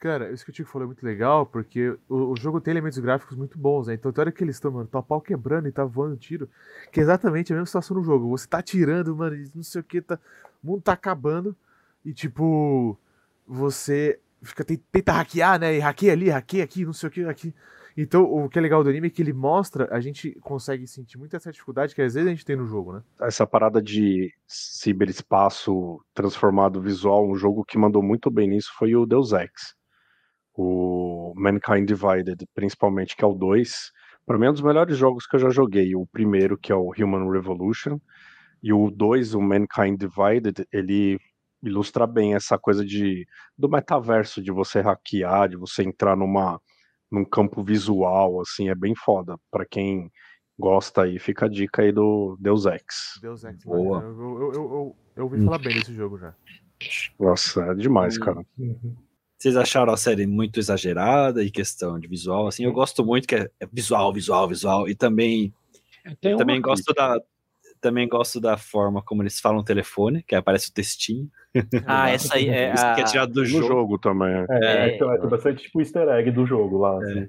Cara, 0.00 0.32
isso 0.32 0.46
que 0.46 0.50
o 0.50 0.52
Tico 0.54 0.70
falou 0.70 0.84
é 0.84 0.86
muito 0.86 1.04
legal, 1.04 1.44
porque 1.44 1.94
o, 2.08 2.32
o 2.32 2.36
jogo 2.36 2.58
tem 2.58 2.72
elementos 2.72 2.98
gráficos 2.98 3.36
muito 3.36 3.58
bons, 3.58 3.86
né? 3.86 3.92
Então, 3.92 4.10
tem 4.10 4.22
hora 4.22 4.32
que 4.32 4.42
eles 4.42 4.56
estão, 4.56 4.70
mano, 4.70 4.88
tá 4.88 5.02
pau 5.02 5.20
quebrando 5.20 5.68
e 5.68 5.72
tá 5.72 5.84
voando 5.84 6.16
tiro, 6.16 6.48
que 6.90 7.00
é 7.00 7.02
exatamente 7.02 7.52
a 7.52 7.56
mesma 7.56 7.66
situação 7.66 7.98
no 7.98 8.02
jogo. 8.02 8.26
Você 8.30 8.48
tá 8.48 8.60
atirando, 8.60 9.14
mano, 9.14 9.36
não 9.54 9.62
sei 9.62 9.82
o 9.82 9.84
que, 9.84 10.00
tá, 10.00 10.18
o 10.64 10.66
mundo 10.68 10.80
tá 10.80 10.94
acabando, 10.94 11.54
e 12.02 12.14
tipo, 12.14 12.98
você 13.46 14.18
fica, 14.42 14.64
tenta 14.64 15.12
hackear, 15.12 15.60
né? 15.60 15.76
E 15.76 15.80
hackeia 15.80 16.12
ali, 16.12 16.30
hackeia 16.30 16.64
aqui, 16.64 16.86
não 16.86 16.94
sei 16.94 17.08
o 17.10 17.12
que, 17.12 17.24
aqui. 17.26 17.54
Então, 17.94 18.22
o 18.22 18.48
que 18.48 18.58
é 18.58 18.62
legal 18.62 18.82
do 18.82 18.88
anime 18.88 19.08
é 19.08 19.10
que 19.10 19.20
ele 19.20 19.34
mostra, 19.34 19.86
a 19.94 20.00
gente 20.00 20.32
consegue 20.40 20.86
sentir 20.86 21.18
muito 21.18 21.36
essa 21.36 21.52
dificuldade 21.52 21.94
que 21.94 22.00
às 22.00 22.14
vezes 22.14 22.26
a 22.26 22.30
gente 22.30 22.46
tem 22.46 22.56
no 22.56 22.66
jogo, 22.66 22.94
né? 22.94 23.02
Essa 23.20 23.46
parada 23.46 23.82
de 23.82 24.32
ciberespaço 24.46 26.00
transformado 26.14 26.80
visual, 26.80 27.28
um 27.28 27.34
jogo 27.34 27.62
que 27.66 27.76
mandou 27.76 28.02
muito 28.02 28.30
bem 28.30 28.48
nisso 28.48 28.70
foi 28.78 28.96
o 28.96 29.04
Deus 29.04 29.32
Ex. 29.32 29.78
O 30.54 31.32
Mankind 31.36 31.86
Divided, 31.86 32.46
principalmente, 32.54 33.16
que 33.16 33.24
é 33.24 33.26
o 33.26 33.34
2. 33.34 33.90
Para 34.26 34.38
mim, 34.38 34.46
é 34.46 34.50
um 34.50 34.52
dos 34.52 34.62
melhores 34.62 34.96
jogos 34.96 35.26
que 35.26 35.36
eu 35.36 35.40
já 35.40 35.50
joguei. 35.50 35.94
O 35.94 36.06
primeiro, 36.06 36.58
que 36.58 36.72
é 36.72 36.74
o 36.74 36.92
Human 36.96 37.30
Revolution, 37.30 37.98
e 38.62 38.72
o 38.72 38.90
2, 38.90 39.34
o 39.34 39.40
Mankind 39.40 39.98
Divided, 39.98 40.66
ele 40.72 41.18
ilustra 41.62 42.06
bem 42.06 42.34
essa 42.34 42.58
coisa 42.58 42.84
de 42.84 43.26
do 43.56 43.68
metaverso, 43.68 44.42
de 44.42 44.50
você 44.50 44.80
hackear, 44.80 45.48
de 45.48 45.56
você 45.56 45.82
entrar 45.82 46.16
numa 46.16 46.60
num 47.10 47.24
campo 47.24 47.62
visual, 47.62 48.40
assim, 48.40 48.68
é 48.68 48.74
bem 48.74 48.94
foda. 48.94 49.36
Para 49.50 49.66
quem 49.66 50.10
gosta 50.58 51.02
aí, 51.02 51.18
fica 51.18 51.46
a 51.46 51.48
dica 51.48 51.82
aí 51.82 51.90
do 51.90 52.36
Deus 52.38 52.66
Ex. 52.66 53.18
Deus 53.20 53.42
Ex, 53.44 53.64
Boa. 53.64 54.00
Eu, 54.02 54.20
eu, 54.20 54.40
eu, 54.40 54.52
eu, 54.54 54.96
eu 55.16 55.24
ouvi 55.24 55.38
Hum. 55.38 55.46
falar 55.46 55.58
bem 55.58 55.72
desse 55.74 55.92
jogo 55.92 56.18
já. 56.18 56.32
Nossa, 57.18 57.64
é 57.64 57.74
demais, 57.74 58.16
Hum. 58.16 58.20
cara. 58.20 58.44
Vocês 59.40 59.56
acharam 59.56 59.90
a 59.90 59.96
série 59.96 60.26
muito 60.26 60.60
exagerada 60.60 61.42
em 61.42 61.50
questão 61.50 61.98
de 61.98 62.06
visual? 62.06 62.46
Assim, 62.46 62.64
eu 62.64 62.72
gosto 62.74 63.02
muito 63.02 63.26
que 63.26 63.36
é 63.36 63.48
visual, 63.72 64.12
visual, 64.12 64.46
visual. 64.46 64.86
E 64.86 64.94
também, 64.94 65.54
Tem 66.20 66.36
também 66.36 66.60
gosto 66.60 66.92
da. 66.92 67.18
Também 67.80 68.06
gosto 68.06 68.38
da 68.38 68.58
forma 68.58 69.00
como 69.02 69.22
eles 69.22 69.40
falam 69.40 69.60
no 69.60 69.64
telefone, 69.64 70.22
que 70.24 70.34
aparece 70.34 70.68
o 70.68 70.74
textinho. 70.74 71.30
Ah, 71.86 72.10
essa 72.10 72.34
aí 72.34 72.50
é 72.50 72.72
a. 72.78 72.94
que 72.94 73.00
é 73.00 73.04
tirado 73.04 73.32
do 73.32 73.40
no 73.40 73.46
jogo. 73.46 73.66
jogo, 73.66 73.98
também. 73.98 74.28
é. 74.28 74.46
É, 74.50 74.66
É. 74.66 74.90
é, 74.90 74.96
então, 74.96 75.10
é, 75.10 75.18
tem 75.18 75.30
bastante 75.30 75.62
tipo 75.62 75.80
easter 75.80 76.06
egg 76.08 76.30
do 76.30 76.44
jogo 76.44 76.76
lá. 76.76 76.92
É. 76.96 77.04
assim. 77.04 77.28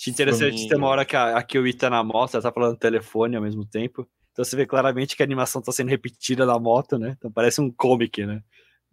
Achei 0.00 0.10
interessante 0.10 0.66
ter 0.66 0.76
uma 0.76 0.88
hora 0.88 1.04
que 1.04 1.14
a, 1.14 1.36
a 1.36 1.42
Kiwi 1.42 1.74
tá 1.74 1.90
na 1.90 2.02
moto, 2.02 2.32
ela 2.32 2.42
tá 2.42 2.50
falando 2.50 2.72
no 2.72 2.78
telefone 2.78 3.36
ao 3.36 3.42
mesmo 3.42 3.66
tempo. 3.66 4.08
Então 4.32 4.42
você 4.42 4.56
vê 4.56 4.64
claramente 4.64 5.14
que 5.14 5.22
a 5.22 5.26
animação 5.26 5.60
tá 5.60 5.70
sendo 5.70 5.90
repetida 5.90 6.46
na 6.46 6.58
moto, 6.58 6.98
né? 6.98 7.14
Então 7.18 7.30
parece 7.30 7.60
um 7.60 7.70
comic, 7.70 8.24
né? 8.24 8.42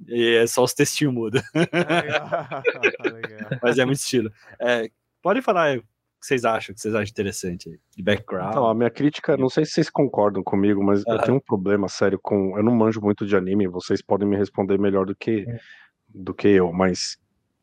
E 0.08 0.36
é 0.36 0.48
só 0.48 0.64
os 0.64 0.74
textinhos 0.74 1.14
mudam. 1.14 1.42
Mas 3.62 3.78
é 3.78 3.86
muito 3.86 4.00
estilo. 4.00 4.32
É, 4.60 4.90
pode 5.22 5.42
falar 5.42 5.64
aí 5.64 5.78
o 5.78 5.82
que 5.82 6.28
vocês 6.28 6.46
acham, 6.46 6.74
o 6.74 6.76
que 6.76 6.82
vocês 6.82 6.94
acham 6.94 7.10
interessante 7.10 7.70
aí, 7.70 7.80
de 7.96 8.04
background. 8.04 8.52
Então, 8.52 8.68
a 8.68 8.74
minha 8.74 8.90
crítica, 8.90 9.38
não 9.38 9.50
sei 9.50 9.66
se 9.66 9.72
vocês 9.74 9.90
concordam 9.90 10.44
comigo, 10.44 10.84
mas 10.84 11.04
eu 11.08 11.20
tenho 11.20 11.38
um 11.38 11.42
problema 11.42 11.88
sério 11.88 12.20
com. 12.22 12.58
Eu 12.58 12.64
não 12.64 12.76
manjo 12.76 13.02
muito 13.02 13.26
de 13.26 13.36
anime, 13.36 13.68
vocês 13.68 14.02
podem 14.02 14.28
me 14.28 14.38
responder 14.38 14.78
melhor 14.78 15.06
do 15.06 15.16
que, 15.16 15.46
É. 15.48 15.60
do 16.08 16.34
que 16.34 16.48
eu, 16.48 16.72
mas. 16.72 17.18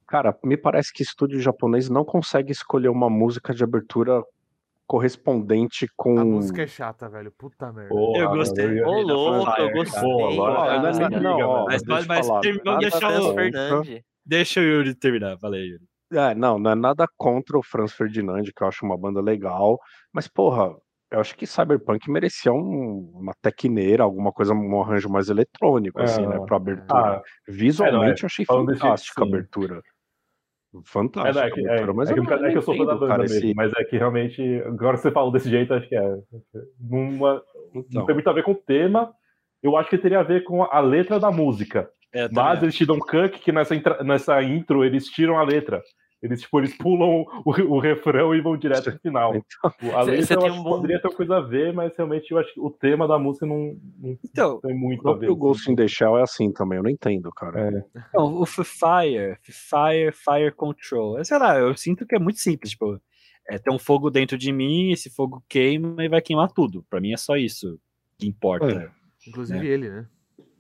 Cara, 0.07 0.37
me 0.45 0.57
parece 0.57 0.93
que 0.93 1.03
estúdio 1.03 1.41
japonês 1.41 1.91
não 1.91 2.05
consegue 2.05 2.53
escolher 2.53 2.89
uma 2.89 3.11
música 3.11 3.53
de 3.53 3.65
abertura 3.65 4.23
correspondente 4.87 5.87
com. 5.97 6.19
A 6.19 6.25
música 6.25 6.63
é 6.63 6.67
chata, 6.67 7.09
velho. 7.09 7.33
Puta 7.37 7.73
merda. 7.73 7.89
Porra, 7.89 8.19
Eu 8.19 8.31
gostei. 8.31 8.83
Ô, 8.83 9.01
louco, 9.03 9.51
eu 9.61 9.73
gostei. 9.73 10.01
Boa, 10.03 10.33
agora- 10.33 10.81
não 10.93 11.07
é 11.07 11.21
Não. 11.21 11.65
Mas 11.67 11.83
deixa 11.83 11.97
pode- 11.97 12.09
mas 12.09 12.19
eu 12.19 12.25
falar, 12.29 12.41
termi- 12.41 12.61
nada 12.65 12.79
deixa 12.79 13.01
contra- 13.01 13.35
Fernandes. 13.35 14.03
Deixa 14.25 14.61
o 14.61 14.63
Yuri 14.65 14.95
terminar, 14.95 15.39
falei, 15.39 15.63
Yuri. 15.67 15.85
É, 16.13 16.35
não, 16.35 16.59
não 16.59 16.71
é 16.71 16.75
nada 16.75 17.07
contra 17.17 17.59
o 17.59 17.63
Franz 17.63 17.93
Ferdinand, 17.93 18.43
que 18.45 18.63
eu 18.63 18.69
acho 18.69 18.85
uma 18.85 18.97
banda 18.97 19.21
legal, 19.21 19.79
mas, 20.13 20.29
porra, 20.29 20.73
eu 21.11 21.21
acho 21.21 21.37
que 21.37 21.47
Cyberpunk 21.47 22.09
merecia 22.11 22.53
um- 22.53 23.11
uma 23.15 23.33
tecneira, 23.43 24.05
alguma 24.05 24.33
coisa, 24.33 24.53
um 24.55 24.81
arranjo 24.83 25.09
mais 25.09 25.29
eletrônico, 25.29 26.01
assim, 26.01 26.23
É. 26.23 26.27
né, 26.29 26.39
pra 26.47 26.57
abertura. 26.57 27.17
Ah, 27.19 27.23
Visualmente 27.49 28.23
eu 28.23 28.27
achei 28.27 28.45
fantástica 28.45 29.23
a 29.23 29.25
sim. 29.25 29.31
Abertura. 30.75 31.29
é, 31.29 31.33
não, 31.33 31.41
é, 31.43 31.81
é, 31.81 31.93
mas 31.93 32.11
é 32.11 32.15
que, 32.15 32.21
eu, 32.21 32.25
é 32.47 32.51
que 32.51 32.59
eu 32.59 32.63
sou 32.63 32.77
fã 32.77 32.85
da 32.85 32.95
banda 32.95 33.07
cara, 33.09 33.23
mesmo, 33.23 33.37
esse- 33.37 33.55
mas 33.55 33.73
é 33.75 33.85
que 33.85 33.97
realmente, 33.97 34.63
agora 34.67 34.97
você 34.97 35.11
falou 35.11 35.33
desse 35.33 35.49
jeito, 35.49 35.73
acho 35.75 35.89
que 35.89 35.97
é. 35.97 36.17
Numa, 36.81 37.43
não 37.75 37.81
Então, 37.89 38.07
tem 38.07 38.15
muito 38.15 38.29
a 38.29 38.33
ver 38.33 38.43
com 38.43 38.53
o 38.53 38.57
tema, 38.57 39.13
eu 39.63 39.77
acho 39.77 39.89
que 39.91 39.99
teria 39.99 40.21
a 40.21 40.25
ver 40.25 40.45
com 40.45 40.63
a 40.63 40.81
letra 40.81 41.19
da 41.19 41.31
música. 41.31 41.89
É, 42.13 42.29
Mas 42.31 42.63
eles 42.63 42.75
te 42.75 42.87
dão 42.87 42.97
um 42.97 43.01
cut 43.01 43.39
que 43.41 43.53
nessa, 43.53 43.75
nessa 44.03 44.43
intro 44.43 44.85
eles 44.85 45.07
tiram 45.07 45.39
a 45.39 45.43
letra. 45.43 45.83
Eles, 46.23 46.41
tipo, 46.41 46.59
eles 46.59 46.77
pulam 46.77 47.25
o, 47.45 47.51
o 47.75 47.79
refrão 47.79 48.35
e 48.35 48.41
vão 48.41 48.57
direto 48.57 48.91
pro 48.91 48.99
final. 49.01 49.35
Então, 49.79 49.95
A 49.97 50.03
letra 50.03 50.35
eu 50.35 50.45
acho 50.47 50.55
um 50.61 50.63
bom- 50.63 50.71
poderia 50.71 51.01
ter 51.01 51.09
uma 51.09 51.15
coisa 51.17 51.37
a 51.37 51.41
ver, 51.41 51.73
mas 51.75 51.93
realmente 51.97 52.31
eu 52.33 52.39
acho 52.39 52.53
que 52.55 52.61
o 52.61 52.71
tema 52.71 53.07
da 53.07 53.19
música 53.19 53.45
não, 53.47 53.77
não 53.99 54.19
Então, 54.25 54.61
tem 54.61 54.75
o 54.75 54.79
muito 54.79 55.01
a 55.09 55.13
ver. 55.13 55.19
próprio 55.27 55.37
Ghost 55.37 55.71
in 55.71 55.77
the 55.77 55.87
Shell 55.87 56.17
é 56.19 56.23
assim 56.23 56.51
também, 56.53 56.79
eu 56.79 56.83
não 56.83 56.91
entendo, 56.91 57.31
cara. 57.33 57.61
É. 57.61 58.01
Não, 58.15 58.41
o 58.41 58.47
Fire, 58.47 59.37
Fire, 59.43 60.13
Fire 60.13 60.53
Control. 60.57 61.19
É, 61.19 61.25
Sei 61.25 61.39
lá, 61.39 61.59
eu 61.59 61.77
sinto 61.77 62.07
que 62.07 62.17
é 62.17 62.19
muito 62.19 62.39
simples, 62.41 62.71
tipo, 62.71 62.99
é, 63.49 63.59
tem 63.59 63.73
um 63.73 63.79
fogo 63.79 64.11
dentro 64.11 64.37
de 64.39 64.51
mim, 64.53 64.91
esse 64.93 65.11
fogo 65.11 65.45
queima 65.49 66.03
e 66.05 66.09
vai 66.09 66.21
queimar 66.23 66.51
tudo. 66.51 66.85
Pra 66.91 67.01
mim 67.01 67.13
é 67.13 67.17
só 67.17 67.37
isso 67.37 67.79
que 68.19 68.27
importa. 68.27 68.91
Inclusive 69.29 69.67
ele, 69.69 69.91
né? 69.91 70.07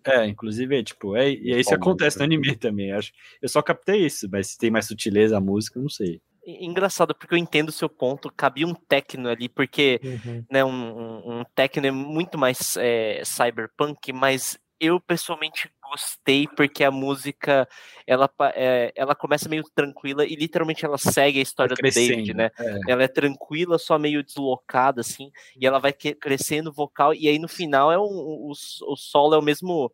É, 0.07 0.27
inclusive, 0.27 0.79
é, 0.79 0.83
tipo, 0.83 1.16
é, 1.16 1.31
e 1.31 1.53
é 1.53 1.61
isso 1.61 1.71
que 1.71 1.75
acontece 1.75 2.19
no 2.19 2.25
anime 2.25 2.55
também. 2.57 2.92
Acho. 2.92 3.12
Eu 3.40 3.49
só 3.49 3.61
captei 3.62 4.07
isso, 4.07 4.29
mas 4.31 4.49
se 4.49 4.59
tem 4.59 4.71
mais 4.71 4.87
sutileza 4.87 5.37
a 5.37 5.40
música, 5.40 5.79
eu 5.79 5.83
não 5.83 5.90
sei. 5.90 6.21
Engraçado, 6.47 7.12
porque 7.12 7.35
eu 7.35 7.38
entendo 7.38 7.71
o 7.71 7.73
seu 7.73 7.88
ponto. 7.88 8.33
Cabia 8.37 8.66
um 8.66 8.75
techno 8.75 9.29
ali, 9.29 9.49
porque 9.49 10.01
Uhum. 10.05 10.45
né, 10.51 10.64
um, 10.64 10.71
um, 10.71 11.40
um 11.40 11.45
techno 11.57 11.87
é 11.87 11.90
muito 11.90 12.38
mais 12.38 12.77
é, 12.77 13.21
cyberpunk, 13.25 14.12
mas 14.12 14.57
eu 14.79 15.01
pessoalmente 15.01 15.69
gostei 15.90 16.46
porque 16.57 16.85
a 16.85 16.90
música 16.90 17.68
ela, 18.07 18.29
é, 18.55 18.92
ela 18.96 19.14
começa 19.14 19.49
meio 19.49 19.62
tranquila 19.75 20.25
e 20.25 20.35
literalmente 20.37 20.85
ela 20.85 20.99
segue 20.99 21.38
a 21.38 21.42
história 21.42 21.77
do 21.77 21.90
David, 21.90 22.35
né? 22.35 22.51
é. 22.59 22.92
Ela 22.92 23.05
é 23.05 23.09
tranquila, 23.09 23.79
só 23.79 23.99
meio 23.99 24.22
deslocada, 24.22 25.01
assim, 25.01 25.31
e 25.61 25.66
ela 25.66 25.79
vai 25.79 25.92
crescendo 25.92 26.72
vocal, 26.72 27.14
e 27.14 27.29
aí 27.29 27.38
no 27.38 27.49
final 27.49 27.90
é 27.92 27.99
um, 27.99 28.03
o, 28.05 28.51
o 28.53 28.96
solo 28.96 29.35
é 29.35 29.38
o 29.38 29.42
mesmo. 29.42 29.92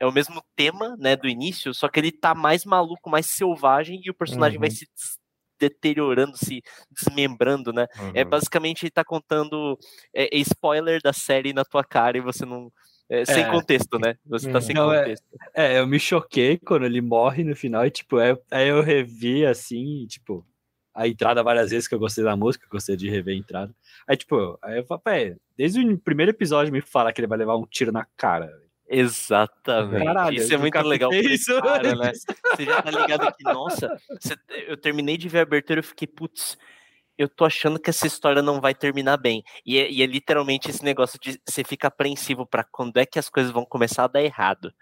É 0.00 0.06
o 0.06 0.12
mesmo 0.12 0.42
tema, 0.56 0.96
né, 0.98 1.14
do 1.14 1.28
início, 1.28 1.72
só 1.72 1.88
que 1.88 2.00
ele 2.00 2.10
tá 2.10 2.34
mais 2.34 2.64
maluco, 2.64 3.08
mais 3.08 3.26
selvagem, 3.26 4.00
e 4.04 4.10
o 4.10 4.14
personagem 4.14 4.58
vai 4.58 4.68
Uhum. 4.68 4.74
se 4.76 4.86
des- 4.96 5.18
deteriorando, 5.60 6.36
se 6.36 6.60
desmembrando, 6.90 7.72
né? 7.72 7.86
É 8.12 8.24
Uhum. 8.24 8.30
basicamente 8.30 8.82
ele 8.82 8.90
tá 8.90 9.04
contando 9.04 9.78
é, 10.12 10.24
é 10.36 10.38
spoiler 10.40 11.00
da 11.00 11.12
série 11.12 11.52
na 11.52 11.64
tua 11.64 11.84
cara 11.84 12.18
e 12.18 12.20
você 12.20 12.44
não. 12.44 12.72
É, 13.20 13.24
sem 13.24 13.44
É. 13.44 13.50
contexto, 13.50 13.98
né? 13.98 14.16
Você 14.26 14.50
tá 14.50 14.58
Hum. 14.58 14.60
sem 14.62 14.74
Não, 14.74 14.92
é- 14.92 14.98
contexto. 15.00 15.26
É, 15.54 15.78
eu 15.78 15.86
me 15.86 15.98
choquei 15.98 16.58
quando 16.58 16.84
ele 16.86 17.00
morre 17.00 17.44
no 17.44 17.54
final, 17.54 17.84
e 17.86 17.90
tipo, 17.90 18.18
é- 18.18 18.38
aí 18.50 18.68
eu 18.68 18.80
revi 18.82 19.44
assim, 19.46 20.06
tipo, 20.06 20.46
a 20.94 21.06
entrada 21.08 21.42
várias 21.42 21.70
vezes 21.70 21.88
que 21.88 21.94
eu 21.94 21.98
gostei 21.98 22.22
da 22.24 22.36
música, 22.36 22.66
gostei 22.70 22.96
de 22.96 23.08
rever 23.08 23.34
a 23.34 23.38
entrada. 23.38 23.74
Aí, 24.08 24.16
tipo, 24.16 24.58
aí 24.62 24.78
eu 24.78 24.84
falei, 24.84 25.02
"Pé, 25.04 25.36
desde 25.56 25.80
o 25.80 25.98
primeiro 25.98 26.30
episódio 26.32 26.72
me 26.72 26.80
fala 26.80 27.12
que 27.12 27.20
ele 27.20 27.26
vai 27.28 27.38
levar 27.38 27.56
um 27.56 27.66
tiro 27.66 27.90
na 27.92 28.06
cara. 28.16 28.46
velho." 28.46 28.62
Exatamente. 28.88 30.04
Caralho, 30.04 30.36
isso 30.36 30.52
é 30.52 30.56
muito 30.58 30.78
legal. 30.82 31.12
isso 31.14 31.62
cara, 31.62 31.94
né? 31.94 32.12
Você 32.12 32.64
já 32.64 32.82
tá 32.82 32.90
ligado 32.90 33.32
que, 33.34 33.42
nossa, 33.44 33.98
você- 34.20 34.36
eu 34.68 34.76
terminei 34.76 35.16
de 35.16 35.28
ver 35.30 35.38
a 35.38 35.42
abertura 35.42 35.80
e 35.80 35.82
fiquei, 35.82 36.06
putz, 36.06 36.58
eu 37.18 37.28
tô 37.28 37.44
achando 37.44 37.78
que 37.78 37.90
essa 37.90 38.06
história 38.06 38.42
não 38.42 38.60
vai 38.60 38.74
terminar 38.74 39.16
bem. 39.16 39.42
E 39.66 39.78
é, 39.78 39.90
e 39.90 40.02
é 40.02 40.06
literalmente 40.06 40.70
esse 40.70 40.84
negócio 40.84 41.18
de 41.20 41.40
você 41.48 41.62
fica 41.64 41.88
apreensivo 41.88 42.46
pra 42.46 42.64
quando 42.64 42.96
é 42.98 43.06
que 43.06 43.18
as 43.18 43.28
coisas 43.28 43.52
vão 43.52 43.64
começar 43.64 44.04
a 44.04 44.08
dar 44.08 44.22
errado. 44.22 44.72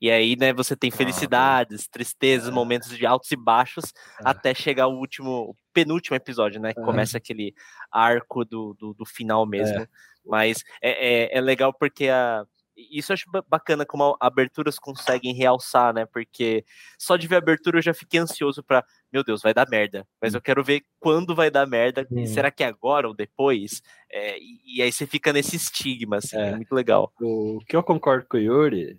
E 0.00 0.10
aí, 0.10 0.36
né, 0.36 0.52
você 0.52 0.76
tem 0.76 0.90
felicidades, 0.92 1.88
tristezas, 1.88 2.48
É. 2.50 2.52
momentos 2.52 2.96
de 2.96 3.04
altos 3.06 3.32
e 3.32 3.36
baixos, 3.36 3.86
É. 4.20 4.22
até 4.24 4.54
chegar 4.54 4.86
o 4.86 4.96
último, 4.98 5.50
o 5.50 5.56
penúltimo 5.72 6.16
episódio, 6.16 6.60
né? 6.60 6.72
Que 6.72 6.80
É. 6.80 6.84
começa 6.84 7.18
aquele 7.18 7.52
arco 7.90 8.44
do, 8.44 8.74
do, 8.74 8.94
do 8.94 9.04
final 9.04 9.44
mesmo. 9.46 9.86
Mas 10.24 10.62
é, 10.82 11.26
é, 11.34 11.38
é 11.38 11.40
legal 11.40 11.72
porque 11.72 12.08
a, 12.08 12.44
Isso 12.76 13.10
eu 13.10 13.14
acho 13.14 13.24
bacana 13.48 13.84
como 13.84 14.16
aberturas 14.20 14.78
conseguem 14.78 15.34
realçar, 15.34 15.92
né? 15.92 16.06
Porque 16.06 16.64
só 16.96 17.16
de 17.16 17.26
ver 17.26 17.34
a 17.36 17.38
abertura 17.38 17.78
eu 17.78 17.82
já 17.82 17.92
fiquei 17.92 18.20
ansioso 18.20 18.62
para, 18.62 18.84
meu 19.12 19.24
Deus, 19.24 19.42
vai 19.42 19.54
dar 19.54 19.68
merda. 19.68 20.06
Mas 20.20 20.34
eu 20.34 20.40
quero 20.40 20.62
ver 20.62 20.82
quando 21.00 21.34
vai 21.34 21.50
dar 21.50 21.66
merda. 21.66 22.06
Hum. 22.10 22.26
Será 22.26 22.50
que 22.50 22.62
é 22.62 22.66
agora 22.66 23.08
ou 23.08 23.14
depois? 23.14 23.82
É, 24.10 24.38
e, 24.38 24.76
e, 24.76 24.82
aí 24.82 24.92
você 24.92 25.06
fica 25.06 25.32
nesse 25.32 25.56
estigma, 25.56 26.16
assim, 26.16 26.36
é, 26.36 26.48
é 26.48 26.56
muito 26.56 26.74
legal. 26.74 27.12
O 27.20 27.60
que 27.66 27.76
eu 27.76 27.82
concordo 27.82 28.26
com 28.28 28.36
o 28.36 28.40
Yuri 28.40 28.98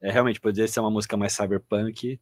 é 0.00 0.10
realmente 0.10 0.40
poderia 0.40 0.68
ser 0.68 0.80
uma 0.80 0.90
música 0.90 1.16
mais 1.16 1.32
cyberpunk. 1.32 2.20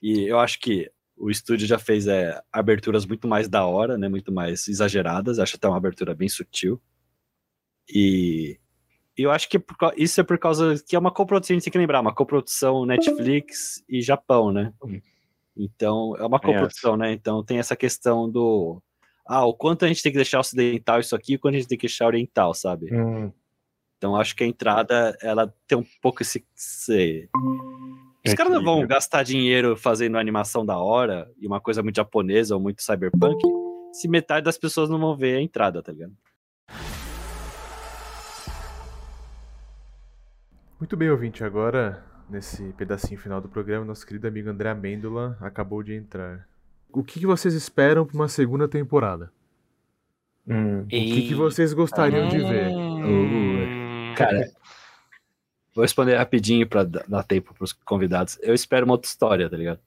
E 0.00 0.22
eu 0.22 0.38
acho 0.38 0.60
que 0.60 0.90
o 1.16 1.30
estúdio 1.30 1.66
já 1.66 1.78
fez 1.78 2.06
é, 2.06 2.40
aberturas 2.52 3.04
muito 3.04 3.26
mais 3.26 3.48
da 3.48 3.66
hora, 3.66 3.98
né? 3.98 4.08
Muito 4.08 4.32
mais 4.32 4.68
exageradas. 4.68 5.38
Acho 5.38 5.56
até 5.56 5.66
uma 5.66 5.76
abertura 5.76 6.14
bem 6.14 6.28
sutil. 6.28 6.80
E 7.88 8.58
eu 9.16 9.32
acho 9.32 9.48
que 9.48 9.60
isso 9.96 10.20
é 10.20 10.24
por 10.24 10.38
causa 10.38 10.76
que 10.86 10.94
é 10.94 10.98
uma 10.98 11.10
coprodução, 11.10 11.54
a 11.54 11.56
gente 11.56 11.64
tem 11.64 11.72
que 11.72 11.78
lembrar, 11.78 12.00
uma 12.00 12.14
coprodução 12.14 12.86
Netflix 12.86 13.82
e 13.88 14.00
Japão, 14.00 14.52
né? 14.52 14.72
Então, 15.58 16.14
é 16.16 16.24
uma 16.24 16.38
coprodução, 16.38 16.96
né? 16.96 17.12
Então 17.12 17.42
tem 17.44 17.58
essa 17.58 17.74
questão 17.74 18.30
do 18.30 18.80
ah, 19.26 19.44
o 19.44 19.52
quanto 19.52 19.84
a 19.84 19.88
gente 19.88 20.02
tem 20.02 20.12
que 20.12 20.16
deixar 20.16 20.40
ocidental 20.40 21.00
isso 21.00 21.14
aqui, 21.14 21.34
o 21.34 21.38
quanto 21.38 21.56
a 21.56 21.58
gente 21.58 21.68
tem 21.68 21.76
que 21.76 21.86
deixar 21.86 22.06
oriental, 22.06 22.54
sabe? 22.54 22.94
Hum. 22.94 23.30
Então 23.98 24.16
acho 24.16 24.34
que 24.36 24.44
a 24.44 24.46
entrada 24.46 25.18
ela 25.20 25.52
tem 25.66 25.76
um 25.76 25.84
pouco 26.00 26.22
esse, 26.22 26.46
esse 26.56 27.28
os 28.26 28.34
caras 28.34 28.52
não 28.52 28.62
vão 28.62 28.86
gastar 28.86 29.22
dinheiro 29.22 29.76
fazendo 29.76 30.18
animação 30.18 30.64
da 30.64 30.78
hora 30.78 31.30
e 31.38 31.46
uma 31.46 31.60
coisa 31.60 31.82
muito 31.82 31.96
japonesa 31.96 32.54
ou 32.54 32.60
muito 32.60 32.82
cyberpunk 32.82 33.38
se 33.92 34.06
metade 34.06 34.44
das 34.44 34.58
pessoas 34.58 34.88
não 34.88 34.98
vão 34.98 35.16
ver 35.16 35.36
a 35.36 35.40
entrada, 35.40 35.82
tá 35.82 35.92
ligado? 35.92 36.12
Muito 40.78 40.96
bem, 40.96 41.10
ouvinte. 41.10 41.42
Agora, 41.42 42.04
nesse 42.28 42.62
pedacinho 42.74 43.18
final 43.18 43.40
do 43.40 43.48
programa, 43.48 43.84
nosso 43.84 44.06
querido 44.06 44.26
amigo 44.26 44.48
André 44.48 44.70
Amêndola 44.70 45.36
acabou 45.40 45.82
de 45.82 45.94
entrar. 45.94 46.46
O 46.90 47.02
que, 47.02 47.24
vocês 47.26 47.54
esperam 47.54 48.06
para 48.06 48.14
uma 48.16 48.28
segunda 48.28 48.66
temporada? 48.66 49.30
Hum. 50.46 50.82
O 50.82 50.86
que, 50.86 51.28
que, 51.28 51.34
vocês 51.34 51.72
gostariam 51.72 52.28
de 52.28 52.38
ver? 52.38 52.68
Hum. 52.68 54.14
Cara, 54.16 54.50
Vou 55.78 55.84
responder 55.84 56.16
rapidinho 56.16 56.66
pra 56.66 56.82
dar 56.82 57.22
tempo 57.22 57.54
pros 57.54 57.72
convidados. 57.72 58.36
Eu 58.42 58.52
espero 58.52 58.84
uma 58.84 58.94
outra 58.94 59.08
história, 59.08 59.48
tá 59.48 59.56
ligado? 59.56 59.78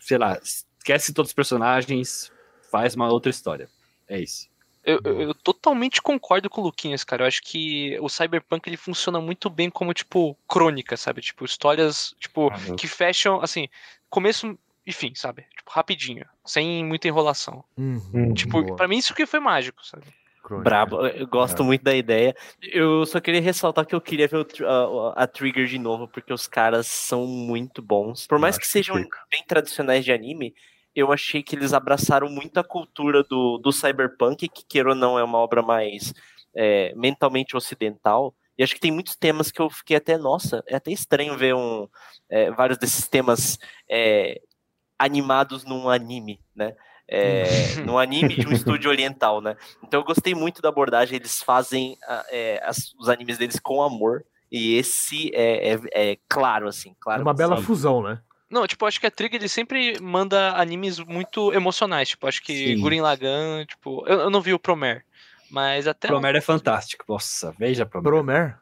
Sei 0.00 0.16
lá, 0.16 0.40
esquece 0.42 1.12
todos 1.12 1.28
os 1.28 1.34
personagens, 1.34 2.32
faz 2.70 2.94
uma 2.94 3.12
outra 3.12 3.28
história. 3.28 3.68
É 4.08 4.18
isso. 4.18 4.48
Eu, 4.84 5.00
eu, 5.02 5.20
eu, 5.22 5.34
totalmente 5.34 6.02
concordo 6.02 6.50
com 6.50 6.60
o 6.60 6.64
Luquinhas, 6.64 7.02
cara. 7.02 7.22
Eu 7.22 7.26
acho 7.26 7.42
que 7.42 7.98
o 8.00 8.08
Cyberpunk 8.08 8.68
ele 8.68 8.76
funciona 8.76 9.20
muito 9.20 9.48
bem 9.48 9.70
como, 9.70 9.94
tipo, 9.94 10.36
crônica, 10.46 10.96
sabe? 10.96 11.22
Tipo, 11.22 11.44
histórias, 11.44 12.14
tipo, 12.18 12.48
ah, 12.48 12.76
que 12.76 12.86
fecham, 12.86 13.40
assim, 13.40 13.68
começo 14.10 14.58
e 14.86 14.92
fim, 14.92 15.14
sabe? 15.14 15.46
Tipo, 15.56 15.70
rapidinho, 15.70 16.26
sem 16.44 16.84
muita 16.84 17.08
enrolação. 17.08 17.64
Uhum, 17.76 18.34
tipo, 18.34 18.62
boa. 18.62 18.76
pra 18.76 18.86
mim 18.86 18.98
isso 18.98 19.14
que 19.14 19.24
foi 19.24 19.40
mágico, 19.40 19.84
sabe? 19.84 20.04
Crônica. 20.42 20.68
Brabo, 20.68 21.06
eu 21.06 21.26
gosto 21.26 21.62
é. 21.62 21.64
muito 21.64 21.82
da 21.82 21.96
ideia. 21.96 22.36
Eu 22.60 23.06
só 23.06 23.18
queria 23.18 23.40
ressaltar 23.40 23.86
que 23.86 23.94
eu 23.94 24.00
queria 24.00 24.28
ver 24.28 24.36
o, 24.36 25.12
a, 25.16 25.22
a, 25.22 25.26
Trigger 25.26 25.66
de 25.66 25.78
novo, 25.78 26.06
porque 26.06 26.34
os 26.34 26.46
caras 26.46 26.86
são 26.86 27.26
muito 27.26 27.80
bons. 27.80 28.26
Por 28.26 28.38
mais 28.38 28.58
que 28.58 28.66
sejam 28.66 28.96
que 28.96 29.08
bem 29.30 29.42
tradicionais 29.48 30.04
de 30.04 30.12
anime, 30.12 30.54
eu 30.94 31.12
achei 31.12 31.42
que 31.42 31.56
eles 31.56 31.72
abraçaram 31.72 32.28
muito 32.28 32.58
a 32.58 32.64
cultura 32.64 33.22
do, 33.22 33.58
do 33.58 33.72
cyberpunk, 33.72 34.48
que 34.48 34.64
queira 34.64 34.90
ou 34.90 34.94
não 34.94 35.18
é 35.18 35.24
uma 35.24 35.38
obra 35.38 35.62
mais 35.62 36.12
é, 36.54 36.94
mentalmente 36.94 37.56
ocidental. 37.56 38.34
E 38.56 38.62
acho 38.62 38.74
que 38.74 38.80
tem 38.80 38.92
muitos 38.92 39.16
temas 39.16 39.50
que 39.50 39.60
eu 39.60 39.68
fiquei 39.68 39.96
até, 39.96 40.16
nossa, 40.16 40.62
é 40.68 40.76
até 40.76 40.92
estranho 40.92 41.36
ver 41.36 41.54
um, 41.54 41.88
é, 42.30 42.50
vários 42.52 42.78
desses 42.78 43.08
temas 43.08 43.58
é, 43.90 44.40
animados 44.98 45.64
num 45.64 45.88
anime, 45.88 46.40
né? 46.54 46.74
é, 47.08 47.76
no 47.84 47.98
anime 47.98 48.36
de 48.36 48.46
um 48.46 48.52
estúdio 48.52 48.90
oriental, 48.90 49.40
né? 49.40 49.56
Então 49.82 50.00
eu 50.00 50.04
gostei 50.04 50.34
muito 50.34 50.62
da 50.62 50.68
abordagem, 50.68 51.16
eles 51.16 51.42
fazem 51.42 51.96
é, 52.30 52.60
as, 52.64 52.94
os 52.98 53.08
animes 53.08 53.38
deles 53.38 53.58
com 53.58 53.82
amor, 53.82 54.24
e 54.50 54.76
esse 54.76 55.30
é, 55.34 55.74
é, 55.74 55.80
é 55.92 56.18
claro, 56.28 56.68
assim, 56.68 56.94
claro. 57.00 57.22
Uma 57.22 57.34
bela 57.34 57.56
sabe. 57.56 57.66
fusão, 57.66 58.02
né? 58.02 58.20
Não, 58.50 58.66
tipo, 58.66 58.86
acho 58.86 59.00
que 59.00 59.06
a 59.06 59.10
Trigger 59.10 59.40
ele 59.40 59.48
sempre 59.48 59.98
manda 60.00 60.54
animes 60.56 60.98
muito 61.00 61.52
emocionais, 61.52 62.10
tipo, 62.10 62.26
acho 62.26 62.42
que 62.42 62.76
Sim. 62.76 62.80
Gurin 62.80 63.00
Lagan, 63.00 63.64
tipo, 63.66 64.06
eu, 64.06 64.20
eu 64.20 64.30
não 64.30 64.40
vi 64.40 64.52
o 64.52 64.58
Promer, 64.58 65.04
mas 65.50 65.86
até... 65.88 66.08
Promer 66.08 66.36
é 66.36 66.40
fantástico, 66.40 67.04
nossa, 67.08 67.54
veja 67.58 67.84
Promer. 67.86 68.04
Promer? 68.04 68.58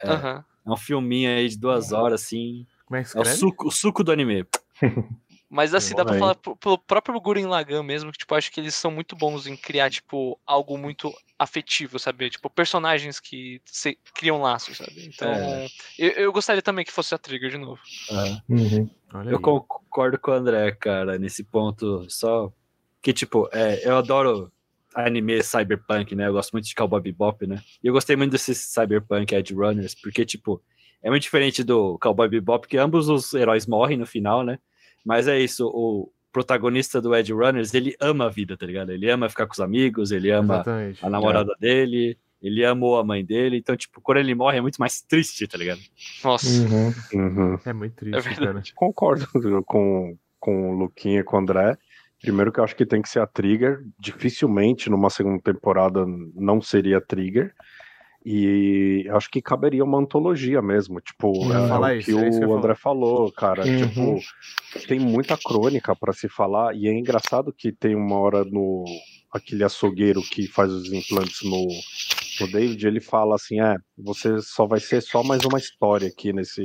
É, 0.00 0.10
uhum. 0.10 0.44
é 0.66 0.70
um 0.70 0.76
filminho 0.76 1.30
aí 1.30 1.48
de 1.48 1.58
duas 1.58 1.92
horas, 1.92 2.22
assim, 2.22 2.66
Como 2.84 2.98
é, 2.98 3.04
que 3.04 3.16
é 3.16 3.20
o 3.20 3.24
suco, 3.24 3.68
o 3.68 3.70
suco 3.70 4.02
do 4.02 4.10
anime. 4.10 4.44
Mas 5.52 5.74
assim, 5.74 5.94
dá 5.94 6.02
pra 6.02 6.18
falar 6.18 6.34
pelo 6.34 6.78
próprio 6.78 7.20
Guren 7.20 7.44
Lagan 7.44 7.82
mesmo, 7.82 8.10
que 8.10 8.16
tipo, 8.16 8.34
acho 8.34 8.50
que 8.50 8.58
eles 8.58 8.74
são 8.74 8.90
muito 8.90 9.14
bons 9.14 9.46
em 9.46 9.54
criar, 9.54 9.90
tipo, 9.90 10.40
algo 10.46 10.78
muito 10.78 11.12
afetivo, 11.38 11.98
sabe? 11.98 12.30
Tipo, 12.30 12.48
personagens 12.48 13.20
que 13.20 13.60
se, 13.66 13.98
criam 14.14 14.40
laços, 14.40 14.78
sabe? 14.78 15.06
Então, 15.06 15.30
é. 15.30 15.66
eu, 15.98 16.08
eu, 16.12 16.32
gostaria 16.32 16.62
também 16.62 16.86
que 16.86 16.90
fosse 16.90 17.14
a 17.14 17.18
Trigger 17.18 17.50
de 17.50 17.58
novo. 17.58 17.78
É. 18.10 18.40
Uhum. 18.48 18.90
Eu 19.26 19.38
concordo 19.38 20.18
com 20.18 20.30
o 20.30 20.34
André, 20.34 20.72
cara, 20.72 21.18
nesse 21.18 21.44
ponto, 21.44 22.06
só 22.08 22.50
que, 23.02 23.12
tipo, 23.12 23.46
é, 23.52 23.86
eu 23.86 23.98
adoro 23.98 24.50
anime 24.94 25.42
cyberpunk, 25.42 26.16
né? 26.16 26.28
Eu 26.28 26.32
gosto 26.32 26.52
muito 26.52 26.66
de 26.66 26.74
Cowboy 26.74 27.02
Bebop, 27.02 27.46
né? 27.46 27.62
E 27.84 27.88
eu 27.88 27.92
gostei 27.92 28.16
muito 28.16 28.32
desses 28.32 28.56
cyberpunk 28.56 29.34
Edge 29.34 29.52
Runners, 29.52 29.94
porque, 29.94 30.24
tipo, 30.24 30.62
é 31.02 31.10
muito 31.10 31.24
diferente 31.24 31.62
do 31.62 31.98
Cowboy 31.98 32.30
Bebop, 32.30 32.66
que 32.66 32.78
ambos 32.78 33.10
os 33.10 33.34
heróis 33.34 33.66
morrem 33.66 33.98
no 33.98 34.06
final, 34.06 34.42
né? 34.42 34.58
Mas 35.04 35.28
é 35.28 35.38
isso, 35.38 35.66
o 35.66 36.10
protagonista 36.32 37.00
do 37.00 37.14
Edge 37.14 37.32
Runners, 37.32 37.74
ele 37.74 37.94
ama 38.00 38.26
a 38.26 38.28
vida, 38.28 38.56
tá 38.56 38.64
ligado? 38.64 38.90
Ele 38.90 39.10
ama 39.10 39.28
ficar 39.28 39.46
com 39.46 39.52
os 39.52 39.60
amigos, 39.60 40.10
ele 40.10 40.30
ama 40.30 40.54
Exatamente. 40.54 41.04
a 41.04 41.10
namorada 41.10 41.52
é. 41.52 41.60
dele, 41.60 42.18
ele 42.40 42.64
amou 42.64 42.98
a 42.98 43.04
mãe 43.04 43.24
dele, 43.24 43.58
então, 43.58 43.76
tipo, 43.76 44.00
quando 44.00 44.18
ele 44.18 44.34
morre 44.34 44.58
é 44.58 44.60
muito 44.60 44.78
mais 44.78 45.00
triste, 45.00 45.46
tá 45.46 45.58
ligado? 45.58 45.80
Nossa. 46.24 46.48
Uhum. 46.48 46.94
Uhum. 47.14 47.58
É 47.64 47.72
muito 47.72 47.94
triste, 47.94 48.28
é 48.28 48.34
cara. 48.34 48.62
Concordo 48.74 49.26
com, 49.64 50.16
com 50.40 50.70
o 50.70 50.78
Luquinha 50.78 51.20
e 51.20 51.24
com 51.24 51.36
o 51.36 51.40
André. 51.40 51.76
Primeiro 52.20 52.52
que 52.52 52.60
eu 52.60 52.64
acho 52.64 52.76
que 52.76 52.86
tem 52.86 53.02
que 53.02 53.08
ser 53.08 53.20
a 53.20 53.26
Trigger. 53.26 53.84
Dificilmente 53.98 54.88
numa 54.88 55.10
segunda 55.10 55.42
temporada 55.42 56.04
não 56.34 56.60
seria 56.60 56.98
a 56.98 57.00
Trigger. 57.00 57.52
E 58.24 59.08
acho 59.10 59.28
que 59.28 59.42
caberia 59.42 59.82
uma 59.82 59.98
antologia 59.98 60.62
mesmo, 60.62 61.00
tipo, 61.00 61.32
é, 61.52 61.56
é 61.56 61.98
o 61.98 62.02
que 62.04 62.44
é 62.44 62.46
o 62.46 62.56
André 62.56 62.74
falou, 62.76 63.32
cara. 63.32 63.64
Uhum. 63.66 64.16
Tipo, 64.16 64.86
tem 64.86 65.00
muita 65.00 65.36
crônica 65.36 65.94
para 65.96 66.12
se 66.12 66.28
falar, 66.28 66.74
e 66.76 66.86
é 66.86 66.92
engraçado 66.92 67.52
que 67.52 67.72
tem 67.72 67.96
uma 67.96 68.16
hora 68.18 68.44
no 68.44 68.84
aquele 69.32 69.64
açougueiro 69.64 70.20
que 70.22 70.46
faz 70.46 70.70
os 70.70 70.92
implantes 70.92 71.42
no, 71.42 71.66
no 72.40 72.52
David, 72.52 72.86
ele 72.86 73.00
fala 73.00 73.34
assim: 73.34 73.60
é, 73.60 73.74
você 73.98 74.40
só 74.40 74.66
vai 74.66 74.78
ser 74.78 75.00
só 75.00 75.22
mais 75.24 75.44
uma 75.44 75.58
história 75.58 76.08
aqui 76.08 76.32
nesse 76.32 76.62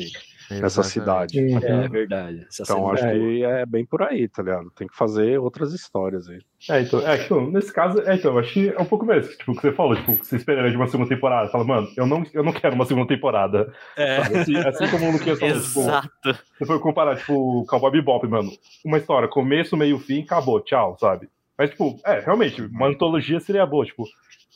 nessa 0.49 0.83
cidade. 0.83 1.39
Uhum. 1.39 1.57
É 1.57 1.87
verdade. 1.87 2.45
Essa 2.49 2.63
então 2.63 2.91
acho 2.91 3.03
que 3.03 3.43
é 3.43 3.65
bem 3.65 3.85
por 3.85 4.01
aí, 4.03 4.27
tá 4.27 4.41
ligado? 4.43 4.71
Tem 4.71 4.87
que 4.87 4.95
fazer 4.95 5.39
outras 5.39 5.73
histórias 5.73 6.27
aí. 6.29 6.39
É, 6.69 6.81
então, 6.81 6.99
é, 7.07 7.23
então 7.23 7.51
nesse 7.51 7.71
caso, 7.71 8.01
é, 8.01 8.15
então, 8.15 8.37
acho 8.37 8.53
que 8.53 8.69
é 8.69 8.81
um 8.81 8.85
pouco 8.85 9.05
mesmo, 9.05 9.31
tipo, 9.35 9.51
o 9.51 9.55
que 9.55 9.61
você 9.61 9.71
falou, 9.71 9.95
tipo, 9.95 10.17
que 10.17 10.25
você 10.25 10.37
esperaria 10.37 10.71
de 10.71 10.77
uma 10.77 10.87
segunda 10.87 11.09
temporada. 11.09 11.49
Fala, 11.49 11.63
mano, 11.63 11.87
eu 11.95 12.07
não, 12.07 12.23
eu 12.33 12.43
não 12.43 12.51
quero 12.51 12.75
uma 12.75 12.85
segunda 12.85 13.07
temporada. 13.07 13.73
É. 13.95 14.17
Assim, 14.17 14.57
assim, 14.57 14.87
como 14.89 15.11
no 15.11 15.19
que 15.19 15.29
eu 15.29 15.37
Exato. 15.39 16.09
Tipo, 16.23 16.43
você 16.57 16.65
foi 16.65 16.79
comparar, 16.79 17.17
tipo, 17.17 17.65
Cowboy 17.67 17.91
Bebop, 17.91 18.27
mano. 18.27 18.51
Uma 18.85 18.97
história, 18.97 19.27
começo, 19.27 19.77
meio, 19.77 19.99
fim, 19.99 20.23
acabou, 20.23 20.59
tchau, 20.61 20.97
sabe? 20.99 21.29
Mas, 21.57 21.71
tipo, 21.71 21.99
é, 22.05 22.19
realmente, 22.19 22.61
uma 22.61 22.87
antologia 22.87 23.39
seria 23.39 23.65
boa, 23.65 23.85
tipo, 23.85 24.03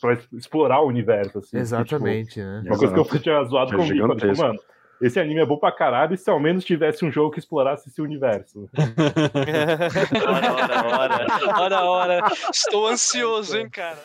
pra 0.00 0.18
explorar 0.32 0.80
o 0.80 0.88
universo, 0.88 1.38
assim. 1.38 1.58
Exatamente, 1.58 2.34
tipo, 2.34 2.46
né? 2.46 2.62
Uma 2.66 2.78
coisa 2.78 2.94
que 2.94 3.16
eu 3.16 3.20
tinha 3.20 3.44
zoado 3.44 3.74
é 3.74 3.76
comigo, 3.76 4.16
tipo, 4.16 4.36
mano, 4.36 4.58
esse 5.02 5.18
anime 5.18 5.40
é 5.40 5.46
bom 5.46 5.56
pra 5.56 5.72
caralho 5.72 6.16
se 6.16 6.30
ao 6.30 6.38
menos 6.38 6.64
tivesse 6.64 7.04
um 7.04 7.10
jogo 7.10 7.32
que 7.32 7.40
explorasse 7.40 7.88
esse 7.88 8.00
universo. 8.00 8.70
ora, 10.26 10.54
ora, 10.54 10.86
ora. 10.86 11.26
Ora, 11.58 11.84
ora. 11.84 12.20
Estou 12.52 12.86
ansioso, 12.86 13.58
hein, 13.58 13.68
cara. 13.68 13.98